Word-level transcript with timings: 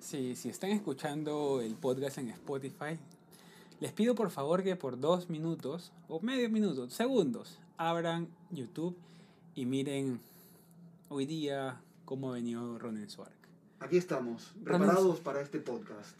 si, 0.00 0.34
si 0.36 0.48
están 0.48 0.70
escuchando 0.70 1.60
el 1.60 1.74
podcast 1.74 2.18
en 2.18 2.30
Spotify, 2.30 2.98
les 3.80 3.92
pido 3.92 4.14
por 4.14 4.30
favor 4.30 4.62
que 4.62 4.76
por 4.76 4.98
dos 5.00 5.30
minutos, 5.30 5.92
o 6.08 6.20
medio 6.20 6.48
minuto, 6.50 6.88
segundos, 6.90 7.58
abran 7.76 8.28
YouTube 8.50 8.96
y 9.54 9.64
miren 9.66 10.20
hoy 11.08 11.26
día 11.26 11.80
cómo 12.04 12.30
ha 12.30 12.34
venido 12.34 12.78
Ronen 12.78 13.08
Swark. 13.08 13.32
Aquí 13.80 13.96
estamos, 13.96 14.52
preparados 14.64 15.20
para 15.20 15.40
este 15.40 15.58
podcast. 15.60 16.16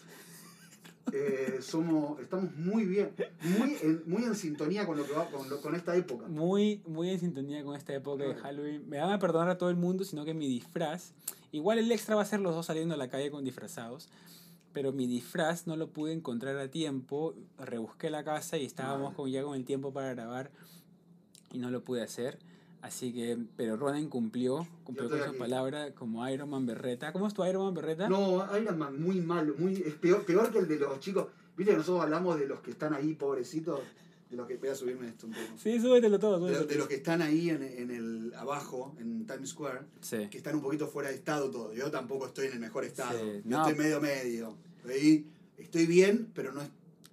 Eh, 1.13 1.59
somos, 1.61 2.21
estamos 2.21 2.55
muy 2.57 2.85
bien, 2.85 3.11
muy 3.59 3.77
en, 3.83 4.03
muy 4.07 4.23
en 4.23 4.35
sintonía 4.37 4.87
con 4.87 4.97
lo 4.97 5.05
que 5.05 5.13
va, 5.13 5.27
con, 5.29 5.49
lo- 5.51 5.61
con 5.61 5.75
esta 5.75 5.97
época. 5.97 6.29
Muy, 6.29 6.83
muy 6.87 7.11
en 7.11 7.19
sintonía 7.19 7.65
con 7.65 7.75
esta 7.77 7.93
época 7.95 8.23
de 8.25 8.31
Claro. 8.35 8.43
Halloween. 8.43 8.89
Me 8.89 8.99
van 9.01 9.11
a 9.13 9.19
perdonar 9.19 9.49
a 9.51 9.59
todo 9.59 9.71
el 9.71 9.77
mundo, 9.77 10.05
sino 10.05 10.25
que 10.25 10.35
mi 10.35 10.47
disfraz, 10.47 11.13
igual 11.53 11.79
el 11.79 11.91
extra 11.93 12.17
va 12.17 12.23
a 12.23 12.27
ser 12.27 12.41
los 12.41 12.55
dos 12.55 12.67
saliendo 12.67 12.95
a 12.95 12.99
la 12.99 13.09
calle 13.09 13.31
con 13.31 13.45
disfrazados, 13.45 14.09
pero 14.73 14.93
mi 14.93 15.07
disfraz 15.07 15.67
no 15.67 15.77
lo 15.77 15.89
pude 15.89 16.13
encontrar 16.13 16.57
a 16.59 16.71
tiempo. 16.71 17.35
Rebusqué 17.59 18.11
la 18.11 18.25
casa 18.25 18.57
y 18.57 18.65
estábamos 18.65 19.15
con, 19.15 19.31
ya 19.31 19.43
con 19.43 19.57
el 19.57 19.65
tiempo 19.65 19.93
para 19.93 20.15
grabar 20.15 20.51
y 21.53 21.59
no 21.59 21.71
lo 21.71 21.83
pude 21.83 22.03
hacer. 22.03 22.39
Así 22.83 23.13
que, 23.13 23.39
pero 23.57 23.77
Ronan 23.77 24.09
cumplió, 24.09 24.67
cumplió 24.85 25.11
con 25.11 25.23
su 25.23 25.37
palabra 25.37 25.93
como 25.95 26.27
Iron 26.29 26.49
Man 26.49 26.65
Berreta. 26.65 27.13
¿Cómo 27.13 27.27
es 27.27 27.35
tu 27.35 27.45
Iron 27.45 27.65
Man 27.65 27.75
Berreta? 27.75 28.09
No, 28.09 28.47
Iron 28.57 28.79
Man 28.79 29.03
muy 29.03 29.21
malo, 29.21 29.55
muy, 29.59 29.75
es 29.75 29.95
peor, 29.95 30.25
peor 30.25 30.51
que 30.51 30.61
el 30.61 30.69
de 30.69 30.79
los 30.79 30.99
chicos. 31.01 31.27
Viste 31.57 31.73
que 31.73 31.79
nosotros 31.79 32.03
hablamos 32.05 32.39
de 32.39 32.47
los 32.47 32.61
que 32.61 32.71
están 32.71 32.95
ahí, 32.95 33.13
pobrecitos, 33.15 33.81
de 34.31 34.37
los 34.37 34.47
que 34.47 34.57
voy 34.57 34.69
a 34.69 34.75
subirme 34.75 35.09
esto 35.09 35.27
un 35.27 35.33
poco. 35.33 35.59
Sí, 35.59 35.81
súbetelo 35.81 36.19
todo. 36.19 36.39
De, 36.47 36.55
súbetelo 36.55 36.69
de 36.69 36.77
los 36.79 36.89
que 36.89 36.95
están 36.95 37.21
ahí 37.21 37.51
en, 37.51 37.63
en 37.63 37.91
el 37.91 38.33
abajo, 38.35 38.95
en 38.99 39.27
Times 39.27 39.51
Square, 39.51 39.81
Sí. 40.01 40.29
que 40.31 40.39
están 40.39 40.55
un 40.55 40.63
poquito 40.63 40.87
fuera 40.87 41.09
de 41.09 41.17
estado 41.17 41.51
todo. 41.51 41.75
Yo 41.75 41.91
tampoco 41.91 42.27
estoy 42.27 42.47
en 42.47 42.53
el 42.55 42.61
mejor 42.61 42.85
estado. 42.85 43.19
Sí, 43.19 43.41
Yo 43.45 43.51
no. 43.59 43.67
estoy 43.67 43.83
medio 43.83 44.01
medio. 44.01 44.57
Estoy, 44.79 45.27
estoy 45.59 45.87
bien, 45.87 46.31
pero 46.35 46.53
no, 46.53 46.63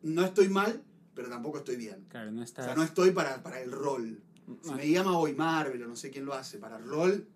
no 0.03 0.23
estoy 0.25 0.47
mal, 0.47 0.83
pero 1.15 1.27
tampoco 1.29 1.57
estoy 1.57 1.75
bien. 1.75 2.05
Claro, 2.09 2.31
no 2.31 2.41
O 2.41 2.43
está. 2.43 2.63
sea, 2.63 2.75
no 2.75 2.83
estoy 2.83 3.11
para, 3.11 3.41
para 3.41 3.59
el 3.61 3.71
rol. 3.71 4.21
Si 4.61 4.71
me 4.75 4.89
llama 4.89 5.17
hoy 5.17 5.33
Marvel 5.33 5.81
o 5.83 5.87
no 5.87 5.95
sé 5.95 6.09
quién 6.11 6.23
lo 6.25 6.33
hace, 6.33 6.57
para 6.59 6.77
el 6.77 6.85
rol, 6.87 7.27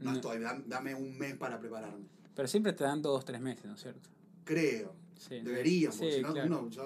no, 0.00 0.10
No. 0.10 0.16
estoy. 0.16 0.38
Dam- 0.38 0.64
Dame 0.66 0.94
un 0.94 1.16
mes 1.16 1.34
para 1.36 1.58
prepararme. 1.60 2.04
Pero 2.34 2.46
siempre 2.48 2.72
te 2.72 2.84
dan 2.84 3.00
dos, 3.02 3.24
tres 3.24 3.40
meses, 3.40 3.64
¿no 3.66 3.74
es 3.74 3.80
cierto? 3.80 4.10
Creo. 4.44 4.94
Sí. 5.18 5.40
Deberíamos. 5.40 5.96
Sí, 5.96 6.12
si 6.12 6.22
no, 6.22 6.32
claro. 6.32 6.68
ya- 6.70 6.82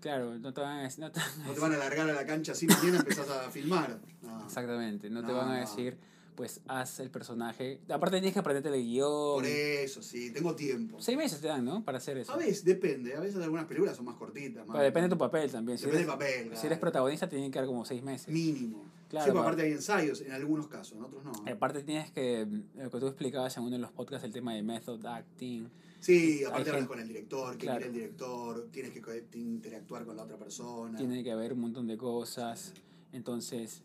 Claro, 0.00 0.38
no 0.38 0.52
te 0.54 0.60
van 0.60 0.78
a. 0.86 0.88
No 0.98 1.10
te 1.10 1.18
van 1.20 1.28
a 1.30 1.36
no 1.46 1.52
te 1.52 1.60
van 1.60 1.72
a 1.74 1.76
largar 1.78 2.08
a 2.08 2.12
la 2.14 2.24
cancha 2.26 2.52
así, 2.52 2.66
mañana 2.66 2.98
empezás 2.98 3.28
a 3.28 3.50
filmar. 3.50 4.00
No. 4.22 4.44
Exactamente, 4.44 5.10
no, 5.10 5.20
te 5.22 5.28
No, 5.28 5.34
van 5.38 5.48
a 5.50 5.54
no. 5.54 5.60
decir, 5.60 5.96
pues 6.36 6.60
haz 6.68 7.00
el 7.00 7.10
personaje. 7.10 7.80
Aparte 7.88 8.16
tienes 8.16 8.32
que 8.32 8.38
aprenderte 8.38 8.68
el 8.68 8.82
guion. 8.84 9.34
Por 9.36 9.46
eso, 9.46 10.00
sí, 10.02 10.30
tengo 10.32 10.54
tiempo. 10.54 10.96
Seis 11.00 11.18
meses 11.18 11.40
te 11.40 11.48
dan, 11.48 11.64
¿no? 11.64 11.84
Para 11.84 11.98
hacer 11.98 12.16
eso. 12.18 12.32
A 12.32 12.36
veces 12.36 12.64
depende, 12.64 13.14
a 13.14 13.20
veces 13.20 13.42
algunas 13.42 13.66
películas 13.66 13.96
son 13.96 14.06
más 14.06 14.14
cortitas. 14.16 14.66
Más, 14.66 14.72
Pero 14.74 14.84
depende 14.84 15.08
de 15.08 15.14
tu 15.14 15.18
papel 15.18 15.50
también. 15.50 15.76
Si 15.76 15.84
Depende 15.86 16.04
eres, 16.04 16.08
del 16.08 16.18
papel. 16.18 16.42
si 16.44 16.50
claro. 16.50 16.66
eres 16.68 16.78
protagonista, 16.78 17.28
tienen 17.28 17.50
que 17.50 17.58
dar 17.58 17.66
como 17.66 17.84
seis 17.84 18.02
meses. 18.02 18.28
Mínimo. 18.28 18.82
Claro, 19.12 19.30
sí, 19.30 19.38
aparte 19.38 19.60
hay 19.62 19.72
ensayos 19.72 20.22
en 20.22 20.32
algunos 20.32 20.68
casos, 20.68 20.96
en 20.96 21.04
otros 21.04 21.22
no. 21.22 21.32
Aparte 21.46 21.82
tienes 21.82 22.10
que, 22.12 22.46
lo 22.76 22.90
que 22.90 22.98
tú 22.98 23.06
explicabas 23.08 23.54
en 23.58 23.64
uno 23.64 23.72
de 23.72 23.78
los 23.78 23.92
podcasts, 23.92 24.24
el 24.24 24.32
tema 24.32 24.54
de 24.54 24.62
method 24.62 25.04
acting. 25.04 25.68
Sí, 26.00 26.42
aparte 26.44 26.70
hablas 26.70 26.86
con 26.88 26.98
el 26.98 27.06
director, 27.08 27.52
qué 27.58 27.66
Claro. 27.66 27.78
quiere 27.80 27.86
el 27.88 27.92
director, 27.94 28.68
tienes 28.72 28.92
que 28.92 29.28
interactuar 29.38 30.06
con 30.06 30.16
la 30.16 30.22
otra 30.22 30.38
persona. 30.38 30.96
Tiene 30.96 31.22
que 31.22 31.30
haber 31.30 31.52
un 31.52 31.60
montón 31.60 31.86
de 31.86 31.98
cosas. 31.98 32.72
Entonces, 33.12 33.82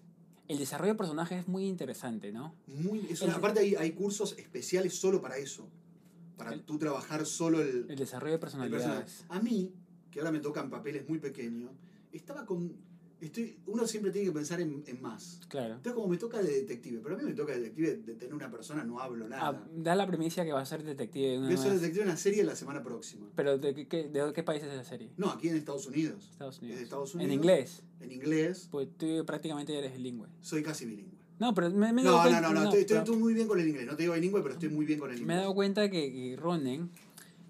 el 0.48 0.58
desarrollo 0.60 0.94
de 0.94 0.98
personajes 0.98 1.42
es 1.42 1.48
muy 1.50 1.68
interesante, 1.68 2.32
¿no? 2.32 2.56
Muy, 2.66 3.06
es 3.10 3.22
El- 3.22 3.32
aparte 3.32 3.60
hay, 3.60 3.76
hay 3.76 3.92
cursos 3.92 4.34
especiales 4.38 4.96
solo 4.96 5.22
para 5.22 5.38
eso. 5.38 5.68
Para 6.38 6.54
El- 6.54 6.62
tú 6.64 6.78
trabajar 6.78 7.26
solo 7.26 7.62
el, 7.62 7.86
El 7.90 7.98
desarrollo 7.98 8.30
de 8.32 8.36
el 8.36 8.40
personaje. 8.40 8.70
personalidades. 8.70 9.26
A 9.28 9.42
mí, 9.42 9.74
que 10.10 10.20
ahora 10.20 10.32
me 10.32 10.40
tocan 10.40 10.70
papeles 10.70 11.06
muy 11.10 11.20
pequeños, 11.20 11.72
estaba 12.14 12.46
con... 12.46 12.88
Estoy, 13.20 13.58
uno 13.66 13.88
siempre 13.88 14.12
tiene 14.12 14.28
que 14.28 14.32
pensar 14.34 14.62
en, 14.62 14.84
en 14.86 15.02
más. 15.02 15.40
Claro. 15.48 15.76
Entonces 15.76 15.94
como 15.94 16.08
me 16.08 16.18
toca 16.18 16.40
de 16.42 16.52
detective, 16.52 17.00
pero 17.02 17.16
a 17.16 17.18
mí 17.18 17.24
me 17.26 17.34
toca 17.34 17.52
de 17.54 17.60
detective 17.62 17.96
de 17.98 18.14
tener 18.14 18.36
una 18.36 18.52
persona, 18.52 18.84
no 18.84 19.00
hablo 19.00 19.28
nada. 19.28 19.48
Ah, 19.50 19.68
da 19.76 19.96
la 19.96 20.06
primicia 20.06 20.46
que 20.46 20.54
vas 20.54 20.64
a 20.72 20.78
ser 20.78 20.84
detective 20.86 21.30
de 21.32 21.38
una 21.40 21.48
Voy 21.48 21.56
a 21.56 21.58
ser 21.58 21.74
detective 21.74 22.04
en 22.04 22.10
una 22.10 22.18
serie 22.18 22.44
la 22.44 22.56
semana 22.56 22.84
próxima. 22.84 23.28
Pero 23.36 23.58
¿de 23.58 23.88
qué, 23.88 24.08
de 24.10 24.32
qué 24.34 24.44
país 24.44 24.62
es 24.62 24.72
esa 24.72 24.84
serie? 24.84 25.10
No, 25.18 25.32
aquí 25.32 25.50
en 25.50 25.56
Estados 25.56 25.88
Unidos. 25.88 26.30
Estados 26.32 26.56
Es 26.58 26.62
Unidos. 26.62 26.78
de 26.78 26.84
Estados 26.84 27.16
En 27.16 27.22
Unidos. 27.22 27.36
inglés. 27.36 27.84
En 28.02 28.12
inglés. 28.12 28.68
Pues 28.70 28.88
tú 28.98 29.24
prácticamente 29.26 29.76
eres 29.76 29.94
bilingüe. 29.94 30.28
Soy 30.42 30.62
casi 30.62 30.86
bilingüe. 30.86 31.18
No, 31.40 31.54
pero 31.56 31.70
me, 31.72 31.94
me 31.94 32.04
No, 32.04 32.12
no, 32.18 32.22
cuenta, 32.22 32.42
no, 32.42 32.54
no, 32.54 32.64
estoy, 32.66 32.80
estoy- 32.82 32.86
pero 32.96 33.00
estoy 33.04 33.18
muy 33.18 33.34
bien 33.34 33.48
con 33.48 33.60
el 33.60 33.68
inglés. 33.68 33.86
No 33.88 33.96
te 33.96 34.04
digo 34.04 34.14
bilingüe, 34.14 34.42
pero 34.42 34.54
estoy 34.54 34.70
muy 34.70 34.86
bien 34.86 35.00
con 35.00 35.10
el 35.10 35.16
me 35.16 35.20
he 35.20 35.24
inglés. 35.24 35.38
dado 35.40 35.54
cuenta 35.56 35.90
que, 35.90 36.12
que 36.12 36.36
Ronen, 36.36 36.90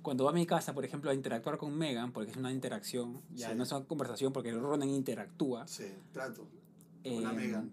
cuando 0.08 0.24
va 0.24 0.30
a 0.30 0.34
mi 0.34 0.46
casa, 0.46 0.74
por 0.74 0.86
ejemplo, 0.86 1.12
a 1.12 1.14
interactuar 1.14 1.58
con 1.58 1.78
Megan, 1.78 2.14
porque 2.14 2.32
es 2.32 2.38
una 2.38 2.50
interacción, 2.50 3.20
ya 3.36 3.50
Sí. 3.50 3.56
no 3.58 3.64
es 3.64 3.72
una 3.74 3.84
conversación, 3.84 4.32
porque 4.32 4.54
Ronen 4.54 4.90
interactúa. 4.90 5.68
Sí, 5.68 5.84
trato. 6.14 6.48
eh, 7.04 7.16
Con 7.16 7.24
la 7.26 7.34
Megan. 7.34 7.72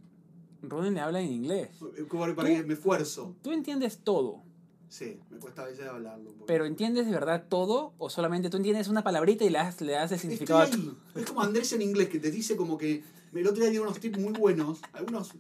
Ronen 0.61 0.95
le 0.95 1.01
habla 1.01 1.21
en 1.21 1.31
inglés. 1.31 1.69
Como 2.09 2.35
para 2.35 2.49
que 2.49 2.65
me 2.65 2.75
esfuerzo. 2.75 3.37
Tú 3.41 3.53
entiendes 3.53 3.99
todo, 3.99 4.43
Sí, 4.89 5.21
me 5.31 5.39
cuesta 5.39 5.63
a 5.63 5.67
veces 5.67 5.87
hablarlo. 5.87 6.33
poco. 6.33 6.47
pero 6.47 6.65
¿entiendes 6.65 7.07
de 7.07 7.13
verdad 7.13 7.45
todo 7.49 7.93
o 7.99 8.11
solamente 8.11 8.51
tú 8.51 8.57
entiendes 8.57 8.89
una 8.89 9.05
palabrita 9.05 9.45
y 9.45 9.51
le 9.51 9.59
das, 9.59 9.81
le 9.81 9.93
das 9.93 10.11
el 10.11 10.17
Estoy 10.17 10.31
significado? 10.31 10.61
a 10.61 10.65
ahí. 10.65 10.97
Es 11.15 11.27
como 11.27 11.41
Andrés 11.41 11.73
en 11.73 11.83
inglés, 11.83 12.09
que 12.09 12.19
te 12.19 12.33
dice 12.33 12.57
como 12.57 12.77
que... 12.77 13.05
El 13.33 13.47
otro 13.47 13.63
día 13.63 13.71
dio 13.71 13.83
unos 13.83 14.01
tips 14.01 14.19
muy 14.19 14.33
buenos, 14.33 14.81
algunos 14.93 15.31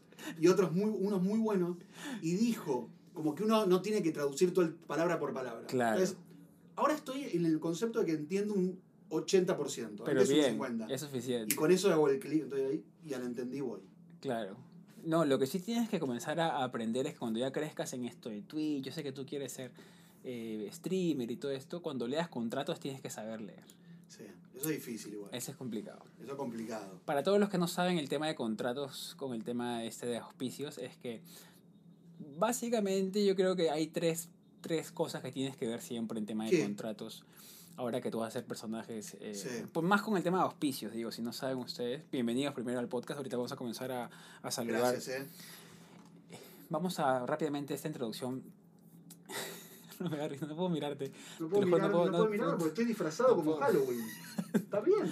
y 0.41 0.47
otros 0.47 0.71
muy, 0.72 0.91
unos 0.91 1.21
muy 1.22 1.41
buenos, 1.41 1.76
y 2.22 2.34
dijo 2.37 2.88
como 3.12 3.34
que 3.37 3.43
uno 3.44 3.66
no 3.66 3.81
tiene 3.82 4.00
que 4.03 4.11
traducir 4.12 4.53
todo 4.53 4.65
el 4.65 4.75
palabra 4.75 5.19
por 5.21 5.32
palabra. 5.32 5.66
Claro. 5.69 5.99
Entonces, 6.00 6.16
ahora 6.76 6.94
estoy 6.94 7.24
en 7.32 7.46
el 7.46 7.60
concepto 7.60 8.00
de 8.00 8.06
que 8.06 8.12
entiendo 8.12 8.54
un 8.54 8.80
80%, 9.10 10.02
Pero 10.04 10.20
antes 10.20 10.28
un 10.28 10.34
bien, 10.34 10.58
50%. 10.58 10.90
es 10.90 11.00
suficiente. 11.00 11.54
Y 11.54 11.56
con 11.56 11.70
eso 11.70 11.92
hago 11.92 12.08
el 12.08 12.18
clic, 12.18 12.44
estoy 12.44 12.60
ahí, 12.62 12.84
y 13.04 13.08
ya 13.10 13.18
lo 13.18 13.26
entendí 13.26 13.60
voy. 13.60 13.80
Claro. 14.20 14.56
No, 15.04 15.24
lo 15.24 15.38
que 15.38 15.46
sí 15.46 15.60
tienes 15.60 15.88
que 15.88 16.00
comenzar 16.00 16.40
a 16.40 16.64
aprender 16.64 17.06
es 17.06 17.18
cuando 17.18 17.38
ya 17.38 17.52
crezcas 17.52 17.92
en 17.92 18.04
esto 18.06 18.30
de 18.30 18.42
Twitch, 18.42 18.84
yo 18.84 18.92
sé 18.92 19.02
que 19.02 19.12
tú 19.12 19.26
quieres 19.26 19.52
ser 19.52 19.70
eh, 20.24 20.68
streamer 20.72 21.30
y 21.30 21.36
todo 21.36 21.52
esto, 21.52 21.82
cuando 21.82 22.08
leas 22.08 22.28
contratos 22.28 22.80
tienes 22.80 23.02
que 23.02 23.10
saber 23.10 23.42
leer. 23.42 23.64
Sí, 24.08 24.24
eso 24.54 24.70
es 24.70 24.76
difícil 24.76 25.12
igual. 25.12 25.30
Eso 25.34 25.50
es 25.50 25.56
complicado. 25.56 26.02
Eso 26.22 26.32
es 26.32 26.38
complicado. 26.38 27.00
Para 27.04 27.22
todos 27.22 27.38
los 27.38 27.50
que 27.50 27.58
no 27.58 27.68
saben 27.68 27.98
el 27.98 28.08
tema 28.08 28.26
de 28.26 28.34
contratos 28.34 29.14
con 29.18 29.34
el 29.34 29.44
tema 29.44 29.84
este 29.84 30.06
de 30.06 30.16
auspicios, 30.18 30.78
es 30.78 30.96
que 30.96 31.20
básicamente 32.38 33.24
yo 33.24 33.36
creo 33.36 33.56
que 33.56 33.70
hay 33.70 33.88
tres, 33.88 34.30
tres 34.64 34.91
cosas 34.91 35.22
que 35.22 35.30
tienes 35.30 35.56
que 35.58 35.66
ver 35.69 35.82
siempre 35.82 36.19
en 36.19 36.25
tema 36.25 36.44
de 36.47 36.50
¿Qué? 36.50 36.62
contratos. 36.62 37.22
Ahora 37.76 38.00
que 38.00 38.10
tú 38.10 38.19
vas 38.20 38.26
a 38.26 38.28
hacer 38.28 38.47
personajes, 38.47 39.14
eh, 39.20 39.34
Sí. 39.34 39.66
pues 39.70 39.84
más 39.84 40.00
con 40.00 40.16
el 40.16 40.22
tema 40.22 40.38
de 40.38 40.44
auspicios, 40.44 40.92
digo, 40.94 41.10
si 41.12 41.20
no 41.20 41.32
saben 41.34 41.58
ustedes, 41.58 42.02
bienvenidos 42.10 42.54
primero 42.54 42.78
al 42.78 42.88
podcast, 42.88 43.19
ahorita 43.19 43.36
vamos 43.36 43.52
a 43.52 43.56
comenzar 43.56 43.92
a, 43.92 44.08
a 44.42 44.50
saludar. 44.50 44.92
Gracias, 44.92 45.08
¿eh? 45.20 45.26
Vamos 46.70 46.98
a 46.98 47.26
rápidamente 47.26 47.75
esta 47.75 47.88
introducción. 47.88 48.42
no 50.00 50.08
me 50.08 50.26
risa, 50.28 50.47
no 50.47 50.56
puedo 50.56 50.70
mirarte. 50.70 51.12
No 51.38 51.48
puedo 51.48 51.66
mirar, 51.66 51.81
no 51.82 51.86
no 51.88 51.92
puedo- 51.92 52.25
no 52.25 52.31
mirar 52.31 52.46
puedo- 52.46 52.58
porque 52.58 52.69
estoy 52.70 52.84
disfrazado 52.86 53.31
no 53.31 53.36
como 53.36 53.50
puedo. 53.58 53.64
Halloween. 53.66 54.00
Está 54.54 54.81
bien. 54.81 55.10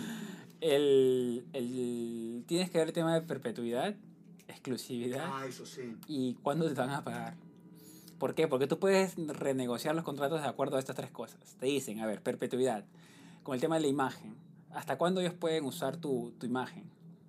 El, 0.62 1.44
el, 1.52 2.44
tienes 2.46 2.70
que 2.70 2.78
ver 2.78 2.86
el 2.88 2.92
tema 2.94 3.12
de 3.14 3.22
perpetuidad, 3.22 3.96
exclusividad 4.48 5.26
Ah, 5.30 5.46
eso 5.46 5.66
sí. 5.66 5.96
y 6.06 6.34
cuándo 6.34 6.66
te 6.68 6.74
van 6.74 6.90
a 6.90 7.04
pagar. 7.04 7.34
¿Por 8.22 8.36
qué? 8.36 8.46
Porque 8.46 8.68
tú 8.68 8.78
puedes 8.78 9.16
renegociar 9.16 9.96
los 9.96 10.04
contratos 10.04 10.42
de 10.42 10.46
acuerdo 10.46 10.76
a 10.76 10.78
estas 10.78 10.94
tres 10.94 11.10
cosas. 11.10 11.56
Te 11.58 11.66
dicen, 11.66 11.98
a 11.98 12.06
ver, 12.06 12.22
perpetuidad, 12.22 12.84
con 13.42 13.56
el 13.56 13.60
tema 13.60 13.74
de 13.74 13.80
la 13.80 13.88
imagen. 13.88 14.36
¿Hasta 14.70 14.96
cuándo 14.96 15.20
ellos 15.20 15.34
pueden 15.34 15.64
usar 15.64 15.96
tu, 15.96 16.32
imagen? 16.40 16.84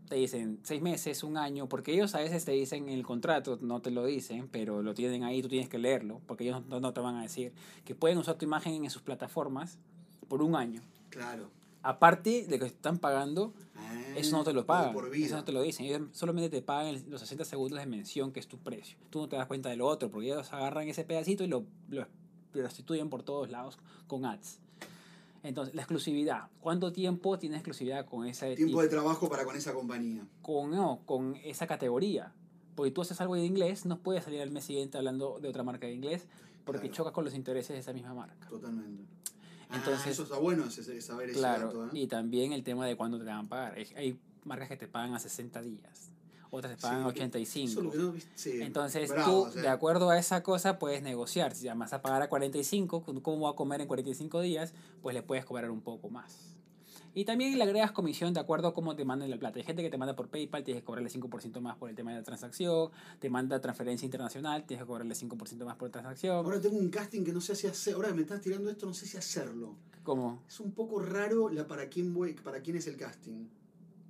Te 0.08 0.18
dicen 0.18 0.60
seis 0.62 0.84
meses, 0.84 1.24
un 1.24 1.36
año, 1.36 1.68
porque 1.68 1.94
ellos 1.94 2.14
a 2.14 2.20
veces 2.20 2.46
te 2.46 2.52
dicen 2.52 2.90
en 2.90 2.94
el 2.94 3.04
contrato, 3.04 3.58
no 3.60 3.82
te 3.82 3.90
lo 3.90 4.06
dicen, 4.06 4.48
pero 4.50 4.84
lo 4.84 4.94
tienen 4.94 5.24
ahí, 5.24 5.42
tú 5.42 5.48
tienes 5.48 5.68
que 5.68 5.80
leerlo, 5.80 6.22
porque 6.28 6.44
ellos 6.44 6.64
no 6.68 6.94
te 6.94 7.02
van 7.02 7.16
a 7.16 7.24
decir 7.24 7.54
que 7.86 7.96
pueden 7.96 8.20
usar 8.20 8.36
tu 8.36 8.46
imagen 8.46 8.84
en 8.84 8.92
sus 8.92 9.02
plataformas 9.02 9.80
por 10.28 10.44
un 10.44 10.56
año. 10.56 10.84
Claro. 11.10 11.50
Aparte 11.84 12.48
de 12.48 12.60
que 12.60 12.66
están 12.66 12.98
pagando 12.98 13.54
Ah, 13.76 13.94
eso 14.16 14.38
no 14.38 14.44
te 14.44 14.54
lo 14.54 14.66
pagan. 14.66 14.94
Por 14.94 15.10
vida. 15.10 15.26
Eso 15.26 15.36
no 15.36 15.44
te 15.44 15.52
lo 15.52 15.62
dicen. 15.62 15.86
Ellos 15.86 16.02
solamente 16.12 16.50
te 16.50 16.62
pagan 16.62 17.04
los 17.10 17.22
60 17.22 17.46
segundos 17.46 17.80
de 17.80 17.86
mención, 17.86 18.32
que 18.32 18.40
es 18.40 18.48
tu 18.48 18.58
precio. 18.58 18.98
Tú 19.10 19.20
no 19.20 19.30
te 19.30 19.36
das 19.36 19.48
cuenta 19.48 19.70
de 19.70 19.76
lo 19.76 19.88
otro, 19.88 20.10
porque 20.10 20.28
ellos 20.28 20.52
agarran 20.54 20.88
ese 20.88 21.04
pedacito 21.04 21.44
y 21.44 21.48
lo, 21.48 21.66
lo, 21.90 22.08
restituyen 22.54 23.10
por 23.10 23.24
todos 23.24 23.50
lados 23.50 23.78
con 24.08 24.26
ads. 24.26 24.60
Entonces, 25.44 25.76
la 25.76 25.82
exclusividad. 25.82 26.50
¿Cuánto 26.62 26.94
tiempo 26.94 27.38
tienes 27.38 27.58
exclusividad 27.58 28.06
con 28.06 28.26
esa 28.26 28.54
Tiempo 28.56 28.82
de 28.82 28.88
trabajo 28.88 29.30
para 29.30 29.44
con 29.44 29.56
esa 29.56 29.74
compañía. 29.74 30.26
con, 30.42 30.72
no, 30.72 31.02
con 31.06 31.36
esa 31.44 31.68
categoría? 31.68 32.34
Porque 32.76 32.92
tú 32.92 33.02
haces 33.02 33.20
algo 33.20 33.36
de 33.36 33.44
inglés, 33.46 33.86
no 33.86 34.00
puedes 34.00 34.24
salir 34.24 34.42
al 34.42 34.52
mes 34.52 34.64
siguiente 34.64 34.98
hablando 34.98 35.40
de 35.40 35.50
otra 35.50 35.64
marca 35.64 35.86
de 35.86 35.94
inglés, 35.94 36.28
porque 36.64 36.84
Claro. 36.84 36.94
choca 36.96 37.12
con 37.12 37.26
los 37.26 37.34
intereses 37.36 37.74
de 37.74 37.80
esa 37.80 37.92
misma 37.92 38.14
marca. 38.14 38.48
Totalmente. 38.48 39.04
Entonces- 39.74 40.06
ah, 40.08 40.10
eso 40.12 40.24
está 40.24 40.38
bueno, 40.38 40.66
ese- 40.66 41.02
saber 41.02 41.30
ese 41.30 41.40
Claro, 41.40 41.68
dato. 41.68 41.86
¿eh? 41.88 41.90
y 41.94 42.08
también 42.08 42.54
el 42.54 42.64
tema 42.64 42.86
de 42.86 42.96
cuándo 42.96 43.18
te 43.18 43.26
van 43.26 43.46
a 43.46 43.50
pagar. 43.50 43.76
Hay, 43.96 44.20
marcas 44.46 44.68
que 44.68 44.78
te 44.78 44.88
pagan 44.88 45.14
a 45.14 45.20
60 45.20 45.62
días. 45.62 46.10
otras 46.56 46.76
te 46.76 46.82
pagan 46.84 47.02
Sí, 47.02 47.08
85. 47.10 47.72
Eso 47.72 47.80
es 47.80 47.86
lo 47.86 47.92
que 47.92 47.98
no. 48.20 48.26
Sí, 48.36 48.62
Entonces 48.62 49.10
bravo, 49.10 49.32
tú, 49.46 49.48
o 49.48 49.52
sea, 49.52 49.62
de 49.64 49.68
acuerdo 49.70 50.12
a 50.12 50.20
esa 50.20 50.44
cosa, 50.44 50.78
puedes 50.78 51.02
negociar. 51.02 51.56
Si 51.56 51.68
vas 51.68 51.94
a 51.94 52.04
pagar 52.04 52.22
a 52.22 52.30
45, 52.30 53.04
¿cómo 53.24 53.46
va 53.46 53.50
a 53.52 53.56
comer 53.56 53.82
en 53.82 53.88
45 53.88 54.40
días? 54.42 54.72
Pues 55.02 55.16
le 55.16 55.24
puedes 55.24 55.46
cobrar 55.46 55.72
un 55.72 55.82
poco 55.82 56.12
más. 56.12 56.53
Y 57.16 57.26
también 57.26 57.56
le 57.58 57.64
agregas 57.64 57.92
comisión 57.92 58.34
de 58.34 58.40
acuerdo 58.40 58.70
a 58.70 58.74
cómo 58.74 58.96
te 58.96 59.06
manden 59.06 59.30
la 59.30 59.38
plata. 59.38 59.60
Hay 59.60 59.66
gente 59.66 59.84
que 59.84 59.90
te 59.92 59.98
manda 59.98 60.16
por 60.16 60.30
PayPal, 60.30 60.64
tienes 60.64 60.82
que 60.82 60.86
cobrarle 60.86 61.10
5% 61.10 61.60
más 61.62 61.78
por 61.78 61.90
el 61.90 61.96
tema 61.96 62.12
de 62.12 62.18
la 62.18 62.24
transacción. 62.24 62.90
Te 63.20 63.30
manda 63.30 63.62
transferencia 63.62 64.06
internacional, 64.06 64.66
tienes 64.66 64.84
que 64.84 64.88
cobrarle 64.88 65.14
5% 65.14 65.64
más 65.66 65.76
por 65.76 65.90
transacción. 65.92 66.38
Ahora 66.38 66.60
tengo 66.60 66.78
un 66.78 66.90
casting 66.90 67.24
que 67.24 67.32
no 67.32 67.40
sé 67.42 67.56
si 67.56 67.68
hacer. 67.68 67.94
Ahora 67.94 68.08
que 68.10 68.16
me 68.16 68.22
estás 68.24 68.42
tirando 68.42 68.70
esto, 68.72 68.86
no 68.88 68.94
sé 68.96 69.06
si 69.06 69.18
hacerlo. 69.18 69.76
¿Cómo? 70.04 70.42
Es 70.48 70.60
un 70.60 70.72
poco 70.72 71.00
raro 71.02 71.50
la 71.50 71.68
para 71.68 71.88
quién 71.88 72.14
voy, 72.14 72.34
para 72.34 72.62
quién 72.62 72.78
es 72.78 72.88
el 72.88 72.98
casting. 72.98 73.46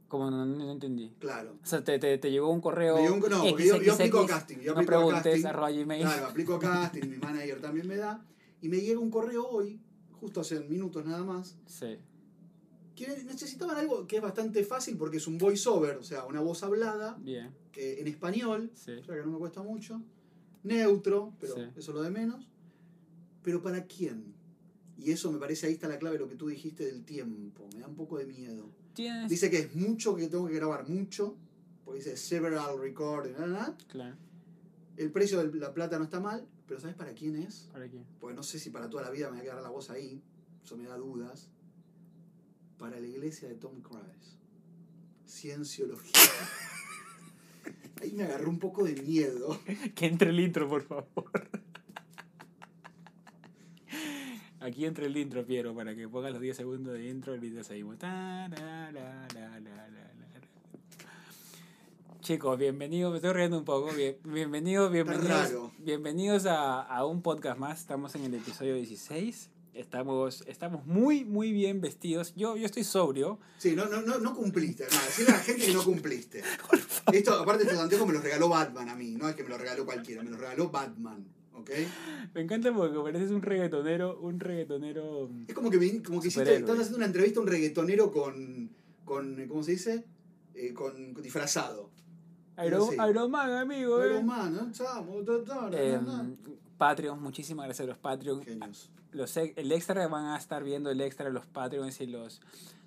¿Cómo? 0.07 0.29
No, 0.31 0.71
entendí. 0.71 1.11
Claro. 1.19 1.57
O 1.61 1.65
sea, 1.65 1.83
te, 1.83 1.99
te, 1.99 2.17
te 2.19 2.31
llegó 2.31 2.49
un 2.51 2.61
correo. 2.61 2.97
Llegó 2.99 3.15
un- 3.15 3.21
no, 3.29 3.43
porque 3.49 3.65
yo- 3.67 3.81
yo 3.81 3.93
aplico 3.95 4.25
casting, 4.25 4.57
yo 4.57 4.73
no 4.73 4.79
aplico 4.79 4.85
preguntes, 4.91 5.23
casting. 5.23 5.45
arroba 5.47 5.71
gmail. 5.71 6.01
Claro, 6.03 6.25
aplico 6.27 6.59
casting, 7.01 7.09
mi 7.09 7.17
manager 7.17 7.59
también 7.59 7.87
me 7.87 7.97
da. 7.97 8.23
Y 8.61 8.69
me 8.69 8.77
llega 8.77 8.99
un 8.99 9.09
correo 9.11 9.45
hoy, 9.47 9.81
justo 10.21 10.39
hace 10.41 10.61
minutos 10.61 11.03
nada 11.05 11.23
más, 11.23 11.57
Sí. 11.65 11.97
Que 12.95 13.07
necesitaban 13.23 13.75
algo 13.77 14.05
que 14.07 14.17
es 14.17 14.21
bastante 14.21 14.63
fácil 14.63 14.97
porque 14.97 15.17
es 15.17 15.27
un 15.27 15.37
voiceover, 15.37 15.97
o 15.97 16.03
sea, 16.03 16.25
una 16.25 16.41
voz 16.41 16.61
hablada, 16.63 17.17
Bien. 17.19 17.51
que 17.71 17.99
en 17.99 18.07
español, 18.07 18.71
Sí. 18.75 18.91
o 18.91 19.03
sea 19.03 19.15
que 19.15 19.21
no 19.21 19.31
me 19.31 19.37
cuesta 19.39 19.63
mucho, 19.63 20.01
neutro, 20.63 21.33
pero 21.39 21.55
Sí. 21.55 21.61
eso 21.75 21.91
es 21.91 21.95
lo 21.95 22.01
de 22.03 22.11
menos. 22.11 22.47
Pero 23.41 23.61
¿para 23.61 23.85
quién? 23.85 24.33
Y 24.97 25.11
eso 25.11 25.31
me 25.31 25.39
parece, 25.39 25.67
ahí 25.67 25.73
está 25.73 25.87
la 25.87 25.97
clave 25.97 26.17
de 26.17 26.23
lo 26.23 26.29
que 26.29 26.35
tú 26.35 26.47
dijiste 26.47 26.85
del 26.85 27.03
tiempo, 27.03 27.67
me 27.73 27.79
da 27.81 27.87
un 27.87 27.95
poco 27.95 28.17
de 28.17 28.25
miedo. 28.25 28.69
Tienes. 28.93 29.29
Dice 29.29 29.49
que 29.49 29.57
es 29.59 29.75
mucho, 29.75 30.15
que 30.15 30.27
tengo 30.27 30.47
que 30.47 30.53
grabar 30.53 30.87
mucho, 30.87 31.35
porque 31.83 31.99
dice 31.99 32.15
several 32.15 32.79
recording, 32.79 33.33
nada, 33.33 33.47
nada. 33.47 33.77
Claro. 33.87 34.15
El 34.95 35.11
precio 35.11 35.43
de 35.43 35.59
la 35.59 35.73
plata 35.73 35.97
no 35.97 36.03
está 36.05 36.19
mal, 36.19 36.47
pero 36.67 36.79
¿sabes 36.79 36.95
para 36.95 37.13
quién 37.13 37.35
es? 37.35 37.67
¿Para 37.73 37.89
qué? 37.89 38.03
Porque 38.19 38.35
no 38.35 38.43
sé 38.43 38.59
si 38.59 38.69
para 38.69 38.87
toda 38.89 39.01
la 39.03 39.09
vida 39.09 39.29
me 39.31 39.37
va 39.37 39.39
a 39.39 39.43
quedar 39.43 39.61
la 39.63 39.69
voz 39.69 39.89
ahí, 39.89 40.21
eso 40.63 40.77
me 40.77 40.85
da 40.85 40.95
dudas. 40.95 41.49
Para 42.83 42.99
la 42.99 43.07
iglesia 43.07 43.47
de 43.47 43.55
Tom 43.55 43.79
Cruise. 43.81 44.35
Cienciología. 45.25 46.11
Ahí 48.01 48.11
me 48.11 48.23
agarró 48.25 48.49
un 48.49 48.59
poco 48.59 48.83
de 48.83 48.93
miedo. 49.01 49.57
Que 49.95 50.05
entre 50.07 50.31
el 50.31 50.39
intro, 50.41 50.67
por 50.67 50.83
favor. 50.83 51.31
Aquí 54.59 54.83
entre 54.85 55.05
el 55.05 55.15
intro, 55.15 55.45
Piero, 55.45 55.73
para 55.73 55.95
que 55.95 56.09
pongas 56.09 56.33
los 56.33 56.41
10 56.41 56.57
segundos 56.57 56.93
de 56.95 57.07
intro, 57.09 57.31
ahorita 57.35 57.63
seguimos. 57.63 57.97
Ta, 57.99 58.49
la, 58.49 58.91
la, 58.91 59.27
la, 59.33 59.49
la, 59.49 59.59
la, 59.61 59.87
la. 59.87 60.11
Chicos, 62.19 62.59
bienvenidos, 62.59 63.11
me 63.11 63.17
estoy 63.19 63.31
riendo 63.31 63.57
un 63.59 63.63
poco. 63.65 63.93
bien- 63.93 64.17
bienvenidos, 64.25 64.91
bienvenidos, 64.91 65.71
bienvenidos 65.79 66.45
a, 66.47 66.81
a 66.81 67.05
un 67.05 67.21
podcast 67.21 67.57
más. 67.57 67.79
Estamos 67.79 68.13
en 68.15 68.25
el 68.25 68.33
episodio 68.33 68.75
16. 68.75 69.49
Estamos, 69.73 70.43
estamos 70.47 70.85
muy, 70.85 71.25
muy 71.25 71.51
bien 71.51 71.81
vestidos. 71.81 72.33
Yo, 72.35 72.55
yo 72.57 72.65
estoy 72.65 72.83
sobrio. 72.83 73.39
Sí, 73.57 73.75
no, 73.75 73.85
no, 73.87 74.01
no, 74.03 74.19
no 74.19 74.35
cumpliste. 74.35 74.85
Nada, 74.91 75.03
decirle 75.05 75.31
a 75.31 75.37
la 75.37 75.43
gente 75.43 75.65
que 75.65 75.73
no 75.73 75.83
cumpliste. 75.83 76.43
Esto, 77.11 77.33
aparte, 77.33 77.63
estos 77.63 77.79
anteojos 77.79 78.07
me 78.07 78.13
los 78.13 78.23
regaló 78.23 78.49
Batman 78.49 78.89
a 78.89 78.95
mí. 78.95 79.15
No 79.15 79.27
es 79.27 79.35
que 79.35 79.43
me 79.43 79.49
los 79.49 79.59
regaló 79.59 79.85
cualquiera, 79.85 80.21
me 80.21 80.29
los 80.29 80.39
regaló 80.39 80.69
Batman. 80.69 81.25
¿Ok? 81.53 81.69
Me 82.33 82.41
encanta 82.41 82.73
porque 82.73 82.97
pareces 82.99 83.31
un 83.31 83.41
reggaetonero, 83.41 84.19
un 84.19 84.39
reggaetonero. 84.39 85.29
Es 85.47 85.53
como 85.55 85.69
que, 85.69 85.77
me- 85.77 86.01
como 86.03 86.19
que 86.21 86.27
hiciste, 86.27 86.55
estás 86.55 86.75
haciendo 86.77 86.97
una 86.97 87.05
entrevista 87.07 87.39
a 87.39 87.43
un 87.43 87.47
reggaetonero 87.49 88.11
con, 88.11 88.71
con 89.05 89.47
¿cómo 89.47 89.63
se 89.63 89.71
dice? 89.71 90.03
Eh, 90.55 90.73
con, 90.73 91.13
con 91.13 91.21
disfrazado. 91.23 91.89
Iron, 92.65 92.89
Sí. 92.89 92.97
Amigo. 92.99 94.03
Eh. 94.03 94.23
man, 94.23 94.53
¿no? 94.55 94.71
Chamo, 94.71 95.19
Eh. 95.71 95.99
Patreons, 96.77 97.21
muchísimas 97.21 97.65
gracias 97.65 97.85
a 97.87 97.89
los 97.89 97.97
Patreons. 97.97 98.45
Genios. 98.45 98.89
Los, 99.11 99.35
el 99.37 99.71
extra 99.71 100.07
van 100.07 100.25
a 100.25 100.37
estar 100.37 100.63
viendo 100.63 100.89
el 100.89 100.99
extra 101.01 101.29
los 101.29 101.45
Patreons 101.45 101.99
y 102.01 102.07
los 102.07 102.41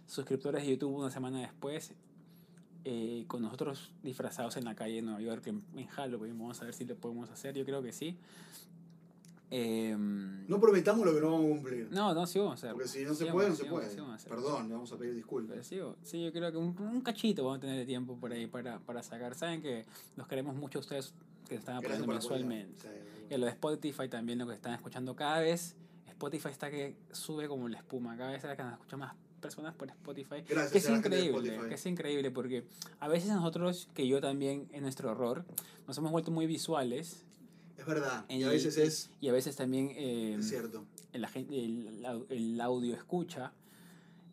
suscriptores 0.07 0.63
de 0.65 0.71
YouTube 0.73 0.95
una 0.97 1.11
semana 1.11 1.41
después. 1.41 1.93
eh, 2.89 3.25
con 3.27 3.43
nosotros 3.43 3.91
disfrazados 4.05 4.57
en 4.57 4.65
la 4.65 4.77
calle 4.77 4.95
de 4.95 5.03
Nueva 5.03 5.21
York, 5.21 5.45
en, 5.49 5.61
en 5.75 5.87
Halloween. 5.89 6.39
Vamos 6.39 6.63
a 6.63 6.67
ver 6.67 6.73
si 6.75 6.85
lo 6.85 6.95
podemos 6.95 7.29
hacer. 7.31 7.53
Yo 7.57 7.65
creo 7.65 7.83
que 7.83 7.91
sí. 7.93 8.17
Em, 9.51 10.47
No 10.49 10.61
prometamos 10.61 11.07
lo 11.07 11.15
que 11.15 11.21
no 11.21 11.31
vamos 11.33 11.47
a 11.47 11.49
cumplir. 11.49 11.89
no, 11.91 12.13
no, 12.15 12.27
sí 12.27 12.39
vamos 12.39 12.53
a 12.53 12.55
hacer. 12.55 12.73
Porque 12.73 12.89
si 12.89 13.05
no 13.05 13.15
Sí 13.15 13.25
se 13.27 13.33
puede, 13.33 13.51
no 13.51 13.55
se 13.57 13.65
puede. 13.67 13.91
sí 13.91 14.01
vamos. 14.01 14.25
Perdón, 14.25 14.69
le 14.69 14.75
vamos 14.75 14.93
a 14.93 14.97
pedir 14.97 15.15
disculpas. 15.15 15.67
sí, 15.67 15.79
sí, 16.03 16.25
yo 16.25 16.33
creo 16.33 16.51
que 16.51 16.59
un, 16.59 16.77
un 16.81 17.01
cachito 17.01 17.45
vamos 17.45 17.59
a 17.59 17.61
tener 17.61 17.77
de 17.79 17.87
tiempo 17.87 18.17
por 18.17 18.33
ahí 18.33 18.47
para, 18.47 18.79
para 18.81 19.03
sacar. 19.03 19.35
Saben 19.35 19.63
que 19.63 19.85
los 20.17 20.27
queremos 20.27 20.57
mucho 20.57 20.79
a 20.79 20.81
ustedes 20.81 21.15
que 21.49 21.55
están 21.55 21.77
apoyando 21.77 22.07
mensualmente. 22.07 22.89
Y 23.31 23.35
a 23.35 23.39
lo 23.39 23.47
de 23.47 23.53
Spotify 23.53 24.09
también 24.09 24.39
lo 24.39 24.47
que 24.47 24.55
están 24.55 24.75
escuchando 24.75 25.15
cada 25.15 25.41
vez. 25.41 25.77
Spotify 26.09 26.49
está 26.49 26.71
que 26.71 26.97
sube 27.13 27.47
como 27.47 27.69
la 27.69 27.79
espuma. 27.79 28.17
Cada 28.17 28.33
vez 28.33 28.43
que 28.43 28.63
nos 28.63 28.73
escuchan 28.73 29.01
más 29.01 29.15
personas 29.41 29.75
por 29.75 29.89
Spotify. 29.89 30.43
Gracias 30.49 30.73
que 30.73 30.79
es 30.79 30.89
increíble. 30.89 31.61
Que 31.69 31.75
es 31.75 31.87
increíble 31.87 32.31
porque 32.31 32.65
a 32.99 33.07
veces 33.07 33.31
nosotros, 33.31 33.89
que 33.95 34.09
yo 34.09 34.21
también 34.21 34.67
en 34.73 34.83
nuestro 34.83 35.13
error, 35.13 35.45
nos 35.87 35.97
hemos 35.99 36.11
vuelto 36.11 36.31
muy 36.33 36.47
visuales. 36.47 37.26
Es 37.79 37.85
verdad. 37.87 38.25
Y 38.29 38.37
Y- 38.37 38.43
a 38.45 38.49
veces 38.49 38.77
es, 38.79 39.11
Y 39.21 39.29
a 39.29 39.33
veces 39.33 39.57
también 39.57 39.91
eh, 39.95 40.37
es 40.39 40.49
cierto. 40.49 40.85
el, 41.13 41.25
el, 41.51 42.27
el 42.31 42.61
audio 42.61 42.95
escucha 42.95 43.53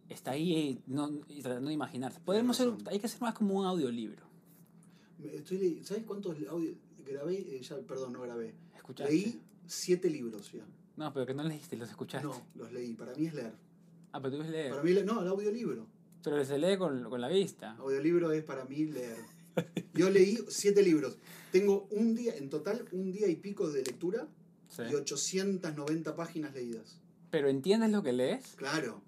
está 0.10 0.32
ahí 0.32 0.54
eh, 0.56 0.82
no, 0.88 1.10
y 1.28 1.42
tratando 1.42 1.70
de 1.70 1.74
imaginarse. 1.74 2.20
Podemos 2.20 2.56
ser, 2.58 2.72
hay 2.88 3.00
que 3.00 3.06
hacer 3.08 3.22
más 3.22 3.34
como 3.34 3.56
un 3.60 3.66
audiolibro. 3.66 4.24
Estoy 5.24 5.82
¿Sabes 5.84 6.04
cuántos 6.04 6.36
audios 6.50 6.76
grabé? 7.06 7.36
Eh, 7.38 7.62
ya, 7.62 7.78
perdón, 7.80 8.14
no 8.14 8.22
grabé. 8.22 8.54
¿Escuchaste? 8.76 9.12
Leí 9.14 9.42
siete 9.68 10.10
libros 10.10 10.52
ya. 10.52 10.66
No, 10.98 11.12
pero 11.14 11.26
que 11.26 11.34
no 11.34 11.44
leíste, 11.44 11.76
los 11.78 11.90
escuchaste. 11.90 12.28
No, 12.28 12.46
los 12.56 12.72
leí. 12.72 12.94
Para 12.94 13.14
mí 13.16 13.28
es 13.28 13.34
leer. 13.34 13.54
Ah, 14.12 14.22
pero 14.22 14.36
tú 14.36 14.42
ves 14.44 14.52
leer. 14.52 14.70
Para 14.72 14.84
mí, 14.84 14.94
no, 15.06 15.22
el 15.22 15.28
audiolibro. 15.28 15.88
Pero 16.24 16.44
se 16.46 16.58
lee 16.58 16.78
con, 16.78 17.10
con 17.10 17.20
la 17.20 17.28
vista. 17.30 17.72
Audiolibro 17.78 18.32
es 18.32 18.44
para 18.44 18.66
mí 18.66 18.86
leer. 18.86 19.18
Yo 19.94 20.10
leí 20.10 20.40
siete 20.50 20.82
libros. 20.84 21.18
Tengo 21.52 21.88
un 21.92 22.16
día, 22.16 22.36
en 22.36 22.50
total, 22.50 22.86
un 22.92 23.12
día 23.12 23.28
y 23.28 23.36
pico 23.36 23.70
de 23.70 23.84
lectura 23.84 24.28
Sí. 24.70 24.82
y 24.90 24.96
890 24.96 26.16
páginas 26.16 26.54
leídas. 26.56 27.00
Pero 27.30 27.48
¿entiendes 27.50 27.92
lo 27.92 28.02
que 28.02 28.14
lees? 28.14 28.56
Claro. 28.56 29.02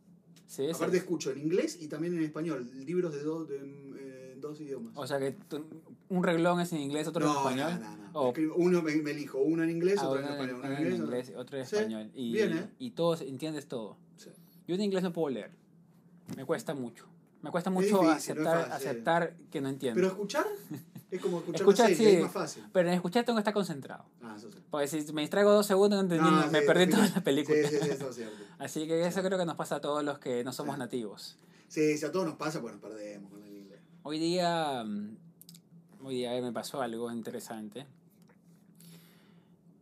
Sí, 0.47 0.63
sí. 0.67 0.71
Aparte 0.73 0.97
escucho 0.97 1.31
en 1.31 1.39
inglés 1.39 1.77
y 1.81 1.87
también 1.87 2.15
en 2.15 2.23
español. 2.23 2.69
Libros 2.85 3.13
de, 3.15 3.23
dos 3.23 3.47
de 3.49 3.57
eh, 3.97 4.37
dos 4.39 4.61
idiomas. 4.61 4.93
O 4.95 5.07
sea 5.07 5.17
que 5.19 5.31
tú- 5.31 5.65
un 6.09 6.23
reglón 6.23 6.59
es 6.61 6.71
en 6.71 6.81
inglés, 6.81 7.07
otro 7.07 7.25
en 7.25 7.31
español. 7.35 7.79
No, 7.81 7.97
no, 7.97 8.11
no. 8.11 8.19
O- 8.19 8.33
Escribo- 8.33 8.53
Uno 8.57 8.81
me, 8.83 8.95
me 8.97 9.11
elijo, 9.11 9.39
uno 9.39 9.63
en 9.63 9.71
inglés, 9.71 9.97
Ah, 9.99 10.07
otro 10.09 10.19
en 10.23 10.29
español. 10.29 10.55
Uno 10.59 10.67
en 10.67 10.79
inglés, 10.81 10.99
inglés, 10.99 11.33
otro 11.35 11.57
en 11.57 11.65
Sí, 11.65 11.75
español. 11.75 12.11
Y, 12.13 12.33
bien, 12.33 12.57
¿eh? 12.57 12.69
y 12.77 12.91
todos 12.91 13.21
entiendes 13.21 13.67
todo. 13.67 13.97
Yo 14.67 14.75
en 14.75 14.81
inglés 14.81 15.01
no 15.03 15.11
puedo 15.13 15.29
leer. 15.29 15.49
Me 16.37 16.45
cuesta 16.45 16.73
mucho. 16.75 17.05
Me 17.45 17.51
cuesta 17.51 17.69
Es 17.69 17.73
mucho 17.75 17.87
difícil, 18.01 18.07
no 18.07 18.11
aceptar, 18.49 18.57
fácil. 18.69 18.87
aceptar 18.89 19.35
que 19.51 19.61
no 19.61 19.69
entiendo. 19.69 19.95
Pero 20.01 20.07
Pero, 20.09 20.13
escuchar 20.15 20.45
es 21.11 21.21
como 21.21 21.37
escuchar, 21.37 21.61
Escuchar, 21.61 21.85
una 21.87 21.95
serie, 21.95 22.11
sí. 22.11 22.17
es 22.17 22.23
más 22.23 22.31
fácil. 22.31 22.63
en 22.73 22.87
escuchar 22.87 23.23
tengo 23.23 23.37
que 23.37 23.41
estar 23.41 23.53
concentrado. 23.53 24.05
Ah, 24.23 24.33
eso 24.35 24.51
sí. 24.51 24.57
Porque 24.71 24.87
si 24.87 25.13
me 25.13 25.21
distraigo 25.21 25.51
dos 25.51 25.67
segundos 25.67 25.97
no 25.97 26.01
entendí, 26.01 26.23
No, 26.27 26.51
me 26.51 26.59
sí, 26.61 26.65
perdí 26.65 26.85
sí, 26.85 26.89
toda 26.91 27.05
sí. 27.07 27.13
la 27.15 27.23
película. 27.23 27.57
Sí, 27.69 27.77
sí, 27.79 27.87
eso 27.89 28.09
es 28.09 28.15
cierto. 28.15 28.35
Así 28.57 28.87
que 28.87 29.05
eso 29.05 29.21
creo 29.21 29.37
que 29.37 29.45
nos 29.45 29.55
pasa 29.55 29.75
a 29.75 29.81
todos 29.81 30.03
los 30.03 30.17
que 30.17 30.43
no 30.43 30.51
somos 30.53 30.75
nativos. 30.79 31.37
Sí, 31.67 31.95
si 31.99 32.05
a 32.05 32.11
todos 32.11 32.25
nos 32.25 32.35
pasa, 32.35 32.59
pues 32.61 32.73
nos 32.73 32.81
perdemos 32.81 33.29
con 33.31 33.43
el 33.43 33.55
inglés. 33.57 33.79
Hoy 34.01 34.17
día, 34.17 34.83
mm, 34.83 35.17
hoy 36.03 36.15
día 36.15 36.41
me 36.41 36.51
pasó 36.51 36.81
algo 36.81 37.11
interesante. 37.11 37.85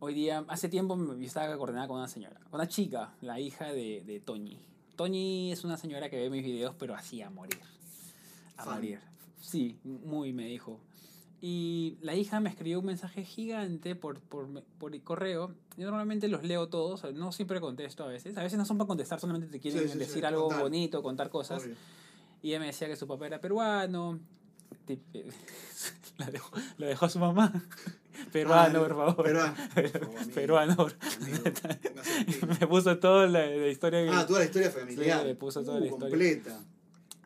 Hoy 0.00 0.12
día, 0.12 0.44
hace 0.48 0.68
tiempo 0.68 0.96
me- 0.96 1.18
yo 1.18 1.26
estaba 1.26 1.56
coordinada 1.56 1.88
con 1.88 1.96
una 1.96 2.08
señora, 2.08 2.38
con 2.50 2.60
una 2.60 2.68
chica, 2.68 3.14
la 3.22 3.40
hija 3.40 3.72
de, 3.72 4.02
de 4.04 4.20
Toñi. 4.20 4.60
Toñi 4.96 5.52
es 5.52 5.64
una 5.64 5.76
señora 5.76 6.08
que 6.10 6.16
ve 6.16 6.30
mis 6.30 6.44
videos, 6.44 6.74
pero 6.78 6.94
así 6.94 7.22
a 7.22 7.30
morir. 7.30 7.58
A 8.56 8.64
Fan. 8.64 8.74
morir. 8.76 9.00
Sí, 9.40 9.78
muy 9.84 10.32
me 10.32 10.46
dijo. 10.46 10.80
Y 11.40 11.98
la 12.00 12.14
hija 12.14 12.40
me 12.40 12.48
escribió 12.48 12.80
un 12.80 12.86
mensaje 12.86 13.22
gigante 13.24 13.94
por, 13.94 14.20
por, 14.20 14.62
por 14.78 14.94
el 14.94 15.02
correo. 15.02 15.54
Yo 15.76 15.84
normalmente 15.84 16.28
los 16.28 16.42
leo 16.42 16.68
todos, 16.68 17.04
no 17.14 17.32
siempre 17.32 17.60
contesto 17.60 18.04
a 18.04 18.06
veces. 18.06 18.36
A 18.38 18.42
veces 18.42 18.56
no 18.58 18.64
son 18.64 18.78
para 18.78 18.88
contestar, 18.88 19.20
solamente 19.20 19.48
te 19.48 19.60
quieren 19.60 19.80
Sí, 19.82 19.86
sí, 19.88 19.92
sí, 19.92 19.98
decir 19.98 20.24
algo 20.24 20.44
contar. 20.44 20.62
bonito, 20.62 21.02
contar 21.02 21.28
cosas. 21.28 21.62
Obvio. 21.64 21.74
Y 22.42 22.48
ella 22.50 22.60
me 22.60 22.66
decía 22.66 22.88
que 22.88 22.96
su 22.96 23.06
papá 23.06 23.26
era 23.26 23.40
peruano. 23.40 24.20
La 26.18 26.26
dejó, 26.30 26.56
la 26.78 26.86
dejó 26.86 27.08
su 27.08 27.18
mamá. 27.18 27.52
Peruano, 28.32 28.78
Ah, 28.80 28.82
por 28.88 28.96
favor. 28.96 29.24
Peruano. 29.24 29.54
Peruano. 30.34 30.86
Me 32.60 32.66
puso 32.66 32.98
toda 32.98 33.26
la, 33.26 33.46
la 33.46 33.68
historia 33.68 34.00
Ah, 34.12 34.26
toda 34.26 34.40
la 34.40 34.44
historia 34.46 34.70
familiar. 34.70 35.20
Sí, 35.22 35.26
le 35.26 35.34
puso 35.34 35.62
toda 35.64 35.76
Uh, 35.78 35.80
la 35.80 35.86
historia. 35.86 36.08
completa. 36.10 36.60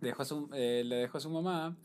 dejó 0.00 0.24
su, 0.24 0.48
eh, 0.54 0.82
le 0.84 0.96
dejó 0.96 1.20
su 1.20 1.30
mamá. 1.30 1.76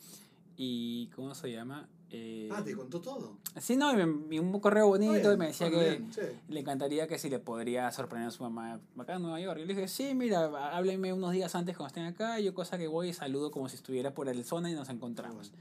Y, 0.55 1.07
¿cómo 1.15 1.33
se 1.33 1.51
llama? 1.51 1.87
Eh, 2.11 2.47
Ah, 2.53 2.63
te 2.63 2.75
contó 2.75 3.01
todo. 3.01 3.37
sí, 3.59 3.75
no, 3.75 3.91
y 3.91 4.05
me 4.05 4.39
un 4.39 4.59
correo 4.59 4.85
bonito 4.87 5.13
Está 5.15 5.27
y 5.29 5.29
bien, 5.31 5.39
me 5.39 5.47
decía 5.47 5.67
bueno, 5.69 5.81
que 5.83 5.89
bien, 5.89 6.13
sí. 6.13 6.21
le 6.49 6.59
encantaría 6.59 7.07
que 7.07 7.17
si 7.17 7.27
le 7.27 7.39
podría 7.39 7.89
sorprender 7.91 8.27
a 8.27 8.31
su 8.31 8.43
mamá 8.43 8.79
acá 8.99 9.15
en 9.15 9.23
Nueva 9.23 9.39
York. 9.41 9.59
Y 9.63 9.65
le 9.65 9.73
dije, 9.73 9.87
sí, 9.87 10.13
mira, 10.13 10.45
hábleme 10.75 11.11
unos 11.11 11.31
días 11.31 11.55
antes 11.55 11.75
cuando 11.75 11.87
estén 11.87 12.05
acá. 12.05 12.39
Yo 12.39 12.53
cosa 12.53 12.77
que 12.77 12.87
voy 12.87 13.09
y 13.09 13.13
saludo 13.13 13.49
como 13.49 13.67
si 13.67 13.77
estuviera 13.77 14.13
por 14.13 14.29
el 14.29 14.45
zona 14.45 14.69
y 14.69 14.75
nos 14.75 14.89
encontramos. 14.89 15.51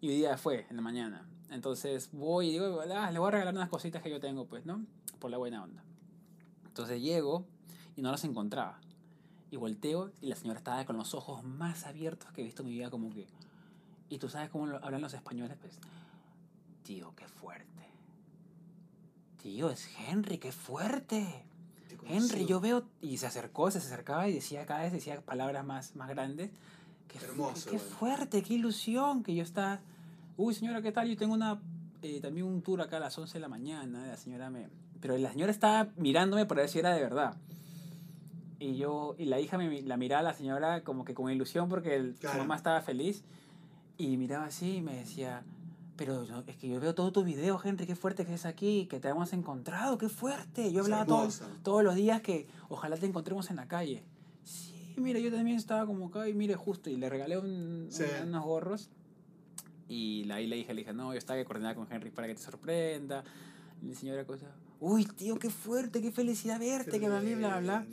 Y 0.00 0.08
hoy 0.08 0.16
día 0.16 0.36
fue, 0.36 0.66
en 0.70 0.74
la 0.74 0.82
mañana. 0.82 1.24
Entonces 1.52 2.08
voy 2.12 2.48
y 2.48 2.52
digo, 2.52 2.80
ah, 2.96 3.10
le 3.10 3.18
voy 3.18 3.28
a 3.28 3.30
regalar 3.30 3.54
unas 3.54 3.68
cositas 3.68 4.02
que 4.02 4.10
yo 4.10 4.18
tengo, 4.20 4.46
pues, 4.46 4.64
¿no? 4.66 4.84
Por 5.18 5.30
la 5.30 5.36
buena 5.38 5.62
onda. 5.62 5.84
Entonces 6.66 7.00
llego 7.02 7.44
y 7.94 8.02
no 8.02 8.10
las 8.10 8.24
encontraba. 8.24 8.80
Y 9.50 9.56
volteo 9.56 10.10
y 10.22 10.28
la 10.28 10.36
señora 10.36 10.58
estaba 10.58 10.84
con 10.86 10.96
los 10.96 11.12
ojos 11.14 11.44
más 11.44 11.84
abiertos 11.86 12.32
que 12.32 12.40
he 12.40 12.44
visto 12.44 12.62
en 12.62 12.68
mi 12.68 12.74
vida, 12.74 12.88
como 12.90 13.10
que... 13.10 13.26
Y 14.08 14.18
tú 14.18 14.28
sabes 14.30 14.48
cómo 14.50 14.66
lo- 14.66 14.82
hablan 14.82 15.02
los 15.02 15.12
españoles, 15.12 15.56
pues... 15.60 15.78
Tío, 16.84 17.14
qué 17.14 17.28
fuerte. 17.28 17.68
Tío, 19.42 19.68
es 19.70 19.88
Henry, 20.08 20.38
qué 20.38 20.52
fuerte. 20.52 21.44
Henry, 22.06 22.46
yo 22.46 22.60
veo... 22.60 22.84
Y 23.02 23.18
se 23.18 23.26
acercó, 23.26 23.70
se 23.70 23.78
acercaba 23.78 24.26
y 24.28 24.32
decía 24.32 24.64
cada 24.64 24.82
vez, 24.82 24.92
decía 24.92 25.20
palabras 25.20 25.64
más, 25.66 25.94
más 25.96 26.08
grandes. 26.08 26.50
Qué, 27.08 27.18
Hermoso, 27.18 27.70
Qué 27.70 27.76
bueno. 27.76 27.94
fuerte, 27.96 28.42
qué 28.42 28.54
ilusión 28.54 29.22
que 29.22 29.34
yo 29.34 29.42
estaba... 29.42 29.80
Uy, 30.36 30.54
señora, 30.54 30.82
¿qué 30.82 30.92
tal? 30.92 31.08
Yo 31.08 31.16
tengo 31.16 31.34
una... 31.34 31.60
eh, 32.02 32.20
también 32.20 32.46
un 32.46 32.62
tour 32.62 32.80
acá 32.80 32.96
a 32.96 33.00
las 33.00 33.16
11 33.18 33.34
de 33.34 33.40
la 33.40 33.48
mañana. 33.48 34.06
La 34.06 34.16
señora 34.16 34.50
me... 34.50 34.68
Pero 35.00 35.16
la 35.18 35.32
señora 35.32 35.50
estaba 35.50 35.90
mirándome 35.96 36.46
para 36.46 36.62
ver 36.62 36.70
si 36.70 36.78
era 36.78 36.94
de 36.94 37.00
verdad. 37.02 37.36
Y 38.58 38.76
yo... 38.76 39.14
Y 39.18 39.26
la 39.26 39.40
hija 39.40 39.58
me 39.58 39.82
la 39.82 39.96
miraba 39.96 40.20
a 40.20 40.24
la 40.24 40.34
señora 40.34 40.82
como 40.84 41.04
que 41.04 41.14
con 41.14 41.30
ilusión 41.30 41.68
porque 41.68 41.96
el, 41.96 42.14
su 42.14 42.20
Claro. 42.20 42.38
mamá 42.38 42.56
estaba 42.56 42.80
feliz. 42.80 43.24
Y 43.98 44.16
miraba 44.16 44.46
así 44.46 44.76
y 44.76 44.82
me 44.82 44.96
decía... 44.96 45.42
Pero 45.96 46.24
yo- 46.24 46.42
es 46.46 46.56
que 46.56 46.68
yo 46.68 46.80
veo 46.80 46.94
todos 46.94 47.12
tus 47.12 47.24
videos, 47.24 47.64
Henry, 47.64 47.86
qué 47.86 47.94
fuerte 47.94 48.24
que 48.24 48.34
es 48.34 48.46
aquí, 48.46 48.86
que 48.86 48.98
te 48.98 49.08
hemos 49.08 49.32
encontrado, 49.34 49.98
qué 49.98 50.08
fuerte. 50.08 50.72
Yo 50.72 50.80
hablaba 50.82 51.04
todos, 51.04 51.42
todos 51.62 51.84
los 51.84 51.94
días 51.94 52.22
que 52.22 52.48
ojalá 52.70 52.96
te 52.96 53.04
encontremos 53.06 53.50
en 53.50 53.56
la 53.56 53.68
calle. 53.68 54.02
Sí, 54.42 54.94
mira, 54.96 55.20
yo 55.20 55.30
también 55.30 55.58
estaba 55.58 55.84
como 55.86 56.06
acá 56.06 56.26
y 56.28 56.34
mire 56.34 56.54
justo 56.56 56.88
y 56.88 56.96
le 56.96 57.10
regalé 57.10 57.36
un- 57.38 57.88
Sí. 57.90 58.04
un- 58.22 58.28
unos 58.28 58.44
gorros. 58.44 58.90
Y 59.88 60.24
la, 60.24 60.36
ahí 60.36 60.46
le 60.46 60.56
dije, 60.56 60.72
le 60.74 60.80
dije, 60.82 60.92
no, 60.92 61.12
yo 61.12 61.18
estaba 61.18 61.42
coordinada 61.44 61.74
con 61.74 61.86
Henry 61.90 62.10
para 62.10 62.26
que 62.28 62.34
te 62.34 62.42
sorprenda. 62.42 63.22
Y 63.82 63.86
la 63.88 63.94
señora 63.94 64.24
cosa, 64.26 64.46
uy, 64.80 65.04
tío, 65.04 65.38
qué 65.38 65.50
fuerte, 65.50 66.00
qué 66.00 66.12
felicidad 66.12 66.58
verte, 66.58 66.98
que 67.00 67.08
bla, 67.08 67.20
bla, 67.20 67.36
bla, 67.36 67.60
bla. 67.60 67.86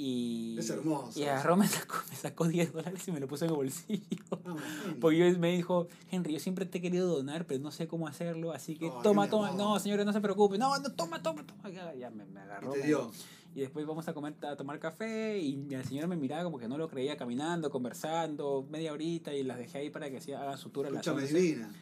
Y, 0.00 0.56
Es 0.56 0.70
hermoso 0.70 1.18
y 1.18 1.24
agarró, 1.24 1.56
me 1.56 1.66
sacó, 1.66 1.96
me 2.08 2.14
sacó 2.14 2.46
10 2.46 2.72
dólares 2.72 3.06
y 3.08 3.10
me 3.10 3.18
lo 3.18 3.26
puso 3.26 3.44
en 3.46 3.50
el 3.50 3.56
bolsillo. 3.56 4.00
Ah. 4.44 4.54
Porque 5.00 5.18
yo- 5.18 5.38
me 5.40 5.50
dijo, 5.56 5.88
Henry, 6.10 6.34
yo 6.34 6.38
siempre 6.38 6.66
te 6.66 6.78
he 6.78 6.80
querido 6.80 7.08
donar, 7.08 7.46
pero 7.46 7.58
no 7.60 7.72
sé 7.72 7.88
cómo 7.88 8.06
hacerlo, 8.06 8.52
así 8.52 8.76
que 8.76 8.86
Ay, 8.86 8.92
toma, 9.02 9.28
toma. 9.28 9.50
No, 9.52 9.76
señora, 9.80 10.04
no 10.04 10.12
se 10.12 10.20
preocupe. 10.20 10.56
No, 10.56 10.78
no, 10.78 10.92
toma, 10.92 11.20
toma, 11.20 11.44
toma. 11.44 11.68
Ya, 11.70 12.10
me, 12.10 12.24
me 12.26 12.38
Y 12.40 12.42
agarró. 12.44 12.70
te 12.72 12.78
me- 12.78 12.86
dio. 12.86 13.10
Y 13.54 13.60
después 13.60 13.86
vamos 13.86 14.06
a 14.08 14.14
comer 14.14 14.34
a 14.42 14.56
tomar 14.56 14.78
café 14.78 15.38
y 15.38 15.56
la 15.70 15.82
señora 15.84 16.06
me 16.06 16.16
miraba 16.16 16.44
como 16.44 16.58
que 16.58 16.68
no 16.68 16.78
lo 16.78 16.88
creía 16.88 17.16
caminando, 17.16 17.70
conversando, 17.70 18.66
media 18.70 18.92
horita 18.92 19.34
y 19.34 19.42
las 19.42 19.58
dejé 19.58 19.78
ahí 19.78 19.90
para 19.90 20.10
que 20.10 20.18
hagan 20.34 20.58
su 20.58 20.70
tour 20.70 20.86
a 20.86 20.90
las 20.90 21.00
Escúchame, 21.00 21.22
11. 21.22 21.38
divina. 21.40 21.72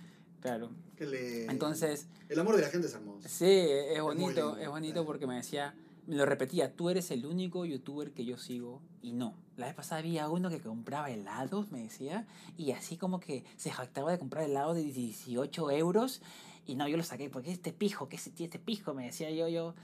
Claro. 0.41 0.71
Que 0.97 1.07
le... 1.07 1.45
Entonces, 1.47 2.07
El 2.29 2.39
amor 2.39 2.57
de 2.57 2.63
la 2.63 2.69
gente 2.69 2.87
es 2.87 2.95
hermoso. 2.95 3.29
sí, 3.29 3.45
es 3.45 4.01
bonito, 4.01 4.27
lindo, 4.29 4.57
es 4.59 4.69
bonito 4.69 5.05
porque 5.05 5.27
me 5.27 5.35
decía, 5.37 5.75
me 6.07 6.15
lo 6.15 6.25
repetía, 6.25 6.73
tú 6.75 6.89
eres 6.89 7.11
el 7.11 7.27
único 7.27 7.65
youtuber 7.65 8.13
que 8.13 8.25
yo 8.25 8.39
sigo 8.39 8.81
y 9.03 9.13
no. 9.13 9.35
La 9.57 9.67
vez 9.67 9.75
pasada 9.75 9.99
había 10.01 10.29
uno 10.29 10.49
que 10.51 10.61
compraba 10.61 11.11
helados, 11.11 11.73
me 11.73 11.83
decía, 11.83 12.27
y 12.57 12.71
así 12.73 12.97
como 12.97 13.19
que 13.19 13.45
se 13.57 13.71
jactaba 13.71 14.13
de 14.13 14.19
comprar 14.19 14.45
helado 14.45 14.75
de 14.75 14.85
18 14.85 15.71
euros 15.73 16.23
y 16.67 16.75
no, 16.75 16.87
yo 16.89 16.97
lo 16.97 17.03
saqué 17.03 17.29
porque 17.31 17.51
este 17.53 17.73
pijo, 17.73 18.09
que 18.09 18.17
ese 18.17 18.33
este 18.39 18.59
pijo, 18.59 18.95
me 18.95 19.07
decía 19.07 19.31
yo, 19.31 19.49
yo, 19.49 19.75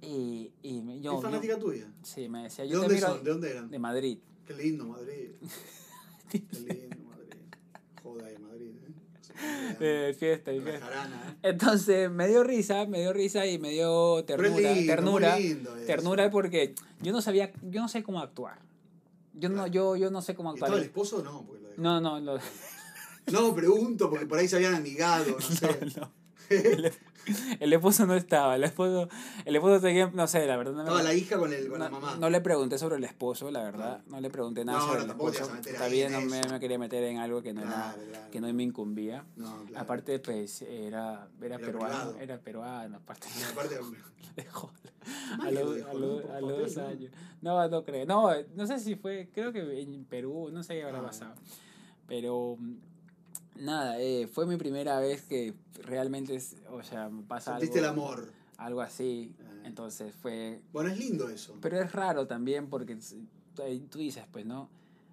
y, 0.00 0.52
y 0.62 0.82
yo, 0.84 0.92
¿Es 0.92 1.02
yo- 1.02 1.20
fanática 1.22 1.58
tuya? 1.58 1.86
sí, 2.02 2.28
me 2.28 2.44
decía, 2.44 2.64
¿De 2.64 2.70
yo 2.70 2.80
te 2.80 2.86
dónde 2.86 3.00
son? 3.00 3.24
¿De 3.24 3.30
dónde 3.30 3.50
eran? 3.50 3.70
de 3.70 3.78
Madrid. 3.78 4.18
Qué 4.46 4.54
lindo 4.54 4.84
Madrid. 4.86 5.30
Qué 6.30 6.38
lindo 6.52 6.96
Madrid. 7.08 7.34
Joda 8.02 8.26
de 8.26 8.38
Madrid, 8.38 8.72
¿eh? 8.86 9.76
de 9.78 10.14
fiesta 10.18 10.52
y 10.52 10.58
La 10.58 10.64
fiesta. 10.64 10.86
jarana, 10.86 11.30
¿eh? 11.30 11.48
Entonces 11.50 12.10
me 12.10 12.28
dio 12.28 12.44
risa, 12.44 12.86
me 12.86 13.00
dio 13.00 13.12
risa 13.12 13.46
y 13.46 13.58
me 13.58 13.70
dio 13.70 14.24
ternura, 14.24 14.72
lindo, 14.72 14.86
ternura, 14.94 15.36
ternura 15.86 16.30
porque 16.30 16.74
yo 17.02 17.12
no 17.12 17.20
sabía, 17.22 17.52
yo 17.62 17.80
no 17.80 17.88
sé 17.88 18.02
cómo 18.02 18.20
actuar. 18.20 18.58
Yo 19.34 19.48
no, 19.48 19.66
yo, 19.68 19.94
yo 19.96 20.10
no 20.10 20.20
sé 20.22 20.34
cómo 20.34 20.50
¿Y 20.50 20.52
actuar. 20.54 20.68
estaba 20.70 20.80
el 20.80 20.86
esposo 20.86 21.18
o 21.18 21.22
no? 21.22 21.46
Lo. 21.52 21.68
No, 21.76 22.00
no, 22.00 22.20
no. 22.20 22.38
No, 23.30 23.54
pregunto, 23.54 24.10
porque 24.10 24.26
por 24.26 24.38
ahí 24.38 24.48
se 24.48 24.56
habían 24.56 24.74
amigado, 24.74 25.26
no 25.30 25.40
sé. 25.40 25.78
no. 25.96 26.10
El, 27.60 27.72
esposo 27.72 28.06
no 28.06 28.14
estaba, 28.14 28.56
el 28.56 28.64
esposo, 28.64 29.08
el 29.44 29.56
esposo 29.56 29.80
seguía, 29.80 30.10
no 30.14 30.26
sé, 30.26 30.46
la 30.46 30.56
verdad 30.56 30.72
no 30.72 30.80
Estaba 30.82 31.02
la 31.02 31.14
hija 31.14 31.38
con, 31.38 31.52
el, 31.52 31.68
con 31.68 31.78
la 31.78 31.88
no, 31.88 32.00
mamá. 32.00 32.16
no 32.18 32.30
le 32.30 32.40
pregunté 32.40 32.78
sobre 32.78 32.96
el 32.96 33.04
esposo, 33.04 33.50
la 33.50 33.62
verdad. 33.62 33.98
Ah. 34.00 34.04
No 34.08 34.20
le 34.20 34.30
pregunté 34.30 34.64
nada 34.64 34.78
No, 34.78 34.86
sobre 34.86 35.02
el 35.04 35.10
esposo. 35.10 35.50
en 35.54 36.12
no 36.12 36.20
me, 36.22 36.40
me 36.42 36.60
quería 36.60 36.78
meter 36.78 37.04
en 37.04 37.18
algo 37.18 37.42
que 37.42 37.52
no, 37.52 37.60
era, 37.62 37.70
Claro, 37.70 38.02
claro. 38.10 38.30
que 38.30 38.40
no 38.40 38.52
me 38.52 38.62
incumbía. 38.62 39.24
Claro. 39.36 39.64
Aparte, 39.76 40.18
pues, 40.20 40.62
era, 40.62 41.28
era, 41.40 41.56
Era 41.56 41.58
peruano. 41.58 41.88
privado. 41.88 42.16
Era 42.20 42.38
peruano, 42.38 42.96
aparte. 42.96 43.28
Aparte, 43.52 43.78
dejó 44.36 44.70
a 45.42 45.50
los, 45.50 45.74
dejó, 45.76 45.90
a 45.90 45.92
¿no? 45.94 45.98
los- 46.00 46.24
a 46.30 46.40
los 46.40 46.58
dos 46.58 46.76
¿no? 46.76 46.86
años. 46.86 47.10
No, 47.40 47.68
no 47.68 47.84
creo. 47.84 48.06
No, 48.06 48.30
no 48.54 48.66
sé 48.66 48.78
si 48.78 48.94
fue, 48.96 49.28
creo 49.32 49.52
que 49.52 49.80
en 49.80 50.04
Perú, 50.04 50.50
no 50.52 50.62
sé 50.62 50.74
qué 50.74 50.84
habrá 50.84 50.98
Ah. 51.00 51.02
pasado. 51.06 51.34
Pero 52.06 52.56
nada, 53.58 54.00
eh, 54.00 54.26
fue 54.26 54.46
mi 54.46 54.56
primera 54.56 54.98
vez 55.00 55.22
que 55.22 55.54
realmente, 55.82 56.34
es, 56.36 56.56
o 56.70 56.82
sea, 56.82 57.08
me 57.08 57.22
pasa 57.22 57.52
sentiste 57.52 57.78
el 57.80 57.84
algo, 57.86 58.02
amor. 58.06 58.32
algo 58.56 58.80
así. 58.80 59.34
Ah. 59.40 59.44
Entonces 59.64 60.14
fue... 60.14 60.60
Bueno, 60.72 60.90
es 60.90 60.98
lindo 60.98 61.28
eso. 61.28 61.56
Pero 61.60 61.80
es 61.80 61.92
raro 61.92 62.26
también 62.26 62.68
porque 62.68 62.96
tú 63.90 63.98
dices, 63.98 64.24
pues, 64.32 64.46
¿no? 64.46 64.68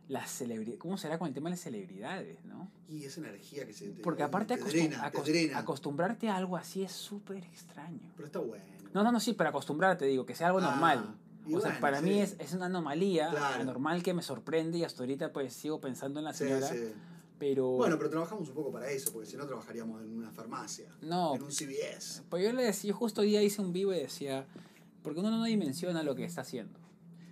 Las 0.07 0.29
celebridades, 0.29 0.79
¿cómo 0.79 0.97
será 0.97 1.17
con 1.17 1.27
el 1.27 1.33
tema 1.33 1.49
de 1.49 1.55
las 1.55 1.61
celebridades, 1.61 2.37
no? 2.45 2.69
Y 2.87 3.03
esa 3.05 3.19
energía 3.21 3.65
que 3.65 3.73
se 3.73 3.89
te, 3.89 4.03
Porque 4.03 4.21
aparte 4.21 4.55
te 4.55 4.61
acostum- 4.63 4.69
drena, 4.69 5.09
te 5.11 5.17
acos- 5.17 5.25
drena. 5.25 5.57
acostumbrarte 5.57 6.29
a 6.29 6.35
algo 6.35 6.55
así 6.57 6.83
es 6.83 6.91
súper 6.91 7.43
extraño. 7.43 8.11
Pero 8.15 8.27
está 8.27 8.39
bueno. 8.39 8.63
No, 8.93 9.03
no, 9.03 9.11
no, 9.11 9.19
sí, 9.19 9.33
pero 9.33 9.49
acostumbrarte, 9.49 10.05
digo, 10.05 10.25
que 10.25 10.35
sea 10.35 10.47
algo 10.47 10.59
Ah, 10.59 10.69
normal. 10.71 11.15
O 11.47 11.49
sea, 11.59 11.59
bueno, 11.59 11.79
para 11.79 11.99
sí. 11.99 12.05
mí 12.05 12.19
es, 12.21 12.35
es 12.39 12.53
una 12.53 12.67
anomalía 12.67 13.29
Claro. 13.31 13.61
anormal 13.61 14.01
que 14.03 14.13
me 14.13 14.21
sorprende 14.21 14.77
y 14.77 14.83
hasta 14.83 15.01
ahorita 15.03 15.33
pues 15.33 15.53
sigo 15.53 15.79
pensando 15.81 16.19
en 16.19 16.25
la 16.25 16.33
Sí, 16.33 16.43
señora, 16.45 16.67
sí. 16.69 16.93
Pero 17.39 17.67
Bueno, 17.71 17.97
pero 17.97 18.09
trabajamos 18.09 18.47
un 18.49 18.55
poco 18.55 18.71
para 18.71 18.89
eso, 18.89 19.11
porque 19.11 19.27
si 19.29 19.35
no 19.37 19.45
trabajaríamos 19.45 20.01
en 20.03 20.17
una 20.17 20.31
farmacia, 20.31 20.89
no, 21.01 21.35
en 21.35 21.43
un 21.43 21.51
CVS. 21.51 22.23
pues 22.29 22.43
yo 22.43 22.53
le 22.53 22.63
decía, 22.63 22.93
justo 22.93 23.21
hoy 23.21 23.27
día 23.29 23.43
hice 23.43 23.61
un 23.61 23.73
vivo 23.73 23.93
y 23.93 23.99
decía, 23.99 24.45
porque 25.03 25.19
uno 25.19 25.31
no 25.31 25.43
dimensiona 25.43 26.01
lo 26.03 26.15
que 26.15 26.25
está 26.25 26.41
haciendo. 26.41 26.79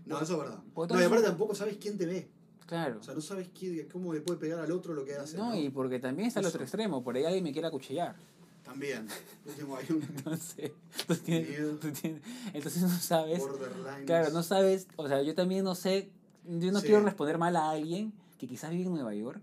No, 0.06 0.20
eso 0.22 0.34
es 0.34 0.40
verdad. 0.40 0.60
Porque 0.74 0.94
No, 0.94 1.00
y 1.02 1.04
aparte 1.04 1.26
tampoco 1.26 1.56
sabes 1.56 1.78
quién 1.78 1.98
te 1.98 2.06
ve. 2.06 2.30
Claro. 2.66 3.00
O 3.00 3.04
sea, 3.04 3.14
no 3.14 3.22
sabes 3.22 3.50
quién, 3.58 3.88
cómo 3.90 4.14
le 4.14 4.22
puede 4.22 4.40
pegar 4.40 4.60
al 4.60 4.72
otro 4.72 4.94
lo 4.94 5.06
que 5.06 5.16
hace. 5.16 5.38
No, 5.38 5.50
¿no? 5.50 5.56
y 5.56 5.70
porque 5.70 6.00
también 6.00 6.28
está 6.28 6.40
el 6.40 6.46
Eso. 6.46 6.56
otro 6.56 6.64
extremo, 6.64 7.04
por 7.04 7.16
ahí 7.16 7.24
alguien 7.26 7.44
me 7.44 7.52
quiere 7.52 7.68
acuchillar. 7.68 8.16
También. 8.64 9.08
Yo 9.60 9.78
Entonces, 9.90 10.72
tú 11.08 11.16
tienes- 11.16 11.50
Miedo. 11.50 11.76
tú 11.78 11.92
tienes- 11.92 12.22
entonces 12.54 12.82
no 12.84 12.90
sabes, 12.90 13.42
claro, 14.06 14.30
no 14.32 14.42
sabes, 14.44 14.88
o 14.96 15.08
sea, 15.08 15.22
yo 15.22 15.36
también 15.36 15.64
no 15.66 15.76
sé, 15.76 16.10
yo 16.46 16.72
no 16.72 16.80
Sí. 16.80 16.88
quiero 16.88 17.04
responder 17.04 17.38
mal 17.38 17.56
a 17.58 17.70
alguien 17.72 18.14
que 18.38 18.48
quizás 18.48 18.72
vive 18.72 18.84
en 18.86 18.94
Nueva 18.94 19.14
York, 19.14 19.42